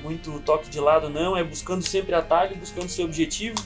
muito 0.03 0.39
toque 0.41 0.69
de 0.69 0.79
lado 0.79 1.09
não, 1.09 1.35
é 1.35 1.43
buscando 1.43 1.83
sempre 1.83 2.15
atalho, 2.15 2.55
buscando 2.57 2.89
seu 2.91 3.07
objetivo. 3.07 3.57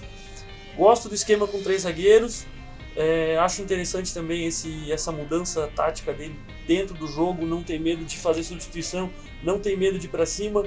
Gosto 0.76 1.08
do 1.08 1.14
esquema 1.16 1.48
com 1.48 1.60
três 1.60 1.82
zagueiros, 1.82 2.46
é, 2.94 3.36
acho 3.38 3.60
interessante 3.60 4.14
também 4.14 4.46
esse, 4.46 4.92
essa 4.92 5.10
mudança 5.10 5.68
tática 5.74 6.12
dele 6.12 6.38
dentro 6.68 6.94
do 6.94 7.08
jogo, 7.08 7.44
não 7.44 7.64
tem 7.64 7.80
medo 7.80 8.04
de 8.04 8.16
fazer 8.16 8.44
substituição, 8.44 9.10
não 9.42 9.58
tem 9.58 9.76
medo 9.76 9.98
de 9.98 10.06
ir 10.06 10.10
para 10.10 10.24
cima, 10.24 10.64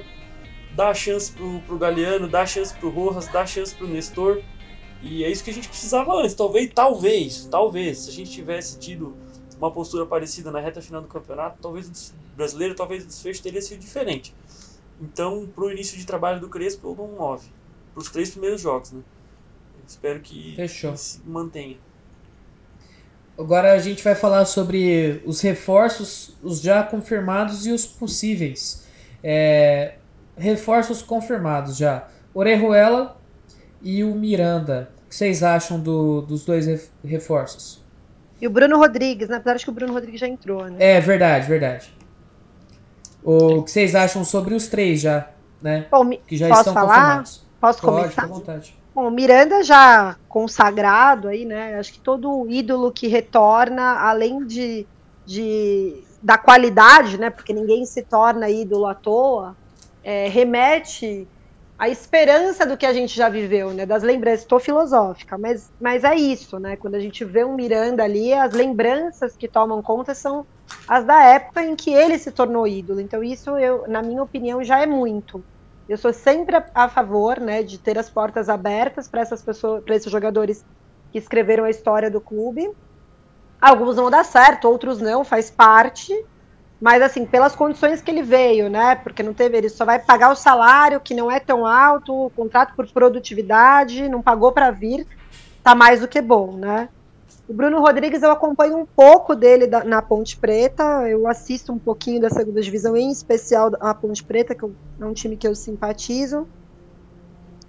dá 0.74 0.92
chance 0.92 1.32
pro, 1.32 1.60
pro 1.60 1.78
Galeano, 1.78 2.28
dá 2.28 2.42
a 2.42 2.46
chance 2.46 2.74
pro 2.74 2.90
Rojas, 2.90 3.26
dá 3.28 3.40
a 3.40 3.46
chance 3.46 3.74
pro 3.74 3.86
Nestor. 3.88 4.42
E 5.02 5.24
é 5.24 5.30
isso 5.30 5.42
que 5.42 5.50
a 5.50 5.54
gente 5.54 5.68
precisava 5.68 6.14
antes. 6.14 6.34
Talvez, 6.34 6.70
talvez, 6.72 7.46
talvez, 7.50 7.98
se 7.98 8.10
a 8.10 8.12
gente 8.12 8.30
tivesse 8.30 8.78
tido 8.78 9.16
uma 9.58 9.70
postura 9.70 10.06
parecida 10.06 10.50
na 10.50 10.60
reta 10.60 10.80
final 10.80 11.02
do 11.02 11.08
campeonato, 11.08 11.58
talvez 11.60 11.88
o 11.88 12.36
brasileiro, 12.36 12.74
talvez 12.74 13.04
o 13.04 13.06
desfecho 13.06 13.42
teria 13.42 13.60
sido 13.60 13.80
diferente. 13.80 14.34
Então, 15.00 15.48
pro 15.54 15.70
início 15.70 15.98
de 15.98 16.06
trabalho 16.06 16.40
do 16.40 16.48
Crespo, 16.48 16.88
eu 16.88 16.94
dou 16.94 17.12
um 17.12 17.16
9. 17.16 17.48
Pros 17.92 18.10
três 18.10 18.30
primeiros 18.30 18.60
jogos, 18.60 18.92
né? 18.92 19.02
Espero 19.86 20.20
que 20.20 20.54
Fechou. 20.54 20.96
se 20.96 21.20
mantenha. 21.26 21.76
Agora 23.36 23.72
a 23.72 23.78
gente 23.78 24.04
vai 24.04 24.14
falar 24.14 24.44
sobre 24.44 25.22
os 25.26 25.40
reforços, 25.40 26.36
os 26.42 26.60
já 26.60 26.82
confirmados 26.82 27.66
e 27.66 27.72
os 27.72 27.84
possíveis. 27.84 28.86
É, 29.22 29.96
reforços 30.36 31.02
confirmados 31.02 31.76
já. 31.76 32.08
Orejuela 32.32 33.20
e 33.82 34.02
o 34.04 34.14
Miranda. 34.14 34.90
O 35.06 35.08
que 35.08 35.16
vocês 35.16 35.42
acham 35.42 35.78
do, 35.78 36.22
dos 36.22 36.44
dois 36.44 36.66
ref- 36.66 36.88
reforços? 37.04 37.80
E 38.40 38.46
o 38.46 38.50
Bruno 38.50 38.76
Rodrigues, 38.78 39.28
né? 39.28 39.36
Apesar 39.36 39.56
de 39.56 39.64
que 39.64 39.70
o 39.70 39.74
Bruno 39.74 39.92
Rodrigues 39.92 40.20
já 40.20 40.26
entrou, 40.28 40.64
né? 40.64 40.76
É 40.78 41.00
verdade, 41.00 41.46
verdade. 41.46 41.92
O 43.22 43.62
que 43.62 43.70
vocês 43.70 43.94
acham 43.94 44.24
sobre 44.24 44.54
os 44.54 44.66
três 44.66 45.00
já, 45.00 45.28
né? 45.60 45.86
Bom, 45.90 46.10
Que 46.26 46.36
já 46.36 46.48
posso 46.48 46.60
estão 46.60 46.74
falar? 46.74 46.94
confirmados. 46.94 47.42
Posso 47.60 47.80
Pode, 47.80 47.96
começar? 48.02 48.26
vontade. 48.26 48.74
Bom, 48.94 49.06
o 49.06 49.10
Miranda 49.10 49.62
já 49.62 50.16
consagrado 50.28 51.28
aí, 51.28 51.44
né? 51.44 51.76
Acho 51.78 51.92
que 51.92 52.00
todo 52.00 52.46
ídolo 52.50 52.90
que 52.90 53.06
retorna, 53.06 54.00
além 54.00 54.44
de, 54.44 54.84
de 55.24 56.02
da 56.20 56.36
qualidade, 56.36 57.16
né? 57.18 57.30
Porque 57.30 57.52
ninguém 57.52 57.86
se 57.86 58.02
torna 58.02 58.50
ídolo 58.50 58.86
à 58.86 58.94
toa, 58.94 59.56
é, 60.02 60.28
remete 60.28 61.28
à 61.82 61.88
esperança 61.88 62.64
do 62.64 62.76
que 62.76 62.86
a 62.86 62.92
gente 62.92 63.16
já 63.16 63.28
viveu, 63.28 63.72
né? 63.74 63.84
Das 63.84 64.04
lembranças. 64.04 64.42
Estou 64.42 64.60
filosófica, 64.60 65.36
mas, 65.36 65.68
mas 65.80 66.04
é 66.04 66.14
isso, 66.14 66.60
né? 66.60 66.76
Quando 66.76 66.94
a 66.94 67.00
gente 67.00 67.24
vê 67.24 67.44
um 67.44 67.56
Miranda 67.56 68.04
ali, 68.04 68.32
as 68.32 68.52
lembranças 68.52 69.34
que 69.36 69.48
tomam 69.48 69.82
conta 69.82 70.14
são 70.14 70.46
as 70.86 71.04
da 71.04 71.24
época 71.24 71.60
em 71.60 71.74
que 71.74 71.92
ele 71.92 72.16
se 72.18 72.30
tornou 72.30 72.68
ídolo. 72.68 73.00
Então, 73.00 73.20
isso, 73.20 73.58
eu, 73.58 73.84
na 73.88 74.00
minha 74.00 74.22
opinião, 74.22 74.62
já 74.62 74.80
é 74.80 74.86
muito. 74.86 75.44
Eu 75.88 75.98
sou 75.98 76.12
sempre 76.12 76.54
a, 76.54 76.64
a 76.72 76.88
favor, 76.88 77.40
né, 77.40 77.64
de 77.64 77.78
ter 77.78 77.98
as 77.98 78.08
portas 78.08 78.48
abertas 78.48 79.08
para 79.08 79.20
essas 79.20 79.42
pessoas, 79.42 79.82
para 79.82 79.96
esses 79.96 80.12
jogadores 80.12 80.64
que 81.10 81.18
escreveram 81.18 81.64
a 81.64 81.70
história 81.70 82.08
do 82.08 82.20
clube. 82.20 82.70
Alguns 83.60 83.96
vão 83.96 84.08
dar 84.08 84.24
certo, 84.24 84.68
outros 84.68 85.00
não, 85.00 85.24
faz 85.24 85.50
parte. 85.50 86.14
Mas 86.82 87.00
assim, 87.00 87.24
pelas 87.24 87.54
condições 87.54 88.02
que 88.02 88.10
ele 88.10 88.24
veio, 88.24 88.68
né? 88.68 88.96
Porque 88.96 89.22
não 89.22 89.32
teve, 89.32 89.56
ele 89.56 89.68
só 89.68 89.84
vai 89.84 90.00
pagar 90.00 90.32
o 90.32 90.34
salário 90.34 91.00
que 91.00 91.14
não 91.14 91.30
é 91.30 91.38
tão 91.38 91.64
alto, 91.64 92.26
o 92.26 92.30
contrato 92.30 92.74
por 92.74 92.88
produtividade, 92.88 94.08
não 94.08 94.20
pagou 94.20 94.50
para 94.50 94.72
vir, 94.72 95.06
tá 95.62 95.76
mais 95.76 96.00
do 96.00 96.08
que 96.08 96.20
bom, 96.20 96.56
né? 96.56 96.88
O 97.48 97.52
Bruno 97.54 97.78
Rodrigues 97.78 98.20
eu 98.20 98.32
acompanho 98.32 98.76
um 98.76 98.84
pouco 98.84 99.36
dele 99.36 99.68
da- 99.68 99.84
na 99.84 100.02
Ponte 100.02 100.36
Preta, 100.36 101.08
eu 101.08 101.28
assisto 101.28 101.72
um 101.72 101.78
pouquinho 101.78 102.20
da 102.20 102.30
segunda 102.30 102.60
divisão, 102.60 102.96
em 102.96 103.12
especial 103.12 103.70
a 103.78 103.94
Ponte 103.94 104.24
Preta, 104.24 104.52
que 104.52 104.64
eu- 104.64 104.74
é 105.00 105.04
um 105.04 105.12
time 105.12 105.36
que 105.36 105.46
eu 105.46 105.54
simpatizo. 105.54 106.48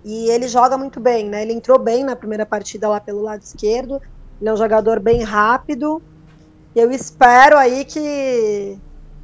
E 0.04 0.28
ele 0.32 0.48
joga 0.48 0.76
muito 0.76 1.00
bem, 1.00 1.30
né? 1.30 1.44
Ele 1.44 1.54
entrou 1.54 1.78
bem 1.78 2.04
na 2.04 2.16
primeira 2.16 2.48
partida 2.48 2.90
lá 2.90 3.00
pelo 3.00 3.22
lado 3.22 3.44
esquerdo. 3.44 4.02
Ele 4.42 4.50
é 4.50 4.54
um 4.54 4.58
jogador 4.58 5.00
bem 5.00 5.22
rápido. 5.22 6.02
Eu 6.76 6.92
espero 6.92 7.56
aí 7.56 7.86
que, 7.86 8.80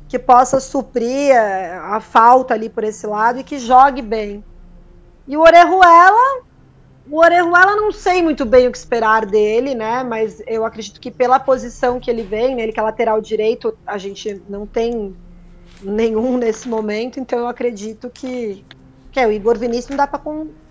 que 0.10 0.18
possa 0.18 0.60
suprir 0.60 1.32
é, 1.32 1.78
a 1.78 2.02
falta 2.02 2.56
ali 2.56 2.68
por 2.68 2.84
esse 2.84 3.06
lado 3.06 3.40
e 3.40 3.44
que 3.44 3.60
jogue 3.60 4.02
bem. 4.02 4.44
E 5.28 5.38
o 5.38 5.42
Orejuela, 5.42 6.42
o 7.10 7.20
Orejuela 7.20 7.76
não 7.76 7.92
sei 7.92 8.24
muito 8.24 8.44
bem 8.44 8.68
o 8.68 8.72
que 8.72 8.78
esperar 8.80 9.24
dele, 9.28 9.76
né? 9.76 10.04
Mas 10.04 10.42
eu 10.48 10.66
acredito 10.66 11.00
que 11.00 11.12
pela 11.12 11.40
posição 11.40 12.00
que 12.00 12.10
ele 12.10 12.24
vem, 12.24 12.56
né? 12.56 12.64
Ele 12.64 12.72
que 12.74 12.80
é 12.80 12.84
lateral 12.84 13.22
direito, 13.22 13.78
a 13.86 14.00
gente 14.00 14.42
não 14.50 14.66
tem 14.66 15.16
nenhum 15.80 16.40
nesse 16.40 16.68
momento, 16.68 17.20
então 17.20 17.38
eu 17.38 17.48
acredito 17.48 18.10
que, 18.10 18.66
que 19.12 19.20
é, 19.20 19.28
o 19.28 19.32
Igor 19.32 19.60
Vinícius 19.60 19.90
não 19.90 19.98
dá 19.98 20.08
para 20.08 20.20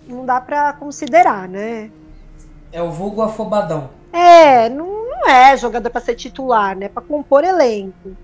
não 0.09 0.27
dá 0.27 0.41
para 0.41 0.73
considerar, 0.73 1.49
né? 1.49 1.93
É 2.73 2.83
o 2.83 2.91
vulgo 2.91 3.23
afobadão. 3.23 3.91
É, 4.13 4.69
não, 4.69 5.09
não 5.09 5.29
é 5.29 5.57
jogador 5.57 5.91
para 5.91 6.01
ser 6.01 6.17
titular, 6.17 6.77
né? 6.77 6.89
Para 6.89 7.03
compor 7.03 7.45
elenco. 7.45 8.17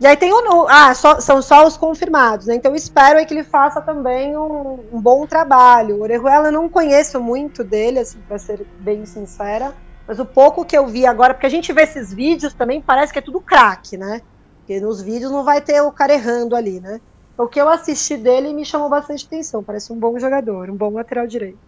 E 0.00 0.06
aí 0.06 0.16
tem 0.16 0.32
o. 0.32 0.66
Ah, 0.68 0.94
só- 0.94 1.20
são 1.20 1.42
só 1.42 1.66
os 1.66 1.76
confirmados, 1.76 2.46
né? 2.46 2.54
Então 2.54 2.74
espero 2.74 3.18
aí 3.18 3.26
que 3.26 3.34
ele 3.34 3.42
faça 3.44 3.80
também 3.80 4.36
um, 4.36 4.78
um 4.92 5.00
bom 5.00 5.26
trabalho. 5.26 5.96
O 5.96 6.02
Orejuela 6.02 6.48
eu 6.48 6.52
não 6.52 6.68
conheço 6.68 7.20
muito 7.20 7.64
dele, 7.64 7.98
assim, 7.98 8.18
para 8.28 8.38
ser 8.38 8.64
bem 8.78 9.04
sincera. 9.06 9.74
Mas 10.06 10.18
o 10.18 10.24
pouco 10.24 10.64
que 10.64 10.76
eu 10.76 10.86
vi 10.86 11.04
agora, 11.04 11.34
porque 11.34 11.46
a 11.46 11.50
gente 11.50 11.72
vê 11.72 11.82
esses 11.82 12.14
vídeos 12.14 12.54
também, 12.54 12.80
parece 12.80 13.12
que 13.12 13.18
é 13.18 13.22
tudo 13.22 13.40
craque, 13.40 13.96
né? 13.96 14.22
Porque 14.58 14.80
nos 14.80 15.02
vídeos 15.02 15.32
não 15.32 15.44
vai 15.44 15.60
ter 15.60 15.80
o 15.82 15.92
cara 15.92 16.14
errando 16.14 16.54
ali, 16.56 16.80
né? 16.80 17.00
O 17.36 17.46
que 17.46 17.60
eu 17.60 17.68
assisti 17.68 18.16
dele 18.16 18.52
me 18.54 18.64
chamou 18.64 18.88
bastante 18.88 19.26
atenção. 19.26 19.62
Parece 19.64 19.92
um 19.92 19.98
bom 19.98 20.18
jogador, 20.18 20.70
um 20.70 20.76
bom 20.76 20.90
lateral 20.90 21.26
direito. 21.26 21.58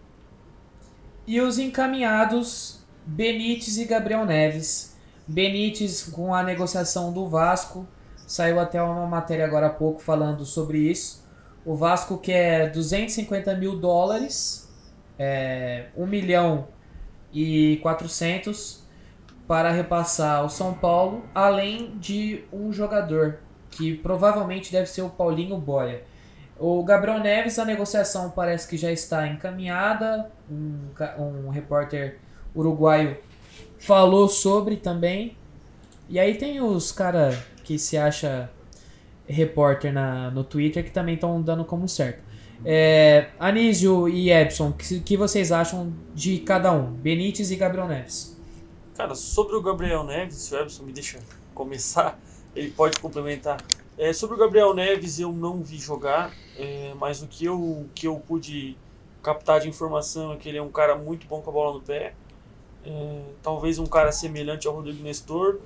E 1.27 1.39
os 1.41 1.59
encaminhados 1.59 2.79
Benítez 3.05 3.77
e 3.77 3.85
Gabriel 3.85 4.25
Neves. 4.25 4.95
Benítez 5.27 6.03
com 6.03 6.33
a 6.33 6.43
negociação 6.43 7.11
do 7.11 7.27
Vasco. 7.27 7.85
Saiu 8.31 8.61
até 8.61 8.81
uma 8.81 9.05
matéria 9.05 9.43
agora 9.43 9.67
há 9.67 9.69
pouco 9.69 10.01
falando 10.01 10.45
sobre 10.45 10.77
isso. 10.77 11.21
O 11.65 11.75
Vasco 11.75 12.17
quer 12.17 12.71
250 12.71 13.53
mil 13.55 13.77
dólares, 13.77 14.71
é, 15.19 15.87
1 15.97 16.07
milhão 16.07 16.69
e 17.33 17.77
400 17.81 18.87
para 19.45 19.69
repassar 19.69 20.37
ao 20.37 20.49
São 20.49 20.73
Paulo, 20.73 21.25
além 21.35 21.97
de 21.97 22.45
um 22.53 22.71
jogador 22.71 23.39
que 23.69 23.97
provavelmente 23.97 24.71
deve 24.71 24.87
ser 24.87 25.01
o 25.01 25.09
Paulinho 25.09 25.57
Boia. 25.57 26.01
O 26.57 26.85
Gabriel 26.85 27.19
Neves, 27.19 27.59
a 27.59 27.65
negociação 27.65 28.29
parece 28.29 28.65
que 28.65 28.77
já 28.77 28.93
está 28.93 29.27
encaminhada. 29.27 30.31
Um, 30.49 30.87
um 31.19 31.49
repórter 31.49 32.19
uruguaio 32.55 33.17
falou 33.77 34.29
sobre 34.29 34.77
também. 34.77 35.35
E 36.07 36.17
aí 36.17 36.35
tem 36.35 36.61
os 36.61 36.93
cara 36.93 37.50
que 37.63 37.77
se 37.79 37.97
acha 37.97 38.49
repórter 39.27 39.93
na, 39.93 40.29
no 40.31 40.43
Twitter 40.43 40.83
que 40.83 40.91
também 40.91 41.15
estão 41.15 41.41
dando 41.41 41.63
como 41.65 41.87
certo. 41.87 42.23
É, 42.63 43.29
Anísio 43.39 44.07
e 44.07 44.31
Epson, 44.31 44.69
o 44.69 44.73
que, 44.73 44.99
que 44.99 45.17
vocês 45.17 45.51
acham 45.51 45.93
de 46.13 46.39
cada 46.39 46.71
um? 46.71 46.91
Benítez 46.91 47.49
e 47.49 47.55
Gabriel 47.55 47.87
Neves. 47.87 48.39
Cara, 48.95 49.15
sobre 49.15 49.55
o 49.55 49.61
Gabriel 49.61 50.03
Neves, 50.03 50.35
se 50.35 50.53
o 50.53 50.59
Everson 50.59 50.83
me 50.83 50.93
deixa 50.93 51.19
começar, 51.55 52.19
ele 52.55 52.69
pode 52.69 52.99
complementar. 52.99 53.57
É, 53.97 54.13
sobre 54.13 54.35
o 54.35 54.39
Gabriel 54.39 54.73
Neves, 54.73 55.19
eu 55.19 55.31
não 55.31 55.63
vi 55.63 55.77
jogar, 55.77 56.31
é, 56.57 56.93
mas 56.99 57.21
o 57.21 57.27
que 57.27 57.45
eu, 57.45 57.87
que 57.95 58.07
eu 58.07 58.15
pude 58.15 58.77
captar 59.23 59.59
de 59.59 59.69
informação 59.69 60.33
é 60.33 60.37
que 60.37 60.49
ele 60.49 60.57
é 60.57 60.61
um 60.61 60.71
cara 60.71 60.95
muito 60.95 61.27
bom 61.27 61.41
com 61.41 61.49
a 61.49 61.53
bola 61.53 61.73
no 61.73 61.81
pé. 61.81 62.13
É, 62.83 63.21
talvez 63.43 63.77
um 63.79 63.85
cara 63.85 64.11
semelhante 64.11 64.67
ao 64.67 64.73
Rodrigo 64.73 65.03
Nestor 65.03 65.59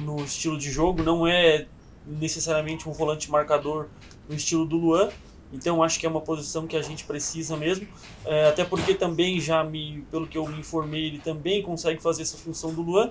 no 0.00 0.24
estilo 0.24 0.58
de 0.58 0.70
jogo, 0.70 1.02
não 1.02 1.26
é 1.26 1.66
necessariamente 2.06 2.88
um 2.88 2.92
volante 2.92 3.30
marcador 3.30 3.88
no 4.28 4.34
estilo 4.34 4.64
do 4.64 4.76
Luan. 4.76 5.10
Então 5.52 5.82
acho 5.82 5.98
que 5.98 6.06
é 6.06 6.08
uma 6.08 6.20
posição 6.20 6.66
que 6.66 6.76
a 6.76 6.82
gente 6.82 7.04
precisa 7.04 7.56
mesmo. 7.56 7.86
É, 8.24 8.48
até 8.48 8.64
porque 8.64 8.94
também 8.94 9.40
já 9.40 9.62
me, 9.62 10.04
pelo 10.10 10.26
que 10.26 10.36
eu 10.36 10.46
me 10.46 10.58
informei, 10.58 11.06
ele 11.06 11.18
também 11.18 11.62
consegue 11.62 12.02
fazer 12.02 12.22
essa 12.22 12.36
função 12.36 12.74
do 12.74 12.82
Luan. 12.82 13.10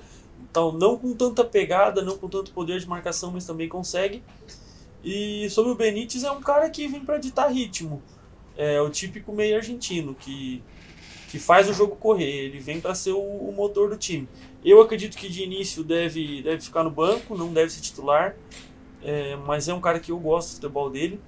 Então 0.49 0.71
não 0.71 0.97
com 0.97 1.13
tanta 1.13 1.43
pegada, 1.43 2.01
não 2.01 2.17
com 2.17 2.27
tanto 2.27 2.51
poder 2.51 2.79
de 2.79 2.87
marcação, 2.87 3.31
mas 3.31 3.45
também 3.45 3.69
consegue. 3.69 4.21
E 5.03 5.49
sobre 5.49 5.71
o 5.71 5.75
Benítez 5.75 6.23
é 6.23 6.31
um 6.31 6.41
cara 6.41 6.69
que 6.69 6.87
vem 6.87 7.03
para 7.05 7.17
ditar 7.17 7.47
ritmo. 7.47 8.01
É 8.57 8.81
o 8.81 8.89
típico 8.89 9.33
meio 9.33 9.57
argentino 9.57 10.15
que 10.15 10.63
que 11.35 11.39
faz 11.39 11.67
o 11.67 11.73
jogo 11.73 11.97
correr, 11.97 12.45
ele 12.45 12.59
vem 12.61 12.79
para 12.79 12.95
ser 12.95 13.11
o, 13.11 13.19
o 13.19 13.51
motor 13.51 13.89
do 13.89 13.97
time. 13.97 14.25
Eu 14.63 14.81
acredito 14.81 15.17
que 15.17 15.27
de 15.27 15.43
início 15.43 15.83
deve, 15.83 16.41
deve 16.41 16.61
ficar 16.61 16.81
no 16.81 16.89
banco, 16.89 17.35
não 17.35 17.51
deve 17.51 17.73
ser 17.73 17.81
titular, 17.81 18.37
é, 19.03 19.35
mas 19.35 19.67
é 19.67 19.73
um 19.73 19.81
cara 19.81 19.99
que 19.99 20.13
eu 20.13 20.17
gosto 20.17 20.51
do 20.51 20.55
futebol 20.55 20.89
dele. 20.89 21.19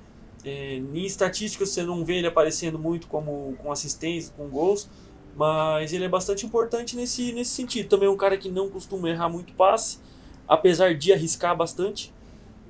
É, 0.45 0.75
em 0.75 1.05
estatísticas 1.05 1.71
você 1.71 1.83
não 1.83 2.05
vê 2.05 2.19
ele 2.19 2.27
aparecendo 2.27 2.79
muito 2.79 3.05
como 3.07 3.53
com 3.57 3.69
assistência, 3.69 4.33
com 4.37 4.47
gols, 4.47 4.89
mas 5.35 5.91
ele 5.91 6.05
é 6.05 6.09
bastante 6.09 6.45
importante 6.45 6.95
nesse, 6.95 7.33
nesse 7.33 7.51
sentido. 7.51 7.89
Também 7.89 8.07
é 8.07 8.09
um 8.09 8.15
cara 8.15 8.37
que 8.37 8.49
não 8.49 8.69
costuma 8.69 9.09
errar 9.09 9.27
muito 9.27 9.51
passe, 9.55 9.99
apesar 10.47 10.95
de 10.95 11.11
arriscar 11.11 11.53
bastante. 11.53 12.13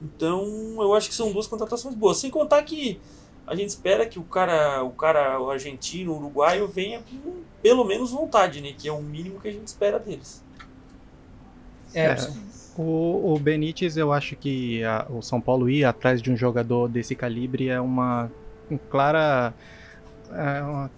Então 0.02 0.42
eu 0.80 0.92
acho 0.96 1.08
que 1.08 1.14
são 1.14 1.32
duas 1.32 1.46
contratações 1.46 1.94
boas. 1.94 2.18
Sem 2.18 2.32
contar 2.32 2.64
que 2.64 3.00
a 3.48 3.56
gente 3.56 3.70
espera 3.70 4.06
que 4.06 4.20
o 4.20 4.24
cara, 4.24 4.84
o 4.84 4.92
cara 4.92 5.40
o 5.40 5.50
argentino, 5.50 6.12
o 6.12 6.18
uruguaio 6.18 6.68
venha 6.68 7.00
com 7.02 7.42
pelo 7.64 7.84
menos 7.86 8.12
vontade, 8.12 8.62
né? 8.62 8.74
Que 8.78 8.88
é 8.88 8.92
o 8.92 9.02
mínimo 9.02 9.40
que 9.40 9.48
a 9.48 9.52
gente 9.52 9.66
espera 9.68 9.98
deles. 9.98 10.44
É, 11.94 12.06
É. 12.12 12.18
O, 12.80 13.34
o 13.34 13.40
Benítez, 13.40 13.98
eu 13.98 14.14
acho 14.14 14.36
que 14.36 14.84
a- 14.84 15.08
o 15.10 15.22
São 15.24 15.42
Paulo 15.42 15.68
ir 15.68 15.84
atrás 15.84 16.22
de 16.22 16.32
um 16.32 16.38
jogador 16.38 16.88
desse 16.88 17.16
calibre 17.16 17.70
é 17.70 17.82
uma 17.82 18.30
um 18.70 18.78
clara. 18.78 19.54
é 20.32 20.62
uma- 20.62 20.92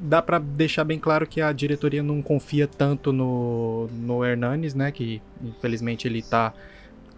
dá 0.00 0.22
pra 0.22 0.38
deixar 0.38 0.84
bem 0.84 0.98
claro 0.98 1.26
que 1.26 1.40
a 1.40 1.50
diretoria 1.52 2.02
não 2.02 2.22
confia 2.22 2.66
tanto 2.68 3.12
no, 3.12 3.88
no 3.88 4.24
Hernanes, 4.24 4.72
né? 4.74 4.90
Que 4.92 5.20
infelizmente 5.42 6.06
ele 6.08 6.22
tá 6.22 6.54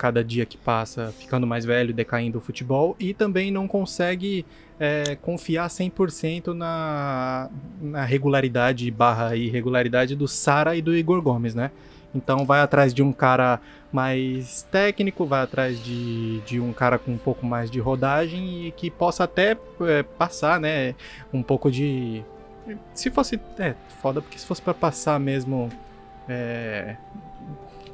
cada 0.00 0.24
dia 0.24 0.46
que 0.46 0.56
passa 0.56 1.12
ficando 1.18 1.46
mais 1.46 1.66
velho, 1.66 1.92
decaindo 1.92 2.38
o 2.38 2.40
futebol, 2.40 2.96
e 2.98 3.12
também 3.12 3.50
não 3.50 3.68
consegue 3.68 4.46
é, 4.78 5.14
confiar 5.16 5.68
100% 5.68 6.54
na, 6.54 7.50
na 7.82 8.02
regularidade 8.02 8.90
barra 8.90 9.36
irregularidade 9.36 10.16
do 10.16 10.26
Sara 10.26 10.74
e 10.74 10.80
do 10.80 10.96
Igor 10.96 11.20
Gomes, 11.20 11.54
né? 11.54 11.70
Então 12.14 12.46
vai 12.46 12.60
atrás 12.62 12.94
de 12.94 13.02
um 13.02 13.12
cara 13.12 13.60
mais 13.92 14.62
técnico, 14.72 15.26
vai 15.26 15.42
atrás 15.42 15.84
de, 15.84 16.40
de 16.46 16.58
um 16.58 16.72
cara 16.72 16.98
com 16.98 17.12
um 17.12 17.18
pouco 17.18 17.44
mais 17.44 17.70
de 17.70 17.78
rodagem 17.78 18.68
e 18.68 18.70
que 18.72 18.90
possa 18.90 19.24
até 19.24 19.54
é, 19.82 20.02
passar, 20.02 20.58
né? 20.58 20.94
Um 21.30 21.42
pouco 21.42 21.70
de. 21.70 22.24
Se 22.94 23.10
fosse. 23.10 23.38
É, 23.58 23.74
foda, 24.00 24.22
porque 24.22 24.38
se 24.38 24.46
fosse 24.46 24.62
pra 24.62 24.72
passar 24.72 25.20
mesmo. 25.20 25.68
é, 26.26 26.96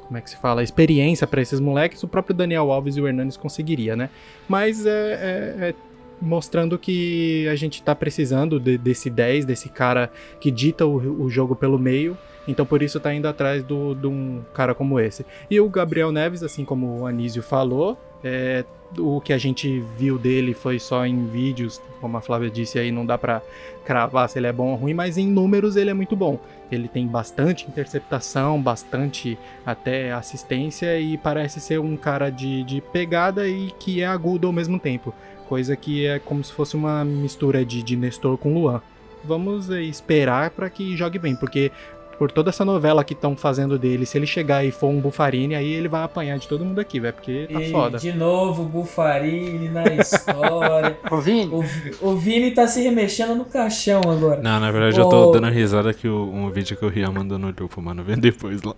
como 0.07 0.17
é 0.17 0.21
que 0.21 0.29
se 0.29 0.37
fala? 0.37 0.63
Experiência 0.63 1.27
pra 1.27 1.41
esses 1.41 1.59
moleques, 1.59 2.01
o 2.03 2.07
próprio 2.07 2.33
Daniel 2.35 2.71
Alves 2.71 2.95
e 2.97 3.01
o 3.01 3.07
Hernanes 3.07 3.37
conseguiria, 3.37 3.95
né? 3.95 4.09
Mas 4.47 4.85
é, 4.85 4.89
é- 4.89 5.69
é 5.69 5.75
mostrando 6.19 6.79
que 6.79 7.47
a 7.47 7.55
gente 7.55 7.83
tá 7.83 7.93
precisando 7.93 8.59
de- 8.59 8.77
desse 8.77 9.09
10, 9.09 9.45
desse 9.45 9.69
cara 9.69 10.09
que 10.39 10.49
dita 10.49 10.85
o, 10.85 11.23
o 11.23 11.29
jogo 11.29 11.55
pelo 11.55 11.77
meio. 11.77 12.17
Então 12.47 12.65
por 12.65 12.81
isso 12.81 12.99
tá 12.99 13.13
indo 13.13 13.27
atrás 13.27 13.63
do- 13.63 13.93
de 13.93 14.07
um 14.07 14.41
cara 14.53 14.73
como 14.73 14.99
esse. 14.99 15.25
E 15.51 15.59
o 15.59 15.69
Gabriel 15.69 16.11
Neves, 16.11 16.41
assim 16.41 16.63
como 16.65 17.01
o 17.01 17.05
Anísio 17.05 17.43
falou, 17.43 17.97
é, 18.23 18.65
o 18.97 19.19
que 19.19 19.33
a 19.33 19.37
gente 19.37 19.79
viu 19.97 20.17
dele 20.17 20.53
foi 20.53 20.79
só 20.79 21.05
em 21.05 21.27
vídeos, 21.27 21.81
como 21.99 22.17
a 22.17 22.21
Flávia 22.21 22.49
disse 22.49 22.79
aí, 22.79 22.91
não 22.91 23.05
dá 23.05 23.17
pra 23.17 23.41
cravar 23.83 24.29
se 24.29 24.39
ele 24.39 24.47
é 24.47 24.53
bom 24.53 24.71
ou 24.71 24.75
ruim, 24.75 24.93
mas 24.93 25.17
em 25.17 25.27
números 25.27 25.75
ele 25.75 25.89
é 25.89 25.93
muito 25.93 26.15
bom. 26.15 26.39
Ele 26.71 26.87
tem 26.87 27.07
bastante 27.07 27.65
interceptação, 27.67 28.61
bastante 28.61 29.37
até 29.65 30.11
assistência 30.11 30.99
e 30.99 31.17
parece 31.17 31.59
ser 31.59 31.79
um 31.79 31.95
cara 31.95 32.29
de, 32.29 32.63
de 32.63 32.81
pegada 32.81 33.47
e 33.47 33.71
que 33.79 34.01
é 34.01 34.05
agudo 34.05 34.47
ao 34.47 34.53
mesmo 34.53 34.79
tempo. 34.79 35.13
Coisa 35.47 35.75
que 35.75 36.05
é 36.05 36.19
como 36.19 36.43
se 36.43 36.51
fosse 36.51 36.75
uma 36.75 37.05
mistura 37.05 37.63
de, 37.63 37.81
de 37.81 37.95
Nestor 37.95 38.37
com 38.37 38.53
Luan. 38.53 38.81
Vamos 39.23 39.69
eh, 39.69 39.81
esperar 39.81 40.51
para 40.51 40.69
que 40.69 40.95
jogue 40.95 41.17
bem, 41.17 41.35
porque 41.35 41.71
por 42.17 42.31
toda 42.31 42.49
essa 42.49 42.65
novela 42.65 43.03
que 43.03 43.13
estão 43.13 43.35
fazendo 43.35 43.77
dele, 43.77 44.05
se 44.05 44.17
ele 44.17 44.25
chegar 44.27 44.65
e 44.65 44.71
for 44.71 44.87
um 44.87 44.99
Bufarini, 44.99 45.55
aí 45.55 45.71
ele 45.71 45.87
vai 45.87 46.03
apanhar 46.03 46.37
de 46.39 46.47
todo 46.47 46.65
mundo 46.65 46.79
aqui, 46.79 46.99
velho, 46.99 47.13
porque 47.13 47.47
tá 47.51 47.61
E 47.61 47.71
foda. 47.71 47.97
de 47.97 48.11
novo, 48.13 48.63
Bufarini 48.63 49.69
na 49.69 49.85
história. 49.95 50.97
Ô, 51.09 51.17
Vini, 51.21 51.45
o, 51.51 51.63
o 52.09 52.15
Vini 52.15 52.51
tá 52.51 52.67
se 52.67 52.81
remexendo 52.81 53.35
no 53.35 53.45
caixão 53.45 54.01
agora. 54.01 54.41
Não, 54.41 54.59
na 54.59 54.71
verdade 54.71 54.99
eu 54.99 55.07
tô 55.07 55.31
dando 55.31 55.49
risada 55.49 55.93
que 55.93 56.07
o, 56.07 56.23
um 56.23 56.49
vídeo 56.49 56.75
que 56.75 56.85
o 56.85 56.89
Rian 56.89 57.11
mandou 57.11 57.37
no 57.37 57.53
grupo, 57.53 57.81
mano. 57.81 58.03
Vem 58.03 58.17
depois 58.17 58.63
lá. 58.63 58.73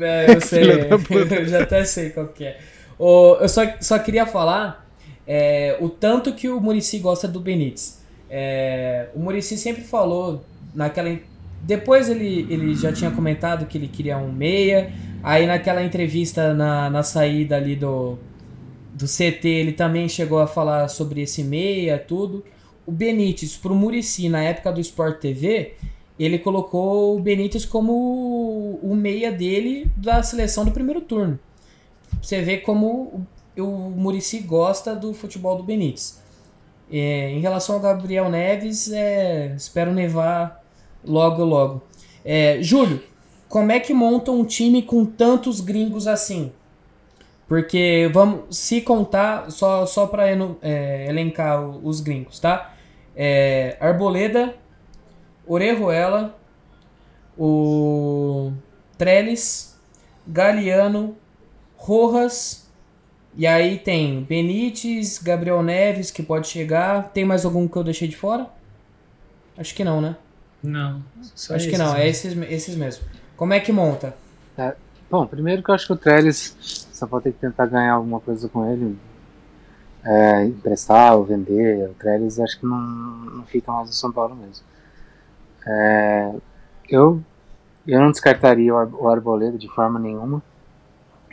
É, 0.00 0.34
eu 0.34 0.40
sei, 0.42 0.64
eu 0.90 1.46
já 1.46 1.62
até 1.62 1.84
sei 1.84 2.10
qual 2.10 2.28
que 2.28 2.44
é. 2.44 2.58
Ô, 2.98 3.36
eu 3.40 3.48
só, 3.48 3.62
só 3.80 3.98
queria 3.98 4.26
falar 4.26 4.86
é, 5.26 5.76
o 5.80 5.88
tanto 5.88 6.32
que 6.32 6.48
o 6.48 6.60
Murici 6.60 6.98
gosta 6.98 7.26
do 7.26 7.40
Benítez. 7.40 8.02
É, 8.30 9.08
o 9.14 9.20
Murici 9.20 9.56
sempre 9.56 9.82
falou 9.82 10.44
naquela. 10.74 11.10
Depois 11.66 12.08
ele, 12.10 12.46
ele 12.50 12.74
já 12.74 12.92
tinha 12.92 13.10
comentado 13.10 13.66
que 13.66 13.78
ele 13.78 13.88
queria 13.88 14.18
um 14.18 14.30
meia. 14.32 14.92
Aí 15.22 15.46
naquela 15.46 15.82
entrevista 15.82 16.52
na, 16.52 16.90
na 16.90 17.02
saída 17.02 17.56
ali 17.56 17.74
do, 17.74 18.18
do 18.92 19.06
CT, 19.06 19.48
ele 19.48 19.72
também 19.72 20.08
chegou 20.08 20.38
a 20.40 20.46
falar 20.46 20.88
sobre 20.88 21.22
esse 21.22 21.42
meia, 21.42 21.98
tudo. 21.98 22.44
O 22.86 22.92
Benítez, 22.92 23.56
pro 23.56 23.74
Murici, 23.74 24.28
na 24.28 24.42
época 24.42 24.70
do 24.70 24.80
Sport 24.80 25.18
TV, 25.18 25.72
ele 26.18 26.38
colocou 26.38 27.16
o 27.16 27.20
Benítez 27.20 27.64
como 27.64 28.78
o- 28.82 28.94
meia 28.94 29.32
dele 29.32 29.86
da 29.96 30.22
seleção 30.22 30.64
do 30.66 30.70
primeiro 30.70 31.00
turno. 31.00 31.38
Você 32.20 32.42
vê 32.42 32.58
como 32.58 33.26
o, 33.56 33.62
o 33.62 33.90
Murici 33.90 34.38
gosta 34.40 34.94
do 34.94 35.14
futebol 35.14 35.56
do 35.56 35.62
Benítez. 35.62 36.22
É, 36.92 37.30
em 37.30 37.40
relação 37.40 37.76
ao 37.76 37.80
Gabriel 37.80 38.28
Neves, 38.28 38.92
é, 38.92 39.54
espero 39.56 39.92
nevar 39.92 40.62
logo, 41.06 41.44
logo. 41.44 41.82
É, 42.24 42.58
Júlio, 42.62 43.02
como 43.48 43.70
é 43.72 43.80
que 43.80 43.92
monta 43.94 44.30
um 44.30 44.44
time 44.44 44.82
com 44.82 45.04
tantos 45.04 45.60
gringos 45.60 46.06
assim? 46.06 46.52
Porque 47.46 48.10
vamos 48.12 48.56
se 48.56 48.80
contar, 48.80 49.50
só, 49.50 49.84
só 49.86 50.06
para 50.06 50.24
elencar 51.08 51.62
o- 51.62 51.86
os 51.86 52.00
gringos, 52.00 52.40
tá? 52.40 52.74
É, 53.14 53.76
Arboleda, 53.80 54.54
Orejuela, 55.46 56.36
o 57.38 58.52
Trellis, 58.96 59.78
Galeano, 60.26 61.16
Rojas, 61.76 62.66
e 63.36 63.46
aí 63.46 63.78
tem 63.78 64.22
Benítez, 64.22 65.18
Gabriel 65.18 65.62
Neves, 65.62 66.10
que 66.10 66.22
pode 66.22 66.46
chegar. 66.48 67.10
Tem 67.12 67.24
mais 67.24 67.44
algum 67.44 67.66
que 67.68 67.76
eu 67.76 67.84
deixei 67.84 68.08
de 68.08 68.16
fora? 68.16 68.46
Acho 69.56 69.74
que 69.74 69.84
não, 69.84 70.00
né? 70.00 70.16
Não. 70.64 71.02
Só 71.34 71.54
Acho 71.54 71.64
que 71.68 71.74
esses 71.74 71.78
não, 71.86 71.94
é 71.94 72.08
esses, 72.08 72.36
esses 72.50 72.74
mesmo. 72.74 73.04
Como 73.36 73.52
é 73.52 73.60
que 73.60 73.70
monta? 73.70 74.14
bom, 75.10 75.26
primeiro 75.26 75.62
que 75.62 75.70
eu 75.70 75.74
acho 75.74 75.86
que 75.86 75.92
o 75.92 75.96
Trellis 75.96 76.56
só 76.92 77.06
pode 77.06 77.24
ter 77.24 77.32
que 77.32 77.38
tentar 77.38 77.66
ganhar 77.66 77.92
alguma 77.92 78.18
coisa 78.18 78.48
com 78.48 78.68
ele. 78.72 78.98
É, 80.02 80.44
emprestar 80.44 81.14
ou 81.16 81.24
vender. 81.24 81.88
O 81.90 81.94
Trellis 81.94 82.38
acho 82.40 82.58
que 82.58 82.66
não, 82.66 82.78
não 82.78 83.44
fica 83.44 83.70
mais 83.70 83.88
no 83.88 83.92
São 83.94 84.10
Paulo 84.12 84.34
mesmo. 84.34 84.64
É, 85.66 86.32
eu, 86.88 87.22
eu 87.86 88.00
não 88.00 88.10
descartaria 88.10 88.74
o, 88.74 88.76
Ar- 88.76 88.94
o 88.94 89.08
Arboleda 89.08 89.56
de 89.58 89.68
forma 89.68 89.98
nenhuma. 89.98 90.42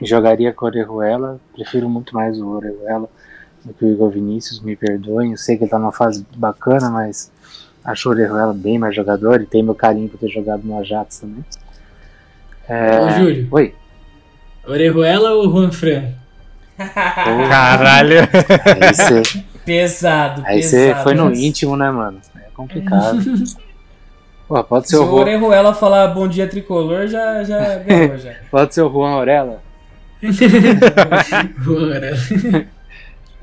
Jogaria 0.02 0.54
com 0.54 0.66
o 0.66 0.68
Orejuela. 0.68 1.40
Prefiro 1.54 1.90
muito 1.90 2.14
mais 2.14 2.40
o 2.40 2.48
Orejuela 2.48 3.10
do 3.64 3.74
que 3.74 3.86
o 3.86 3.90
Igor 3.90 4.10
Vinícius, 4.10 4.60
me 4.60 4.76
perdoem. 4.76 5.32
Eu 5.32 5.38
sei 5.38 5.58
que 5.58 5.64
ele 5.64 5.72
tá 5.72 5.78
numa 5.78 5.92
fase 5.92 6.26
bacana, 6.36 6.90
mas 6.90 7.32
acho 7.84 8.10
o 8.10 8.12
Orejuela 8.12 8.54
bem 8.54 8.78
mais 8.78 8.96
jogador 8.96 9.42
e 9.42 9.46
tem 9.46 9.64
meu 9.64 9.76
carinho 9.76 10.10
por 10.10 10.20
ter 10.20 10.30
jogado 10.30 10.64
no 10.64 10.78
Ajax 10.80 11.20
também. 11.20 11.44
É, 12.68 13.00
Ô, 13.00 13.10
Júlio, 13.12 13.48
Oi. 13.52 13.76
Orejuela 14.66 15.32
ou 15.32 15.50
Juan 15.50 15.72
Fran? 15.72 16.14
Caralho! 16.78 18.20
Aí 18.80 18.94
você 18.94 19.22
Pesado, 19.66 20.42
aí 20.46 20.64
você 20.64 20.96
foi 21.04 21.14
no 21.14 21.32
íntimo, 21.34 21.78
né, 21.78 21.92
mano? 21.92 22.20
É 22.36 22.50
complicado. 22.56 23.20
Pô, 24.48 24.62
pode 24.64 24.86
Se 24.86 24.92
ser 24.92 24.98
o 24.98 25.04
o 25.04 25.06
Juan, 25.06 25.22
Orejuela 25.22 25.74
falar 25.74 26.08
bom 26.08 26.28
dia 26.28 26.48
tricolor, 26.48 27.08
já, 27.08 27.44
já 27.44 27.78
ganhou, 27.78 28.18
já. 28.18 28.34
pode 28.52 28.74
ser 28.74 28.82
o 28.82 28.92
Juan 28.92 29.12
Aurela. 29.12 29.62
Bora. 31.64 32.12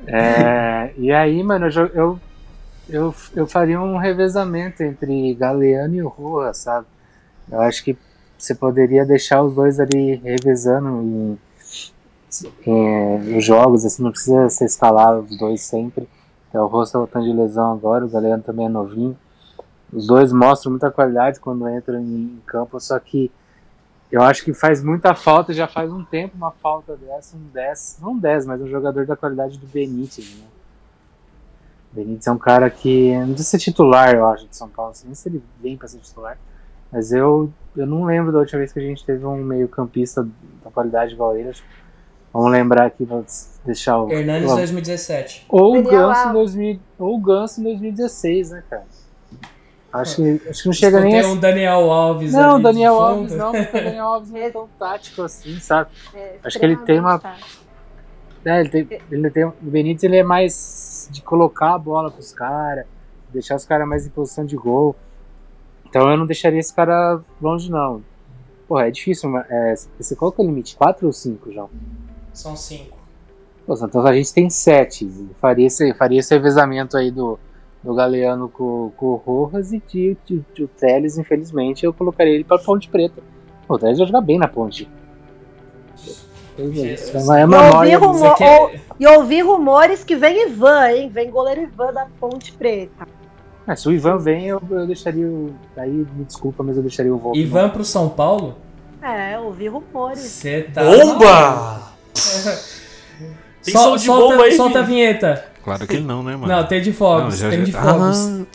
É, 0.07 0.91
e 0.99 1.11
aí, 1.11 1.43
mano, 1.43 1.69
eu, 1.69 1.87
eu, 1.95 2.21
eu, 2.89 3.15
eu 3.35 3.47
faria 3.47 3.81
um 3.81 3.97
revezamento 3.97 4.83
entre 4.83 5.35
Galeano 5.35 5.95
e 5.95 6.03
o 6.03 6.09
Rua, 6.09 6.55
sabe? 6.55 6.87
Eu 7.51 7.61
acho 7.61 7.85
que 7.85 7.97
você 8.37 8.55
poderia 8.55 9.05
deixar 9.05 9.43
os 9.43 9.55
dois 9.55 9.79
ali 9.79 10.17
revezando 10.17 10.89
em, 10.89 11.39
em, 12.67 13.19
nos 13.19 13.45
jogos, 13.45 13.85
assim, 13.85 14.03
não 14.03 14.11
precisa 14.11 14.49
ser 14.49 14.65
escalar 14.65 15.19
os 15.19 15.37
dois 15.37 15.61
sempre. 15.61 16.09
É, 16.53 16.61
o 16.61 16.67
Rua 16.67 16.87
tá 16.91 16.99
voltando 16.99 17.25
de 17.25 17.33
lesão 17.33 17.73
agora, 17.73 18.07
o 18.07 18.09
Galeano 18.09 18.43
também 18.43 18.67
é 18.67 18.69
novinho. 18.71 19.17
Os 19.93 20.07
dois 20.07 20.33
mostram 20.33 20.73
muita 20.73 20.91
qualidade 20.91 21.41
quando 21.41 21.69
entram 21.69 21.99
em, 22.01 22.05
em 22.05 22.43
campo, 22.47 22.79
só 22.81 22.99
que 22.99 23.31
eu 24.11 24.23
acho 24.23 24.45
que 24.45 24.55
faz 24.55 24.83
muita 24.83 25.15
falta, 25.15 25.53
já 25.53 25.69
faz 25.69 25.93
um 25.93 26.03
tempo 26.05 26.37
uma 26.37 26.51
falta 26.51 26.97
dessa, 26.97 27.37
um 27.37 27.49
10, 27.53 27.99
não 28.01 28.13
um 28.13 28.19
10, 28.19 28.47
mas 28.47 28.61
um 28.63 28.69
jogador 28.69 29.05
da 29.05 29.17
qualidade 29.17 29.59
do 29.59 29.67
Benítez, 29.67 30.39
né? 30.39 30.58
O 31.99 32.05
Benítez 32.05 32.27
é 32.29 32.31
um 32.33 32.39
cara 32.39 32.71
que 32.71 33.13
não 33.17 33.29
precisa 33.29 33.49
ser 33.51 33.59
titular, 33.59 34.15
eu 34.15 34.25
acho, 34.27 34.47
de 34.47 34.57
São 34.57 34.69
Paulo, 34.69 34.91
não 34.91 34.95
sei 34.95 35.15
se 35.15 35.29
ele 35.29 35.43
vem 35.61 35.77
para 35.77 35.89
ser 35.89 35.99
titular, 35.99 36.39
mas 36.93 37.11
eu, 37.13 37.51
eu 37.77 37.87
não 37.87 38.05
lembro 38.05 38.31
da 38.31 38.39
última 38.39 38.59
vez 38.61 38.73
que 38.73 38.79
a 38.79 38.83
gente 38.83 39.05
teve 39.05 39.25
um 39.27 39.37
meio 39.43 39.67
campista 39.69 40.23
da 40.65 40.71
qualidade 40.71 41.15
igual 41.15 41.37
ele, 41.37 41.51
Vamos 42.33 42.53
lembrar 42.53 42.85
aqui, 42.87 43.05
vou 43.07 43.25
deixar 43.65 43.99
o. 44.03 44.13
Hernanes 44.13 44.53
o- 44.53 44.55
2017. 44.57 45.47
ou 45.49 45.79
o 45.79 45.83
Ganso 45.83 45.91
em 45.95 45.97
Alves. 46.27 46.33
2000, 46.35 46.81
ou 46.99 47.15
o 47.15 47.19
Ganso 47.19 47.61
em 47.61 47.65
2016, 47.65 48.51
né, 48.51 48.63
cara? 48.69 48.85
Acho 49.91 50.17
que, 50.17 50.43
acho 50.51 50.63
que 50.63 50.69
não 50.69 50.73
chega 50.75 51.01
nem 51.01 51.13
Tem 51.13 51.21
a 51.23 51.29
um 51.33 51.37
Daniel 51.39 51.91
Alves 51.91 52.33
Não, 52.35 52.55
ali 52.57 52.63
Daniel 52.63 52.95
Alves 53.01 53.33
fundo. 53.33 53.39
não, 53.43 53.53
porque 53.53 53.79
o 53.79 53.83
Daniel 53.85 54.05
Alves 54.05 54.31
não 54.31 54.39
é 54.41 54.51
tão 54.51 54.69
tático 54.79 55.23
assim, 55.23 55.59
sabe? 55.59 55.91
É, 56.15 56.37
Acho 56.45 56.59
que 56.61 56.65
ele 56.67 56.77
tem 56.77 57.01
uma- 57.01 57.19
tático. 57.19 57.49
É, 58.45 58.61
ele 58.61 58.69
tem, 58.69 59.01
ele 59.11 59.31
tem, 59.31 59.45
o 59.45 59.55
Benítez 59.61 60.05
ele 60.05 60.17
é 60.17 60.23
mais 60.23 61.09
de 61.11 61.23
colocar 61.23 61.75
a 61.75 61.79
bola 61.79 62.11
pros 62.11 62.33
caras, 62.33 62.87
deixar 63.33 63.57
os 63.57 63.65
caras 63.65 63.89
mais 63.89 64.07
em 64.07 64.11
posição 64.11 64.45
de 64.45 64.57
gol. 64.57 64.95
Então 65.87 66.11
eu 66.11 66.17
não 66.17 66.27
deixaria 66.27 66.61
esse 66.61 66.75
cara 66.75 67.21
longe, 67.41 67.71
não. 67.71 68.03
Porra, 68.67 68.89
é 68.89 68.91
difícil. 68.91 69.31
mas, 69.31 69.47
É, 69.51 69.75
você 69.99 70.15
é 70.15 70.17
o 70.21 70.35
limite? 70.39 70.77
4 70.77 71.07
ou 71.07 71.13
5, 71.13 71.53
João? 71.53 71.71
São 72.33 72.55
cinco. 72.55 72.97
Pô, 73.67 73.75
então 73.75 74.07
a 74.07 74.15
gente 74.15 74.33
tem 74.33 74.51
7. 74.51 75.31
Faria 75.41 75.67
esse, 75.67 75.93
faria 75.95 76.21
esse 76.21 76.35
revezamento 76.35 76.97
aí 76.97 77.11
do, 77.11 77.39
do 77.83 77.95
Galeano 77.95 78.49
com, 78.49 78.93
com 78.97 79.07
o 79.07 79.15
Rojas 79.17 79.73
e 79.73 79.83
de, 79.87 80.17
de, 80.25 80.45
de 80.55 80.65
o 80.65 80.69
Teles, 80.69 81.19
infelizmente, 81.19 81.85
eu 81.85 81.93
colocaria 81.93 82.35
ele 82.35 82.45
pra 82.45 82.59
Ponte 82.59 82.89
Preta. 82.89 83.23
Pô, 83.67 83.75
o 83.75 83.79
Teles 83.79 83.99
vai 83.99 84.07
jogar 84.07 84.21
bem 84.21 84.39
na 84.39 84.49
Ponte. 84.49 84.89
É 86.59 87.19
uma, 87.19 87.39
é 87.39 87.43
Eu 87.45 87.47
uma 87.47 87.77
ouvi 87.79 87.95
rumor- 87.95 88.35
quer- 88.37 88.81
E 88.99 89.07
ouvi 89.07 89.41
rumores 89.43 90.03
que 90.03 90.17
vem 90.17 90.49
Ivan, 90.49 90.91
hein? 90.91 91.09
Vem 91.13 91.31
goleiro 91.31 91.63
Ivan 91.63 91.93
da 91.93 92.07
Ponte 92.19 92.53
Preta. 92.53 93.07
Ah, 93.67 93.77
se 93.77 93.87
o 93.89 93.93
Ivan 93.93 94.19
vem, 94.19 94.47
eu, 94.47 94.61
eu 94.71 94.87
deixaria 94.87 95.27
o. 95.27 95.55
Aí 95.77 95.91
me 95.91 96.25
desculpa, 96.25 96.63
mas 96.63 96.77
eu 96.77 96.83
deixaria 96.83 97.15
o 97.15 97.19
Volpe. 97.19 97.39
Ivan 97.39 97.69
pro 97.69 97.85
São 97.85 98.09
Paulo? 98.09 98.57
É, 99.03 99.39
ouvi 99.39 99.69
rumores. 99.69 100.21
Você 100.21 100.63
tá. 100.75 100.83
Bomba! 100.83 101.83
Tem 103.63 103.73
Sol- 103.75 103.91
som 103.91 103.97
de 103.97 104.03
solta, 104.07 104.23
bomba 104.33 104.45
aí, 104.45 104.53
solta 104.57 104.79
a 104.81 104.83
vinheta. 104.83 105.45
Claro 105.63 105.87
que 105.87 106.01
não, 106.01 106.23
né, 106.23 106.35
mano? 106.35 106.49
Não, 106.49 106.65
tem 106.67 106.81
de 106.81 106.93
fogos, 106.93 107.25
Não, 107.25 107.31
já- 107.43 107.51
tem 107.51 107.59
já- 107.61 107.65
de 107.67 107.73
fogos. 107.73 108.47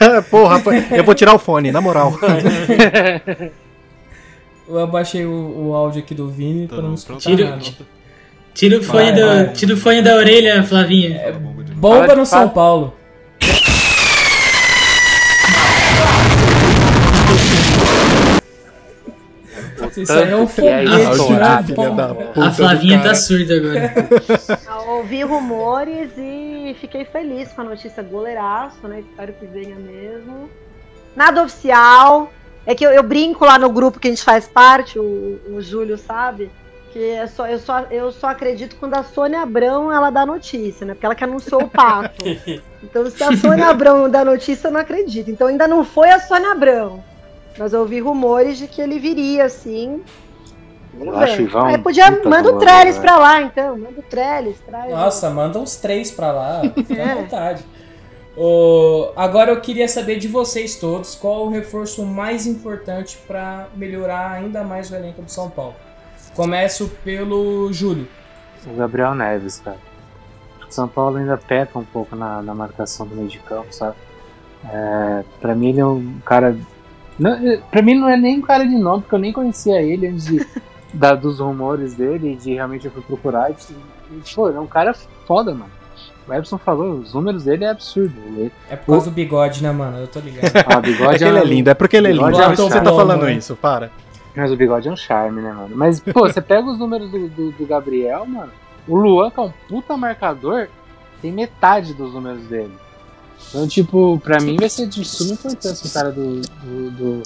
Ah, 0.00 0.22
Porra, 0.30 0.62
eu 0.96 1.04
vou 1.04 1.14
tirar 1.14 1.34
o 1.34 1.38
fone, 1.38 1.70
na 1.70 1.80
moral. 1.80 2.12
Eu 4.68 4.78
abaixei 4.80 5.24
o, 5.24 5.68
o 5.68 5.74
áudio 5.74 6.02
aqui 6.02 6.14
do 6.14 6.28
Vini 6.28 6.66
pra 6.66 6.82
não 6.82 6.94
escutar 6.94 7.20
Tira- 7.20 7.50
nada. 7.50 7.62
Tira 8.52 8.78
o 8.78 8.82
fone, 8.82 9.02
Vai, 9.02 9.12
do, 9.14 9.26
vai. 9.26 9.52
tira 9.52 9.74
o 9.74 9.76
fone 9.76 10.02
da 10.02 10.16
orelha, 10.16 10.62
Flavinha. 10.64 11.32
Bomba 11.76 12.00
Para 12.06 12.14
de 12.14 12.20
no 12.20 12.26
São. 12.26 12.48
Paulo. 12.48 12.94
Isso 19.96 20.12
aí 20.12 20.30
é 20.30 20.36
um 20.36 20.42
é 20.44 20.46
foguete, 20.46 20.90
né? 21.32 21.38
da 21.38 21.62
Bomba. 21.62 22.14
puta 22.14 22.46
A 22.46 22.50
Flavinha 22.50 23.02
tá 23.02 23.14
surda 23.14 23.56
agora. 23.56 23.92
Ouvi 24.96 25.22
rumores 25.22 26.10
e 26.16 26.76
fiquei 26.80 27.04
feliz 27.04 27.52
com 27.52 27.62
a 27.62 27.64
notícia 27.64 28.02
goleiraço, 28.02 28.86
né? 28.88 29.00
Espero 29.00 29.32
que 29.34 29.46
venha 29.46 29.76
mesmo. 29.76 30.48
Nada 31.14 31.42
oficial. 31.42 32.30
É 32.66 32.74
que 32.74 32.84
eu, 32.84 32.90
eu 32.90 33.02
brinco 33.02 33.44
lá 33.44 33.58
no 33.58 33.70
grupo 33.70 34.00
que 34.00 34.08
a 34.08 34.10
gente 34.10 34.24
faz 34.24 34.48
parte, 34.48 34.98
o, 34.98 35.38
o 35.50 35.60
Júlio 35.62 35.96
sabe, 35.96 36.50
que 36.92 37.10
é 37.10 37.26
só, 37.26 37.46
eu, 37.46 37.58
só, 37.58 37.80
eu 37.90 38.10
só 38.10 38.28
acredito 38.28 38.74
quando 38.76 38.94
a 38.94 39.04
Sônia 39.04 39.40
Abrão 39.42 39.92
ela 39.92 40.10
dá 40.10 40.26
notícia, 40.26 40.84
né? 40.84 40.94
Porque 40.94 41.06
ela 41.06 41.14
que 41.14 41.24
anunciou 41.24 41.62
o 41.62 41.68
pato. 41.68 42.24
Então 42.82 43.10
se 43.10 43.22
a 43.24 43.36
Sônia 43.36 43.66
Abrão 43.66 44.08
dá 44.08 44.24
notícia, 44.24 44.68
eu 44.68 44.72
não 44.72 44.78
acredito. 44.78 45.28
Então 45.28 45.48
ainda 45.48 45.66
não 45.66 45.84
foi 45.84 46.08
a 46.10 46.20
Sônia 46.20 46.52
Abrão. 46.52 47.02
Mas 47.58 47.72
eu 47.72 47.80
ouvi 47.80 47.98
rumores 48.00 48.58
de 48.58 48.68
que 48.68 48.80
ele 48.80 48.98
viria, 49.00 49.44
assim. 49.44 50.02
Eu 50.98 51.16
acho 51.18 51.42
Ivan 51.42 51.66
Aí 51.66 51.78
podia, 51.78 52.12
puta 52.12 52.28
manda 52.28 52.54
o 52.54 52.58
Trellis 52.58 52.96
né? 52.96 53.02
pra 53.02 53.16
lá, 53.18 53.42
então. 53.42 53.76
Manda 53.76 53.98
o 53.98 54.02
Trellis, 54.02 54.60
traz. 54.60 54.90
Nossa, 54.92 55.30
manda 55.30 55.58
uns 55.58 55.76
três 55.76 56.10
pra 56.12 56.30
lá, 56.32 56.60
fica 56.74 56.94
à 56.94 57.06
É. 57.08 57.14
vontade. 57.16 57.64
Ô, 58.36 59.12
agora 59.16 59.50
eu 59.50 59.60
queria 59.60 59.88
saber 59.88 60.18
de 60.18 60.28
vocês 60.28 60.76
todos 60.76 61.14
qual 61.14 61.46
o 61.46 61.50
reforço 61.50 62.04
mais 62.04 62.46
importante 62.46 63.18
pra 63.26 63.66
melhorar 63.74 64.32
ainda 64.32 64.62
mais 64.62 64.90
o 64.90 64.94
elenco 64.94 65.22
do 65.22 65.30
São 65.30 65.48
Paulo. 65.48 65.74
Começo 66.34 66.88
pelo 67.02 67.72
Júlio. 67.72 68.06
O 68.66 68.74
Gabriel 68.76 69.14
Neves, 69.14 69.60
cara. 69.60 69.78
O 70.68 70.70
São 70.72 70.86
Paulo 70.86 71.16
ainda 71.16 71.38
peca 71.38 71.78
um 71.78 71.84
pouco 71.84 72.14
na, 72.14 72.42
na 72.42 72.54
marcação 72.54 73.06
do 73.06 73.14
meio 73.16 73.28
de 73.28 73.38
campo, 73.38 73.72
sabe? 73.72 73.96
É, 74.70 75.24
pra 75.40 75.54
mim 75.54 75.70
ele 75.70 75.80
é 75.80 75.86
um 75.86 76.18
cara. 76.24 76.54
Não, 77.18 77.32
é- 77.32 77.56
pra 77.70 77.80
mim 77.80 77.94
não 77.94 78.08
é 78.08 78.16
nem 78.18 78.38
um 78.38 78.42
cara 78.42 78.64
de 78.66 78.76
nome, 78.76 79.02
porque 79.02 79.14
eu 79.14 79.18
nem 79.20 79.32
conhecia 79.32 79.80
ele 79.80 80.08
antes 80.08 80.26
de, 80.26 80.46
da, 80.92 81.14
dos 81.14 81.38
rumores 81.38 81.94
dele, 81.94 82.36
de 82.36 82.52
realmente 82.52 82.84
eu 82.84 82.92
fui 82.92 83.00
procurar. 83.02 83.50
E, 83.50 83.54
e, 84.10 84.34
pô, 84.34 84.48
ele 84.48 84.58
é 84.58 84.60
um 84.60 84.66
cara 84.66 84.92
foda, 85.26 85.54
mano. 85.54 85.70
O 86.28 86.34
Epson 86.34 86.58
falou, 86.58 86.94
os 86.94 87.14
números 87.14 87.44
dele 87.44 87.64
é 87.64 87.68
absurdo. 87.70 88.14
Ele, 88.26 88.52
É 88.68 88.74
por 88.76 88.86
causa 88.92 89.10
do 89.10 89.14
bigode, 89.14 89.62
né, 89.62 89.70
mano? 89.70 89.98
Eu 89.98 90.08
tô 90.08 90.18
ligado. 90.20 90.50
ah, 90.66 90.78
o 90.78 90.82
bigode 90.82 91.14
É 91.14 91.18
que 91.18 91.24
ele 91.24 91.38
é 91.38 91.42
um- 91.42 91.44
lindo, 91.44 91.70
é 91.70 91.74
porque 91.74 91.96
ele 91.96 92.08
é 92.08 92.12
lindo. 92.12 92.24
É 92.40 92.48
um 92.48 92.50
que 92.50 92.56
você 92.56 92.80
tá 92.80 92.92
falando 92.92 93.24
Né? 93.26 93.34
isso, 93.34 93.54
para. 93.54 93.90
Mas 94.34 94.50
o 94.50 94.56
bigode 94.56 94.88
é 94.88 94.92
um 94.92 94.96
charme, 94.96 95.40
né, 95.40 95.52
mano? 95.52 95.74
Mas, 95.76 96.00
pô, 96.00 96.20
você 96.28 96.40
pega 96.42 96.68
os 96.68 96.78
números 96.78 97.10
do, 97.10 97.28
do, 97.28 97.52
do 97.52 97.66
Gabriel, 97.66 98.26
mano. 98.26 98.52
O 98.88 98.96
Luan, 98.96 99.30
que 99.30 99.38
é 99.40 99.42
um 99.42 99.52
puta 99.68 99.96
marcador, 99.96 100.68
tem 101.22 101.32
metade 101.32 101.94
dos 101.94 102.12
números 102.12 102.42
dele. 102.44 102.72
Então, 103.48 103.66
tipo, 103.68 104.20
pra 104.22 104.40
mim 104.40 104.56
vai 104.56 104.68
ser 104.68 104.86
de 104.86 105.04
suma 105.04 105.32
importância 105.34 105.86
o 105.88 105.92
cara 105.92 106.10
do, 106.12 106.40
do, 106.40 106.90
do, 106.90 107.22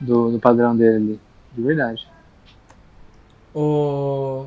do, 0.00 0.30
do 0.32 0.38
padrão 0.38 0.74
dele 0.76 0.96
ali. 0.96 1.20
De 1.52 1.62
verdade. 1.62 2.06
O, 3.54 4.46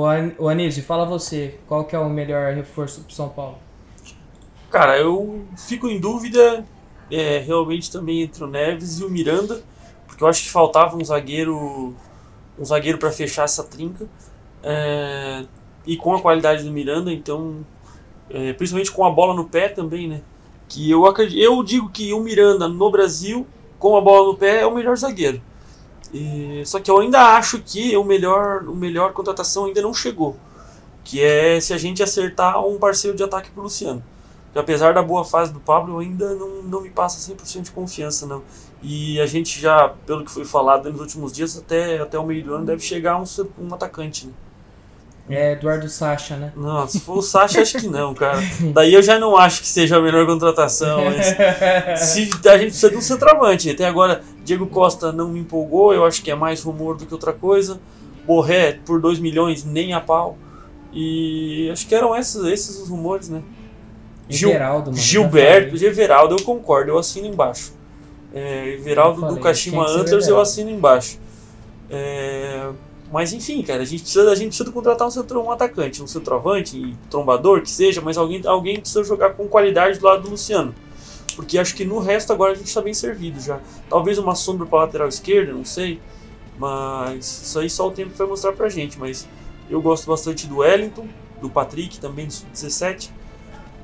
o, 0.00 0.04
An- 0.06 0.34
o 0.38 0.48
Anísio, 0.48 0.82
fala 0.84 1.06
você, 1.06 1.58
qual 1.66 1.84
que 1.86 1.96
é 1.96 1.98
o 1.98 2.08
melhor 2.08 2.54
reforço 2.54 3.02
pro 3.02 3.14
São 3.14 3.28
Paulo? 3.28 3.58
Cara, 4.70 4.98
eu 4.98 5.46
fico 5.56 5.88
em 5.88 5.98
dúvida 6.00 6.64
é, 7.10 7.38
realmente 7.38 7.90
também 7.90 8.22
entre 8.22 8.42
o 8.42 8.46
Neves 8.46 8.98
e 8.98 9.04
o 9.04 9.10
Miranda, 9.10 9.62
porque 10.06 10.22
eu 10.22 10.28
acho 10.28 10.42
que 10.42 10.50
faltava 10.50 10.96
um 10.96 11.04
zagueiro 11.04 11.94
um 12.58 12.64
zagueiro 12.64 12.98
para 12.98 13.12
fechar 13.12 13.44
essa 13.44 13.64
trinca. 13.64 14.08
É, 14.62 15.44
e 15.86 15.96
com 15.96 16.14
a 16.14 16.22
qualidade 16.22 16.64
do 16.64 16.72
Miranda, 16.72 17.12
então, 17.12 17.66
é, 18.30 18.52
principalmente 18.54 18.92
com 18.92 19.04
a 19.06 19.10
bola 19.10 19.34
no 19.34 19.46
pé 19.48 19.68
também, 19.68 20.08
né? 20.08 20.22
Que 20.68 20.90
eu 20.90 21.06
acredito, 21.06 21.40
eu 21.40 21.62
digo 21.62 21.90
que 21.90 22.12
o 22.12 22.20
Miranda 22.20 22.68
no 22.68 22.90
Brasil, 22.90 23.46
com 23.78 23.96
a 23.96 24.00
bola 24.02 24.28
no 24.32 24.38
pé, 24.38 24.60
é 24.62 24.66
o 24.66 24.74
melhor 24.74 24.96
zagueiro. 24.96 25.42
E- 26.12 26.62
só 26.64 26.80
que 26.80 26.90
eu 26.90 26.98
ainda 26.98 27.20
acho 27.36 27.60
que 27.60 27.96
o 27.96 28.04
melhor, 28.04 28.64
o 28.64 28.74
melhor 28.74 29.12
contratação 29.12 29.66
ainda 29.66 29.82
não 29.82 29.92
chegou. 29.94 30.36
Que 31.04 31.22
é 31.22 31.60
se 31.60 31.72
a 31.72 31.78
gente 31.78 32.02
acertar 32.02 32.64
um 32.64 32.78
parceiro 32.78 33.16
de 33.16 33.22
ataque 33.22 33.50
pro 33.50 33.62
Luciano. 33.62 34.02
Que 34.52 34.58
apesar 34.58 34.94
da 34.94 35.02
boa 35.02 35.24
fase 35.24 35.52
do 35.52 35.60
Pablo, 35.60 35.94
eu 35.94 35.98
ainda 36.00 36.34
não, 36.34 36.62
não 36.62 36.80
me 36.80 36.90
passa 36.90 37.18
100% 37.32 37.62
de 37.62 37.70
confiança, 37.70 38.26
não. 38.26 38.42
E 38.82 39.20
a 39.20 39.26
gente 39.26 39.60
já, 39.60 39.88
pelo 40.06 40.24
que 40.24 40.30
foi 40.30 40.44
falado 40.44 40.90
nos 40.90 41.00
últimos 41.00 41.32
dias, 41.32 41.56
até, 41.56 41.98
até 41.98 42.18
o 42.18 42.24
meio 42.26 42.44
do 42.44 42.54
ano 42.54 42.64
deve 42.66 42.82
chegar 42.82 43.20
um, 43.20 43.24
um 43.58 43.74
atacante, 43.74 44.26
né? 44.26 44.32
É 45.28 45.52
Eduardo 45.52 45.88
Sacha, 45.88 46.36
né? 46.36 46.52
Não, 46.56 46.86
se 46.86 47.00
for 47.00 47.18
o 47.18 47.22
Sacha, 47.22 47.60
acho 47.60 47.78
que 47.78 47.88
não, 47.88 48.14
cara. 48.14 48.38
Daí 48.72 48.94
eu 48.94 49.02
já 49.02 49.18
não 49.18 49.36
acho 49.36 49.60
que 49.60 49.66
seja 49.66 49.96
a 49.96 50.00
melhor 50.00 50.24
contratação. 50.24 51.00
Mas 51.04 51.26
se, 52.08 52.30
a 52.48 52.56
gente 52.58 52.68
precisa 52.68 52.90
de 52.90 52.96
um 52.96 53.00
centroavante. 53.00 53.70
Até 53.70 53.86
agora, 53.86 54.22
Diego 54.46 54.66
Costa 54.68 55.10
não 55.12 55.28
me 55.28 55.40
empolgou, 55.40 55.92
eu 55.92 56.04
acho 56.06 56.22
que 56.22 56.30
é 56.30 56.34
mais 56.36 56.62
rumor 56.62 56.96
do 56.96 57.04
que 57.04 57.12
outra 57.12 57.32
coisa. 57.32 57.80
Borré, 58.24 58.78
por 58.86 59.00
2 59.00 59.18
milhões, 59.18 59.64
nem 59.64 59.92
a 59.92 60.00
pau. 60.00 60.38
E 60.92 61.68
acho 61.72 61.86
que 61.86 61.94
eram 61.94 62.14
esses, 62.16 62.42
esses 62.44 62.78
os 62.80 62.88
rumores, 62.88 63.28
né? 63.28 63.42
Gil- 64.28 64.50
Everaldo, 64.50 64.90
mano. 64.92 64.96
Gilberto, 65.02 65.76
Everaldo, 65.84 66.36
eu 66.38 66.44
concordo, 66.44 66.90
eu 66.92 66.98
assino 66.98 67.26
embaixo. 67.26 67.72
É, 68.32 68.74
Everaldo 68.74 69.20
do 69.20 69.40
Kashima 69.40 69.82
Antlers, 70.00 70.28
eu 70.28 70.40
assino 70.40 70.70
embaixo. 70.70 71.18
É, 71.90 72.68
mas 73.12 73.32
enfim, 73.32 73.62
cara, 73.62 73.82
a 73.82 73.84
gente 73.84 74.02
precisa, 74.02 74.30
a 74.30 74.34
gente 74.34 74.48
precisa 74.48 74.70
contratar 74.70 75.06
um, 75.06 75.10
centro, 75.10 75.40
um 75.40 75.50
atacante, 75.50 76.02
um 76.02 76.06
centroavante, 76.06 76.76
um 76.76 76.94
trombador, 77.10 77.62
que 77.62 77.70
seja, 77.70 78.00
mas 78.00 78.16
alguém, 78.16 78.42
alguém 78.46 78.80
precisa 78.80 79.02
jogar 79.04 79.30
com 79.34 79.46
qualidade 79.48 79.98
do 79.98 80.06
lado 80.06 80.22
do 80.22 80.30
Luciano. 80.30 80.74
Porque 81.36 81.58
acho 81.58 81.74
que 81.76 81.84
no 81.84 81.98
resto 82.00 82.32
agora 82.32 82.52
a 82.52 82.54
gente 82.54 82.66
está 82.68 82.80
bem 82.80 82.94
servido 82.94 83.38
já. 83.40 83.60
Talvez 83.88 84.18
uma 84.18 84.34
sombra 84.34 84.66
para 84.66 84.80
lateral 84.80 85.06
esquerda, 85.08 85.52
não 85.52 85.64
sei. 85.64 86.00
Mas 86.58 87.24
isso 87.44 87.58
aí 87.58 87.68
só 87.70 87.86
o 87.86 87.90
tempo 87.90 88.12
vai 88.16 88.26
mostrar 88.26 88.52
pra 88.54 88.68
gente. 88.68 88.98
Mas 88.98 89.28
eu 89.70 89.80
gosto 89.82 90.06
bastante 90.06 90.46
do 90.46 90.58
Wellington, 90.58 91.06
do 91.40 91.50
Patrick 91.50 92.00
também, 92.00 92.26
do 92.26 92.32
Sub-17. 92.32 93.10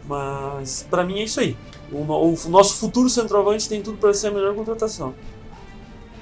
Mas 0.09 0.87
pra 0.91 1.05
mim 1.05 1.21
é 1.21 1.25
isso 1.25 1.41
aí. 1.41 1.57
O, 1.93 2.05
no- 2.05 2.35
o 2.35 2.49
nosso 2.49 2.77
futuro 2.77 3.09
centroavante 3.11 3.69
tem 3.69 3.83
tudo 3.83 3.99
para 3.99 4.13
ser 4.15 4.29
a 4.29 4.31
melhor 4.31 4.55
contratação. 4.55 5.15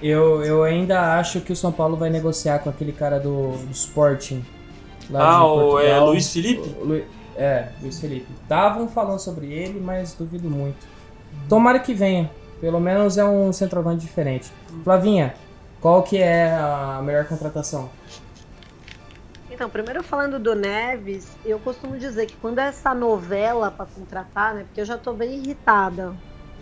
Eu, 0.03 0.43
eu 0.45 0.65
ainda 0.65 1.19
acho 1.19 1.41
que 1.41 1.53
o 1.53 1.57
São 1.57 1.71
Paulo 1.71 1.97
vai 1.97 2.11
negociar 2.11 2.59
com 2.61 2.71
aquele 2.71 2.93
cara 2.93 3.19
do, 3.21 3.53
do 3.53 3.71
Sporting. 3.71 4.45
Ah, 5.15 5.45
o 5.47 5.79
é. 5.79 5.99
Luiz 6.01 6.33
Felipe? 6.33 6.69
O 6.81 6.85
Lu- 6.85 7.05
É, 7.37 7.69
Luiz 7.83 8.01
Felipe. 8.01 8.27
Estavam 8.43 8.89
falando 8.89 9.19
sobre 9.19 9.53
ele, 9.53 9.79
mas 9.81 10.15
duvido 10.15 10.49
muito. 10.49 10.87
Tomara 11.51 11.81
que 11.81 11.93
venha. 11.93 12.31
Pelo 12.61 12.79
menos 12.79 13.19
é 13.19 13.25
um 13.25 13.53
centroavante 13.53 14.03
diferente. 14.03 14.53
Flavinha, 14.85 15.35
qual 15.81 16.01
que 16.05 16.17
é 16.17 16.53
a 16.53 17.01
melhor 17.03 17.27
contratação? 17.27 17.91
Então, 19.51 19.69
primeiro 19.69 20.01
falando 20.05 20.39
do 20.39 20.55
Neves, 20.55 21.37
eu 21.45 21.59
costumo 21.59 21.99
dizer 21.99 22.27
que 22.27 22.37
quando 22.37 22.61
é 22.61 22.69
essa 22.69 22.95
novela 22.95 23.69
para 23.69 23.85
contratar, 23.85 24.55
né? 24.55 24.63
Porque 24.63 24.81
eu 24.81 24.85
já 24.85 24.97
tô 24.97 25.13
bem 25.13 25.39
irritada 25.39 26.15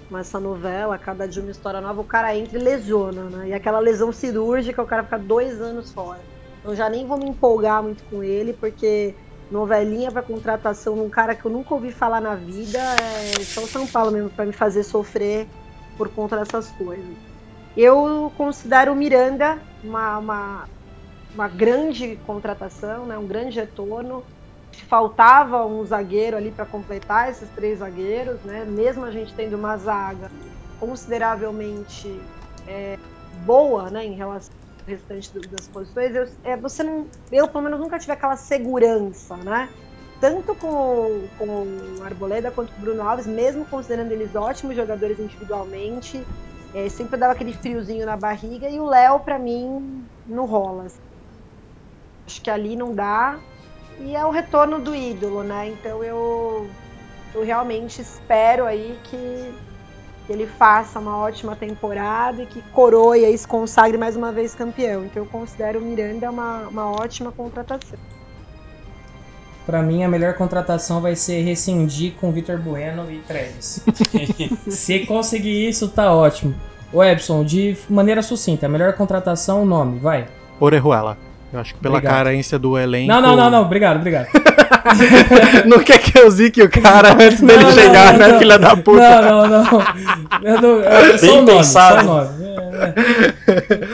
com 0.09 0.17
essa 0.17 0.41
novela, 0.41 0.97
cada 0.97 1.29
dia 1.29 1.43
uma 1.43 1.53
história 1.53 1.83
nova, 1.83 2.01
o 2.01 2.05
cara 2.05 2.35
entra 2.35 2.59
e 2.59 2.63
lesiona, 2.63 3.25
né? 3.25 3.49
E 3.49 3.53
aquela 3.53 3.81
lesão 3.81 4.11
cirúrgica, 4.11 4.83
o 4.83 4.87
cara 4.87 5.05
fica 5.05 5.19
dois 5.19 5.61
anos 5.61 5.93
fora. 5.93 6.21
Eu 6.65 6.75
já 6.75 6.89
nem 6.89 7.07
vou 7.07 7.19
me 7.19 7.29
empolgar 7.29 7.83
muito 7.83 8.03
com 8.05 8.23
ele, 8.25 8.55
porque 8.55 9.15
novelinha 9.51 10.11
para 10.11 10.23
contratação 10.23 10.95
de 10.95 11.01
um 11.01 11.09
cara 11.09 11.35
que 11.35 11.45
eu 11.45 11.51
nunca 11.51 11.75
ouvi 11.75 11.91
falar 11.91 12.21
na 12.21 12.35
vida 12.35 12.79
é 12.79 13.43
só 13.43 13.63
São 13.67 13.87
Paulo 13.87 14.11
mesmo 14.11 14.31
para 14.31 14.45
me 14.45 14.53
fazer 14.53 14.83
sofrer 14.83 15.47
por 15.97 16.09
conta 16.09 16.37
dessas 16.37 16.71
coisas. 16.73 17.17
Eu 17.77 18.33
considero 18.37 18.93
o 18.93 18.97
Miranda 18.97 19.59
uma, 19.83 20.19
uma, 20.19 20.69
uma 21.35 21.49
grande 21.49 22.19
contratação, 22.27 23.07
né, 23.07 23.17
um 23.17 23.27
grande 23.27 23.59
retorno. 23.59 24.25
Faltava 24.89 25.67
um 25.67 25.85
zagueiro 25.85 26.37
ali 26.37 26.51
para 26.51 26.65
completar 26.65 27.31
esses 27.31 27.49
três 27.51 27.81
zagueiros, 27.81 28.41
né? 28.43 28.65
mesmo 28.65 29.05
a 29.05 29.11
gente 29.11 29.35
tendo 29.35 29.57
uma 29.57 29.77
zaga 29.77 30.31
consideravelmente 30.79 32.21
é, 32.67 32.97
boa 33.45 33.91
né, 33.91 34.05
em 34.05 34.15
relação 34.15 34.58
restante 34.89 35.39
das 35.49 35.69
posições, 35.69 36.15
eu, 36.15 36.29
é, 36.45 36.57
você 36.57 36.83
não, 36.83 37.07
eu 37.31 37.47
pelo 37.47 37.65
menos 37.65 37.79
nunca 37.79 37.99
tive 37.99 38.13
aquela 38.13 38.37
segurança, 38.37 39.37
né? 39.37 39.69
Tanto 40.21 40.55
com, 40.55 41.29
com 41.39 41.45
o 41.99 42.03
Arboleda 42.05 42.51
quanto 42.51 42.73
com 42.73 42.79
o 42.79 42.81
Bruno 42.81 43.03
Alves, 43.03 43.27
mesmo 43.27 43.65
considerando 43.67 44.11
eles 44.11 44.35
ótimos 44.35 44.75
jogadores 44.75 45.19
individualmente, 45.19 46.25
é, 46.75 46.89
sempre 46.89 47.17
dava 47.17 47.33
aquele 47.33 47.53
friozinho 47.53 48.05
na 48.05 48.17
barriga 48.17 48.69
e 48.69 48.81
o 48.81 48.87
Léo, 48.87 49.21
para 49.21 49.39
mim, 49.39 50.05
não 50.27 50.45
rola. 50.45 50.87
Acho 52.27 52.43
que 52.43 52.51
ali 52.51 52.77
não 52.77 52.95
dá. 52.95 53.39
E 54.01 54.15
é 54.15 54.25
o 54.25 54.31
retorno 54.31 54.79
do 54.79 54.95
ídolo, 54.95 55.43
né? 55.43 55.69
Então 55.69 56.05
eu, 56.05 56.69
eu 57.35 57.43
realmente 57.45 58.03
espero 58.03 58.65
aí 58.65 58.99
que 59.05 59.55
ele 60.33 60.47
faça 60.47 60.99
uma 60.99 61.17
ótima 61.19 61.57
temporada 61.57 62.43
e 62.43 62.47
que 62.47 62.63
coroe 62.73 63.25
e 63.25 63.39
se 63.39 63.47
consagre 63.47 63.97
mais 63.97 64.17
uma 64.17 64.31
vez 64.31 64.55
campeão. 64.55 65.05
Então 65.05 65.23
eu 65.23 65.29
considero 65.29 65.79
o 65.79 65.83
Miranda 65.83 66.31
uma, 66.31 66.69
uma 66.69 66.91
ótima 66.91 67.33
contratação. 67.33 67.99
Para 69.65 69.83
mim, 69.83 70.03
a 70.03 70.09
melhor 70.09 70.33
contratação 70.35 71.01
vai 71.01 71.15
ser 71.15 71.43
rescindir 71.43 72.15
com 72.15 72.33
Vitor 72.33 72.59
Bueno 72.59 73.11
e 73.11 73.19
Treves. 73.19 73.85
Se 74.67 75.01
conseguir 75.01 75.69
isso, 75.69 75.89
tá 75.89 76.11
ótimo. 76.15 76.55
O 76.91 77.05
Epson, 77.05 77.45
de 77.45 77.77
maneira 77.89 78.23
sucinta, 78.23 78.65
a 78.65 78.69
melhor 78.69 78.95
contratação, 78.95 79.63
o 79.63 79.67
nome, 79.67 79.99
vai. 79.99 80.27
Orejuela. 80.59 81.28
Eu 81.53 81.61
acho 81.61 81.75
que 81.75 81.81
pela 81.81 81.97
Obrigado. 81.97 82.15
carência 82.15 82.59
do 82.59 82.79
elenco. 82.79 83.09
Não, 83.09 83.21
não, 83.21 83.37
não, 83.37 83.51
não, 83.51 83.63
obrigado, 83.63 83.97
obrigado. 83.97 84.29
não 85.67 85.79
quer 85.81 85.99
que 85.99 86.19
eu 86.19 86.31
zique 86.31 86.63
o 86.63 86.71
cara 86.71 87.13
antes 87.15 87.41
dele 87.41 87.63
Não, 87.65 87.73
chegar, 87.73 88.13
não, 88.13 88.19
né, 88.19 88.29
não. 88.29 88.39
filha 88.39 88.59
da 88.59 88.77
puta? 88.77 89.23
Não, 89.23 89.47
não, 89.47 89.65
não. 89.65 89.83
Eu 90.43 90.61
não 90.61 90.83
é 90.83 91.19
só 91.19 91.27
Bem 91.27 91.39
o 91.39 91.43
nome, 91.43 91.65
só 91.65 91.99
o 91.99 92.03
nome. 92.03 92.29
É, 92.45 93.53
é. 93.53 93.89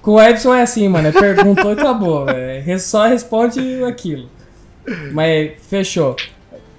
Com 0.00 0.12
o 0.12 0.22
Edson 0.22 0.54
é 0.54 0.62
assim, 0.62 0.88
mano. 0.88 1.08
é 1.08 1.12
Perguntou 1.12 1.70
e 1.70 1.74
acabou. 1.74 2.28
É, 2.28 2.78
só 2.78 3.06
responde 3.06 3.82
aquilo. 3.84 4.28
Mas 5.12 5.52
fechou. 5.68 6.16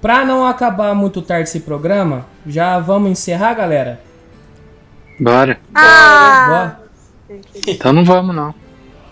Pra 0.01 0.25
não 0.25 0.45
acabar 0.45 0.93
muito 0.93 1.21
tarde 1.21 1.47
esse 1.47 1.61
programa, 1.61 2.25
já 2.45 2.79
vamos 2.79 3.09
encerrar, 3.11 3.53
galera? 3.53 4.01
Bora. 5.19 5.57
Ah! 5.73 6.75
Então 7.65 7.93
não 7.93 8.03
vamos, 8.03 8.35
não. 8.35 8.53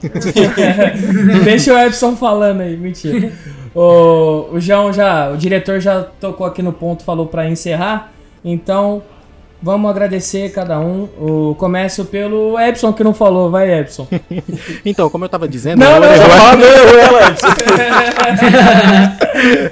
Deixa 1.43 1.73
o 1.73 1.77
Epson 1.77 2.15
falando 2.15 2.61
aí, 2.61 2.75
mentira. 2.77 3.31
O, 3.75 4.49
o 4.53 4.59
João 4.59 4.91
já, 4.91 5.29
o 5.31 5.37
diretor 5.37 5.79
já 5.79 6.03
tocou 6.19 6.45
aqui 6.45 6.61
no 6.61 6.73
ponto, 6.73 7.03
falou 7.03 7.27
pra 7.27 7.47
encerrar. 7.49 8.11
Então, 8.43 9.01
vamos 9.61 9.89
agradecer 9.91 10.51
cada 10.51 10.79
um. 10.79 11.07
O 11.19 11.55
começo 11.55 12.03
pelo 12.05 12.59
Epson 12.59 12.91
que 12.91 13.03
não 13.03 13.13
falou, 13.13 13.49
vai 13.51 13.79
Epson. 13.79 14.07
Então, 14.85 15.09
como 15.09 15.23
eu 15.25 15.29
tava 15.29 15.47
dizendo, 15.47 15.79
Não, 15.79 15.97
o 15.97 15.99
não, 15.99 16.07
Orejuela- 16.09 17.35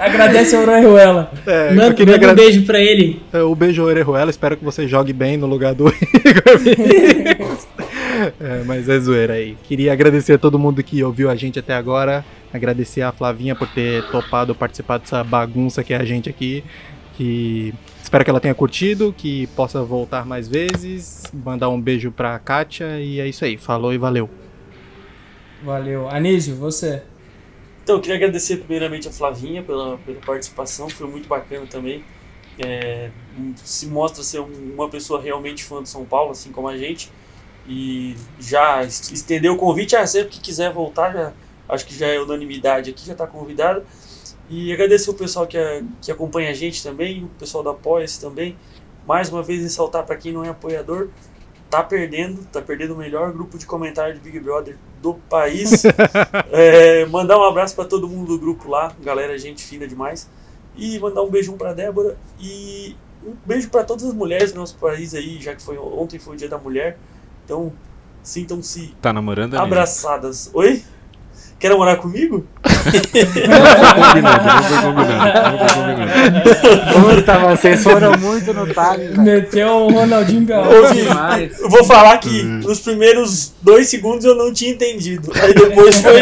Agradece 0.00 0.54
ao 0.56 0.62
Orejuela. 0.62 1.30
É, 1.46 1.70
eu 1.70 1.74
Manda, 1.74 1.94
queria 1.94 2.14
manda 2.16 2.32
um 2.32 2.34
beijo 2.34 2.62
pra 2.64 2.78
ele. 2.80 3.20
o 3.32 3.54
beijo 3.54 3.82
Orejuela. 3.82 4.30
Espero 4.30 4.56
que 4.56 4.64
você 4.64 4.86
jogue 4.88 5.12
bem 5.12 5.36
no 5.36 5.46
lugar 5.46 5.74
do 5.74 5.88
Igor. 5.88 6.60
É, 8.40 8.62
mas 8.64 8.88
é 8.88 8.98
zoeira 8.98 9.34
aí. 9.34 9.56
Queria 9.64 9.92
agradecer 9.92 10.34
a 10.34 10.38
todo 10.38 10.58
mundo 10.58 10.82
que 10.82 11.02
ouviu 11.02 11.30
a 11.30 11.36
gente 11.36 11.58
até 11.58 11.74
agora. 11.74 12.24
Agradecer 12.52 13.02
a 13.02 13.12
Flavinha 13.12 13.54
por 13.54 13.68
ter 13.68 14.02
topado 14.10 14.54
participar 14.54 14.98
dessa 14.98 15.22
bagunça 15.24 15.82
que 15.84 15.92
é 15.94 15.96
a 15.96 16.04
gente 16.04 16.28
aqui. 16.28 16.64
Que 17.16 17.72
espero 18.02 18.24
que 18.24 18.30
ela 18.30 18.40
tenha 18.40 18.54
curtido, 18.54 19.14
que 19.16 19.46
possa 19.48 19.82
voltar 19.82 20.26
mais 20.26 20.48
vezes. 20.48 21.24
Mandar 21.32 21.68
um 21.68 21.80
beijo 21.80 22.10
pra 22.10 22.38
Kátia 22.38 22.98
e 23.00 23.20
é 23.20 23.26
isso 23.28 23.44
aí. 23.44 23.56
Falou 23.56 23.92
e 23.92 23.98
valeu. 23.98 24.28
Valeu. 25.62 26.08
Anísio, 26.08 26.56
você. 26.56 27.02
Então, 27.82 27.96
eu 27.96 28.00
queria 28.00 28.16
agradecer 28.16 28.58
primeiramente 28.58 29.08
a 29.08 29.10
Flavinha 29.10 29.62
pela, 29.62 29.96
pela 29.98 30.20
participação, 30.20 30.88
foi 30.88 31.08
muito 31.08 31.28
bacana 31.28 31.66
também. 31.66 32.04
É, 32.58 33.10
se 33.56 33.86
mostra 33.86 34.22
ser 34.22 34.40
um- 34.40 34.72
uma 34.74 34.88
pessoa 34.88 35.20
realmente 35.20 35.64
fã 35.64 35.80
do 35.82 35.88
São 35.88 36.04
Paulo, 36.04 36.30
assim 36.30 36.52
como 36.52 36.68
a 36.68 36.76
gente. 36.76 37.10
E 37.72 38.16
já 38.40 38.82
es- 38.82 39.12
estendeu 39.12 39.52
o 39.52 39.56
convite, 39.56 39.94
ah, 39.94 40.04
sempre 40.06 40.30
que 40.30 40.40
quiser 40.40 40.72
voltar, 40.72 41.12
já, 41.12 41.32
acho 41.68 41.86
que 41.86 41.94
já 41.94 42.08
é 42.08 42.18
unanimidade 42.18 42.90
aqui, 42.90 43.06
já 43.06 43.12
está 43.12 43.26
convidado. 43.28 43.84
E 44.48 44.72
agradecer 44.72 45.08
o 45.10 45.14
pessoal 45.14 45.46
que, 45.46 45.56
a- 45.56 45.82
que 46.02 46.10
acompanha 46.10 46.50
a 46.50 46.54
gente 46.54 46.82
também, 46.82 47.22
o 47.24 47.28
pessoal 47.38 47.62
da 47.62 47.70
Apoia-se 47.70 48.20
também. 48.20 48.56
Mais 49.06 49.28
uma 49.28 49.42
vez 49.42 49.62
ressaltar 49.62 50.04
para 50.04 50.16
quem 50.16 50.32
não 50.32 50.44
é 50.44 50.48
apoiador, 50.48 51.08
tá 51.70 51.80
perdendo, 51.84 52.44
tá 52.46 52.60
perdendo 52.60 52.94
o 52.94 52.96
melhor 52.96 53.32
grupo 53.32 53.56
de 53.56 53.64
comentário 53.66 54.14
de 54.14 54.20
Big 54.20 54.40
Brother 54.40 54.76
do 55.00 55.14
país. 55.14 55.84
É, 56.52 57.04
mandar 57.06 57.38
um 57.38 57.44
abraço 57.44 57.76
para 57.76 57.84
todo 57.84 58.08
mundo 58.08 58.28
do 58.36 58.38
grupo 58.38 58.68
lá, 58.68 58.92
galera, 59.02 59.38
gente 59.38 59.62
fina 59.64 59.86
demais. 59.86 60.28
E 60.76 60.98
mandar 60.98 61.22
um 61.22 61.30
beijão 61.30 61.56
para 61.56 61.72
Débora 61.72 62.16
e 62.40 62.96
um 63.24 63.32
beijo 63.46 63.68
para 63.70 63.84
todas 63.84 64.04
as 64.04 64.12
mulheres 64.14 64.52
do 64.52 64.58
nosso 64.58 64.76
país 64.78 65.14
aí, 65.14 65.40
já 65.40 65.54
que 65.54 65.62
foi 65.62 65.78
ontem 65.78 66.18
foi 66.18 66.34
o 66.34 66.36
Dia 66.36 66.48
da 66.48 66.58
Mulher. 66.58 66.98
Então, 67.50 67.72
sintam-se 68.22 68.94
Tá 69.02 69.12
namorando, 69.12 69.56
abraçadas. 69.56 70.48
Oi? 70.54 70.84
Quer 71.58 71.70
namorar 71.70 71.96
comigo? 71.96 72.46
Combinado, 72.62 74.44
não 74.46 74.62
foi 74.62 74.78
combinado, 74.82 75.50
não 75.50 75.58
foi 75.58 75.74
combinado. 75.74 77.16
Puta, 77.16 77.38
vocês 77.40 77.82
foram 77.82 78.16
muito 78.18 78.54
no 78.54 78.66
time. 78.66 79.18
Meteu 79.18 79.68
o 79.68 79.92
Ronaldinho 79.92 80.46
Gaúcho. 80.46 80.94
Demais. 80.94 81.58
Eu 81.60 81.68
vou 81.68 81.82
falar 81.84 82.18
que 82.18 82.42
nos 82.44 82.78
primeiros 82.80 83.52
dois 83.60 83.88
segundos 83.88 84.24
eu 84.24 84.36
não 84.36 84.52
tinha 84.54 84.70
entendido. 84.70 85.32
Aí 85.34 85.52
depois 85.52 86.00
foi, 86.00 86.20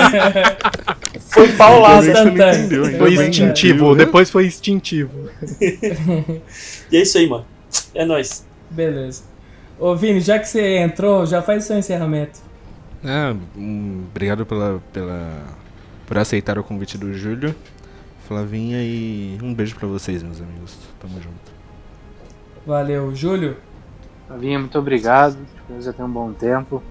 foi 1.29 1.49
ainda 1.49 2.99
Foi 2.99 3.14
instintivo, 3.14 3.95
depois 3.95 4.31
foi 4.31 4.47
instintivo. 4.47 5.29
E 5.61 6.97
é 6.97 7.03
isso 7.03 7.18
aí, 7.18 7.29
mano. 7.29 7.45
É 7.95 8.05
nóis. 8.07 8.47
Beleza. 8.70 9.28
Ô 9.79 9.95
Vini, 9.95 10.20
já 10.20 10.39
que 10.39 10.49
você 10.49 10.79
entrou, 10.79 11.24
já 11.24 11.41
faz 11.41 11.64
o 11.64 11.66
seu 11.68 11.79
encerramento. 11.79 12.41
Ah, 13.05 13.35
hum, 13.57 14.05
obrigado 14.11 14.45
pela, 14.45 14.83
pela, 14.93 15.31
por 16.07 16.18
aceitar 16.18 16.59
o 16.59 16.64
convite 16.64 16.99
do 16.99 17.14
Júlio, 17.14 17.55
Flavinha 18.26 18.83
e 18.83 19.39
um 19.41 19.55
beijo 19.55 19.76
pra 19.76 19.87
vocês, 19.87 20.22
meus 20.22 20.41
amigos. 20.41 20.76
Tamo 21.01 21.14
junto. 21.22 21.53
Valeu. 22.66 23.14
Júlio? 23.14 23.57
Flavinha, 24.26 24.59
muito 24.59 24.76
obrigado. 24.79 25.39
Eu 25.70 25.81
já 25.81 25.93
tenho 25.93 26.09
um 26.09 26.12
bom 26.12 26.33
tempo. 26.33 26.83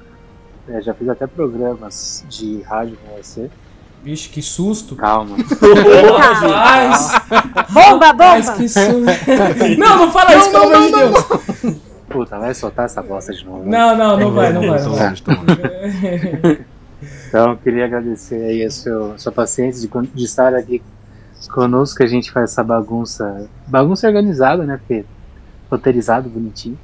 É, 0.70 0.82
já 0.82 0.94
fiz 0.94 1.10
até 1.10 1.28
programas 1.28 2.26
de 2.30 2.62
rádio 2.62 2.98
com 3.06 3.16
você. 3.22 3.50
Vixe, 4.02 4.30
que 4.30 4.42
susto. 4.42 4.96
Calma. 4.96 5.36
Rapaz, 6.18 7.12
Bomba, 7.70 8.14
bomba! 8.14 8.54
que 8.56 8.70
susto. 8.70 9.78
Não, 9.78 9.98
não 9.98 10.12
fala 10.12 10.36
isso, 10.38 10.52
pelo 10.52 10.64
amor 10.64 10.82
de 10.86 10.92
Deus. 10.92 11.87
Puta, 12.18 12.40
vai 12.40 12.54
soltar 12.54 12.86
essa 12.86 13.02
bosta 13.02 13.34
de 13.34 13.46
novo. 13.46 13.64
né? 13.64 13.78
Não, 13.78 13.96
não, 13.98 14.20
não 14.20 14.32
vai, 14.32 14.52
não 14.54 14.68
vai. 14.68 14.82
Tô 14.82 14.90
Não 14.90 14.96
vai. 14.96 15.16
tô 15.16 15.32
longe. 15.32 16.66
Então, 17.28 17.56
queria 17.58 17.86
agradecer 17.86 18.44
aí 18.44 18.64
a 18.64 18.72
seu, 18.72 19.18
sua 19.20 19.32
paciência 19.32 19.88
de, 19.88 20.08
de 20.16 20.24
estar 20.26 20.56
aqui 20.56 20.82
conosco, 21.52 21.98
que 21.98 22.04
a 22.04 22.08
gente 22.08 22.32
faz 22.32 22.52
essa 22.52 22.64
bagunça, 22.64 23.48
bagunça 23.68 24.08
organizada, 24.08 24.66
né, 24.66 24.80
Pedro? 24.88 25.08
Roteirizado, 25.70 26.28
bonitinho. 26.28 26.78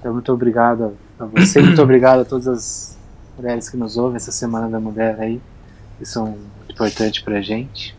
Então, 0.00 0.12
muito 0.12 0.32
obrigado 0.32 0.96
a 1.20 1.24
você, 1.24 1.60
muito 1.62 1.80
obrigado 1.80 2.20
a 2.20 2.24
todas 2.24 2.48
as 2.48 2.98
mulheres 3.36 3.68
que 3.70 3.76
nos 3.76 3.96
ouvem 3.96 4.16
essa 4.16 4.32
Semana 4.32 4.68
da 4.68 4.80
Mulher 4.80 5.16
aí, 5.20 5.40
que 5.98 6.04
são 6.04 6.26
muito 6.26 6.72
importantes 6.72 7.22
pra 7.22 7.40
gente. 7.40 7.96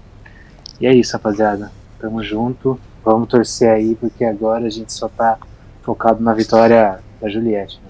E 0.82 0.86
é 0.88 0.94
isso, 0.94 1.14
rapaziada. 1.14 1.72
Tamo 2.00 2.22
junto, 2.22 2.78
vamos 3.04 3.30
torcer 3.30 3.70
aí, 3.70 3.96
porque 3.96 4.26
agora 4.26 4.66
a 4.66 4.70
gente 4.70 4.92
só 4.92 5.08
tá 5.08 5.38
focado 5.82 6.22
na 6.24 6.34
vitória 6.34 7.00
da 7.22 7.30
Juliette. 7.30 7.80
Né? 7.84 7.90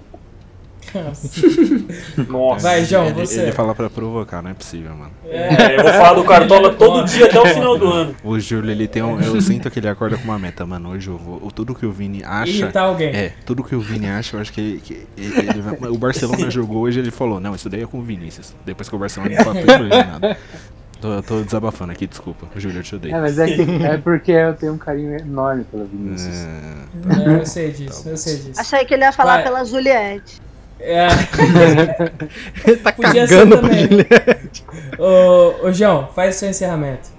Nossa. 2.28 2.64
Vai, 2.64 2.84
João, 2.84 3.06
ele, 3.06 3.14
você. 3.26 3.42
ele 3.42 3.52
fala 3.52 3.76
pra 3.76 3.90
provocar, 3.92 4.42
não 4.42 4.50
é 4.50 4.54
possível, 4.56 4.96
mano. 4.96 5.12
É, 5.26 5.78
eu 5.78 5.84
vou 5.84 5.94
falar 5.94 6.14
do 6.14 6.24
Cartola 6.24 6.74
todo 6.74 7.04
dia 7.06 7.26
até 7.28 7.40
o 7.40 7.46
final 7.46 7.78
do 7.78 7.88
ano. 7.92 8.16
O 8.24 8.40
Júlio, 8.40 8.72
ele 8.72 8.88
tem 8.88 9.04
um. 9.04 9.20
Eu 9.22 9.40
sinto 9.40 9.70
que 9.70 9.80
ele 9.80 9.88
acorda 9.88 10.18
com 10.18 10.24
uma 10.24 10.40
meta, 10.40 10.66
mano. 10.66 10.90
Hoje 10.90 11.08
eu 11.10 11.18
vou. 11.18 11.40
Tudo 11.52 11.76
que 11.76 11.86
o 11.86 11.92
Vini 11.92 12.24
acha. 12.24 12.50
Irritar 12.52 12.84
alguém. 12.86 13.10
É, 13.10 13.34
tudo 13.46 13.64
que 13.64 13.76
o 13.76 13.80
Vini 13.80 14.08
acha, 14.08 14.36
eu 14.36 14.42
acho 14.42 14.52
que, 14.52 14.62
ele- 14.62 14.80
que 14.80 15.08
ele, 15.16 15.90
O 15.90 15.98
Barcelona 15.98 16.50
jogou 16.52 16.82
hoje, 16.84 17.00
ele 17.00 17.12
falou, 17.12 17.40
não, 17.40 17.54
isso 17.54 17.70
daí 17.70 17.84
é 17.84 17.86
com 17.86 18.00
o 18.00 18.02
Vinícius. 18.02 18.56
Depois 18.66 18.90
que 18.90 18.96
o 18.96 19.00
Barcelona 19.00 19.34
empatou, 19.34 19.76
ele 19.76 19.90
nada. 19.90 20.38
Tô, 21.02 21.22
tô 21.24 21.42
desabafando 21.42 21.92
aqui, 21.94 22.06
desculpa. 22.06 22.46
Júlio, 22.58 22.80
eu 22.80 22.84
te 22.84 22.96
odeio. 22.96 23.16
É, 23.16 23.22
mas 23.22 23.40
é, 23.40 23.46
que, 23.46 23.62
é 23.84 23.98
porque 23.98 24.32
eu 24.32 24.54
tenho 24.54 24.74
um 24.74 24.78
carinho 24.78 25.18
enorme 25.18 25.64
pelo 25.64 25.86
Vinícius. 25.86 26.36
É, 26.36 27.40
eu 27.40 27.46
sei 27.46 27.72
disso, 27.72 28.10
eu 28.10 28.18
sei 28.18 28.36
disso. 28.36 28.60
Achei 28.60 28.84
que 28.84 28.94
ele 28.94 29.04
ia 29.04 29.12
falar 29.14 29.36
Vai. 29.36 29.44
pela 29.44 29.64
Juliette. 29.64 30.42
É, 30.82 31.08
Ele 32.66 32.78
tá 32.78 32.92
Podia 32.94 33.28
ser 33.28 33.36
cagando 33.36 33.58
pro 33.58 33.68
também. 33.68 33.82
Juliette. 33.88 34.64
ô, 34.98 35.68
ô, 35.68 35.74
João, 35.74 36.08
faz 36.16 36.36
o 36.36 36.40
seu 36.40 36.50
encerramento. 36.50 37.10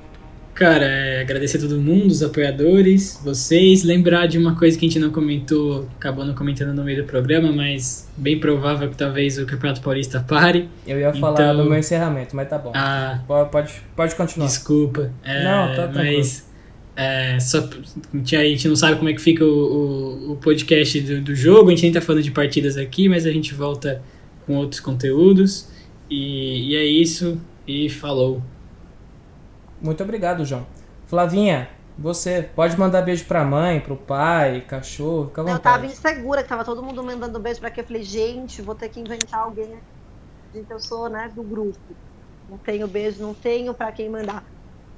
Cara, 0.60 0.84
é, 0.84 1.22
agradecer 1.22 1.56
a 1.56 1.60
todo 1.60 1.80
mundo, 1.80 2.10
os 2.10 2.22
apoiadores, 2.22 3.18
vocês. 3.24 3.82
Lembrar 3.82 4.26
de 4.26 4.36
uma 4.36 4.54
coisa 4.54 4.78
que 4.78 4.84
a 4.84 4.88
gente 4.90 4.98
não 4.98 5.08
comentou, 5.10 5.88
acabou 5.96 6.22
não 6.22 6.34
comentando 6.34 6.74
no 6.76 6.84
meio 6.84 6.98
do 7.02 7.04
programa, 7.08 7.50
mas 7.50 8.06
bem 8.14 8.38
provável 8.38 8.90
que 8.90 8.94
talvez 8.94 9.38
o 9.38 9.46
Campeonato 9.46 9.80
Paulista 9.80 10.20
pare. 10.20 10.68
Eu 10.86 11.00
ia 11.00 11.14
falar 11.14 11.32
Então- 11.50 11.64
do 11.64 11.70
meu 11.70 11.78
encerramento, 11.78 12.36
mas 12.36 12.46
tá 12.46 12.58
bom. 12.58 12.72
Ah, 12.74 13.22
Pode, 13.26 13.72
pode, 13.96 14.14
continuar. 14.14 14.48
desculpa. 14.48 15.10
É, 15.24 15.44
Não, 15.44 15.74
tá 15.74 15.88
tranquilo. 15.88 16.18
Mas 16.18 16.46
é, 16.94 17.40
só, 17.40 17.58
a 17.60 18.16
gente- 18.18 18.36
a 18.36 18.44
gente 18.44 18.68
não 18.68 18.76
sabe 18.76 18.96
como 18.98 19.08
é 19.08 19.14
que 19.14 19.20
fica 19.22 19.42
o, 19.42 19.48
o, 19.48 20.32
o 20.32 20.36
podcast 20.36 21.00
do, 21.00 21.22
do 21.22 21.34
jogo, 21.34 21.68
a 21.68 21.70
gente 21.70 21.84
nem 21.84 21.92
tá 21.92 22.02
falando 22.02 22.22
de 22.22 22.32
partidas 22.32 22.76
aqui, 22.76 23.08
mas 23.08 23.24
a 23.24 23.30
gente 23.32 23.54
volta 23.54 24.02
com 24.46 24.56
outros 24.56 24.78
conteúdos. 24.82 25.68
E, 26.10 26.72
e 26.72 26.76
é 26.76 26.84
isso, 26.84 27.40
e 27.66 27.88
falou. 27.88 28.42
Muito 29.80 30.02
obrigado, 30.02 30.44
João. 30.44 30.66
Flavinha, 31.06 31.68
você 31.98 32.48
pode 32.54 32.78
mandar 32.78 33.02
beijo 33.02 33.24
pra 33.26 33.44
mãe, 33.44 33.80
pro 33.80 33.96
pai, 33.96 34.62
cachorro, 34.62 35.26
fica 35.28 35.42
à 35.42 35.44
Eu 35.44 35.58
tava 35.58 35.78
vontade. 35.78 35.92
insegura, 35.92 36.42
que 36.42 36.48
tava 36.48 36.64
todo 36.64 36.82
mundo 36.82 37.02
mandando 37.02 37.38
beijo 37.38 37.60
pra 37.60 37.70
quê? 37.70 37.80
Eu 37.80 37.84
falei, 37.84 38.02
gente, 38.02 38.62
vou 38.62 38.74
ter 38.74 38.88
que 38.88 39.00
inventar 39.00 39.40
alguém. 39.40 39.74
Gente, 40.54 40.70
eu 40.70 40.80
sou, 40.80 41.08
né, 41.08 41.30
do 41.34 41.42
grupo. 41.42 41.78
Não 42.48 42.58
tenho 42.58 42.86
beijo, 42.88 43.22
não 43.22 43.34
tenho 43.34 43.72
pra 43.74 43.92
quem 43.92 44.08
mandar. 44.08 44.44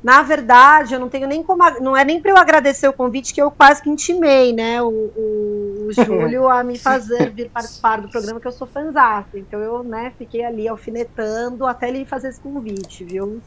Na 0.03 0.21
verdade, 0.23 0.95
eu 0.95 1.01
não 1.01 1.09
tenho 1.09 1.29
nem 1.29 1.43
como. 1.45 1.63
Não 1.81 1.97
é 1.97 2.05
nem 2.05 2.21
pra 2.21 2.33
eu 2.33 2.37
agradecer 2.37 2.89
o 2.89 2.93
convite, 2.93 3.33
que 3.33 3.41
eu 3.41 3.53
quase 3.53 3.81
que 3.81 3.89
intimei, 3.89 4.53
né, 4.53 4.83
o, 4.83 4.89
o, 4.89 5.87
o 5.87 5.93
Júlio 5.95 6.49
a 6.49 6.65
me 6.65 6.77
fazer 6.77 7.31
vir 7.31 7.51
participar 7.51 8.01
do 8.01 8.09
programa, 8.09 8.41
que 8.41 8.49
eu 8.49 8.53
sou 8.53 8.67
fãzata. 8.67 9.39
Então 9.39 9.61
eu, 9.61 9.85
né, 9.85 10.13
fiquei 10.19 10.45
ali 10.45 10.67
alfinetando 10.67 11.67
até 11.67 11.89
ele 11.89 12.05
fazer 12.05 12.29
esse 12.29 12.41
convite, 12.41 13.05
viu? 13.05 13.41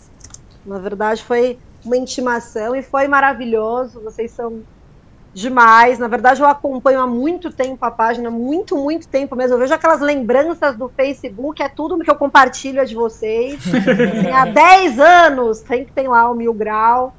Na 0.66 0.80
verdade, 0.80 1.24
foi 1.24 1.60
uma 1.84 1.96
intimação 1.96 2.76
e 2.76 2.82
foi 2.82 3.08
maravilhoso. 3.08 4.02
Vocês 4.02 4.32
são 4.32 4.64
demais. 5.36 6.00
Na 6.00 6.08
verdade, 6.08 6.42
eu 6.42 6.48
acompanho 6.48 7.02
há 7.02 7.06
muito 7.06 7.52
tempo 7.52 7.86
a 7.86 7.92
página, 7.92 8.32
muito, 8.32 8.76
muito 8.78 9.08
tempo 9.08 9.36
mesmo. 9.36 9.56
Eu 9.56 9.60
vejo 9.60 9.74
aquelas 9.74 10.00
lembranças 10.00 10.76
do 10.76 10.88
Facebook, 10.90 11.62
é 11.62 11.70
tudo 11.70 12.00
que 12.00 12.10
eu 12.10 12.16
compartilho 12.16 12.80
é 12.80 12.86
de 12.86 12.96
vocês. 12.96 13.62
Há 14.34 14.46
10 14.46 15.00
anos 15.00 15.58
sempre 15.58 15.92
tem 15.94 16.08
lá 16.08 16.32
o 16.32 16.34
Mil 16.34 16.54
Grau. 16.54 17.14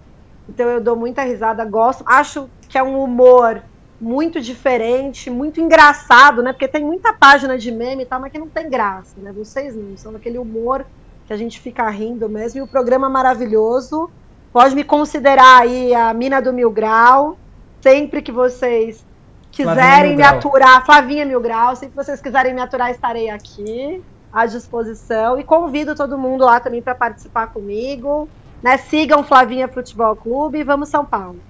Então 0.49 0.67
eu 0.67 0.81
dou 0.81 0.97
muita 0.97 1.23
risada, 1.23 1.65
gosto. 1.65 2.03
Acho 2.07 2.49
que 2.69 2.79
é 2.79 2.83
um 2.83 3.03
humor 3.03 3.63
muito 4.01 4.41
diferente, 4.41 5.31
muito 5.31 5.61
engraçado, 5.61 6.43
né? 6.43 6.53
Porque 6.53 6.69
tem 6.69 6.85
muita 6.85 7.13
página 7.13 7.57
de 7.57 7.71
meme 7.71 8.03
e 8.03 8.07
tal, 8.07 8.21
mas 8.21 8.33
que 8.33 8.39
não 8.39 8.49
tem 8.49 8.69
graça, 8.69 9.15
né? 9.19 9.33
Vocês 9.33 9.75
não, 9.75 9.97
são 9.97 10.13
daquele 10.13 10.39
humor 10.39 10.85
que 11.27 11.33
a 11.33 11.37
gente 11.37 11.61
fica 11.61 11.89
rindo 11.91 12.29
mesmo. 12.29 12.61
E 12.61 12.63
o 12.63 12.67
programa 12.67 13.09
maravilhoso. 13.09 14.11
Pode 14.53 14.75
me 14.75 14.85
considerar 14.85 15.63
aí 15.63 15.95
a 15.95 16.15
mina 16.15 16.41
do 16.41 16.53
Mil 16.53 16.71
Grau. 16.71 17.37
Sempre 17.81 18.23
que 18.23 18.33
vocês 18.33 19.05
quiserem 19.51 20.17
me 20.17 20.23
aturar, 20.23 20.85
Flavinha 20.85 21.25
Mil 21.25 21.41
Grau, 21.41 21.75
sempre 21.75 21.97
que 21.97 22.05
vocês 22.05 22.21
quiserem 22.21 22.55
me 22.55 22.61
aturar, 22.61 22.91
estarei 22.91 23.31
aqui 23.31 24.03
à 24.33 24.47
disposição. 24.47 25.39
E 25.39 25.45
convido 25.45 25.95
todo 25.95 26.19
mundo 26.19 26.45
lá 26.45 26.61
também 26.61 26.83
para 26.83 26.95
participar 26.95 27.49
comigo. 27.49 28.29
Né? 28.63 28.77
Sigam 28.77 29.23
Flavinha 29.23 29.69
Futebol 29.69 30.17
Clube 30.17 30.59
e 30.59 30.65
vamos 30.65 30.89
São 30.89 31.05
Paulo. 31.05 31.41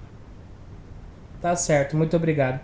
Tá 1.41 1.55
certo, 1.55 1.95
muito 1.95 2.15
obrigado. 2.15 2.59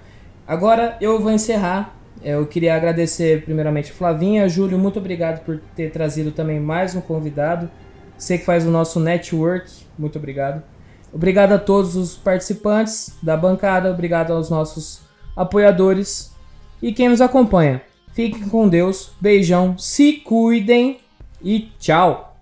Agora 0.48 0.98
eu 1.00 1.20
vou 1.20 1.32
encerrar. 1.32 1.94
Eu 2.24 2.46
queria 2.46 2.76
agradecer 2.76 3.44
primeiramente 3.44 3.92
Flavinha, 3.92 4.48
Júlio, 4.48 4.80
muito 4.80 4.98
obrigado 4.98 5.44
por 5.44 5.60
ter 5.76 5.92
trazido 5.92 6.32
também 6.32 6.60
mais 6.60 6.96
um 6.96 7.02
convidado. 7.02 7.70
Você 8.18 8.38
que 8.38 8.46
faz 8.46 8.66
o 8.66 8.72
nosso 8.72 9.00
network, 9.00 9.70
muito 10.00 10.18
obrigado. 10.18 10.64
Obrigado 11.12 11.52
a 11.52 11.60
todos 11.60 11.96
os 11.96 12.16
participantes 12.16 13.18
da 13.22 13.36
bancada, 13.36 13.92
obrigado 13.92 14.32
aos 14.32 14.50
nossos 14.50 15.02
apoiadores 15.36 16.34
e 16.82 16.94
quem 16.94 17.10
nos 17.10 17.22
acompanha. 17.22 17.82
Fiquem 18.14 18.48
com 18.48 18.70
Deus, 18.70 19.12
beijão, 19.20 19.78
se 19.78 20.14
cuidem 20.14 21.00
e 21.42 21.72
tchau! 21.78 22.33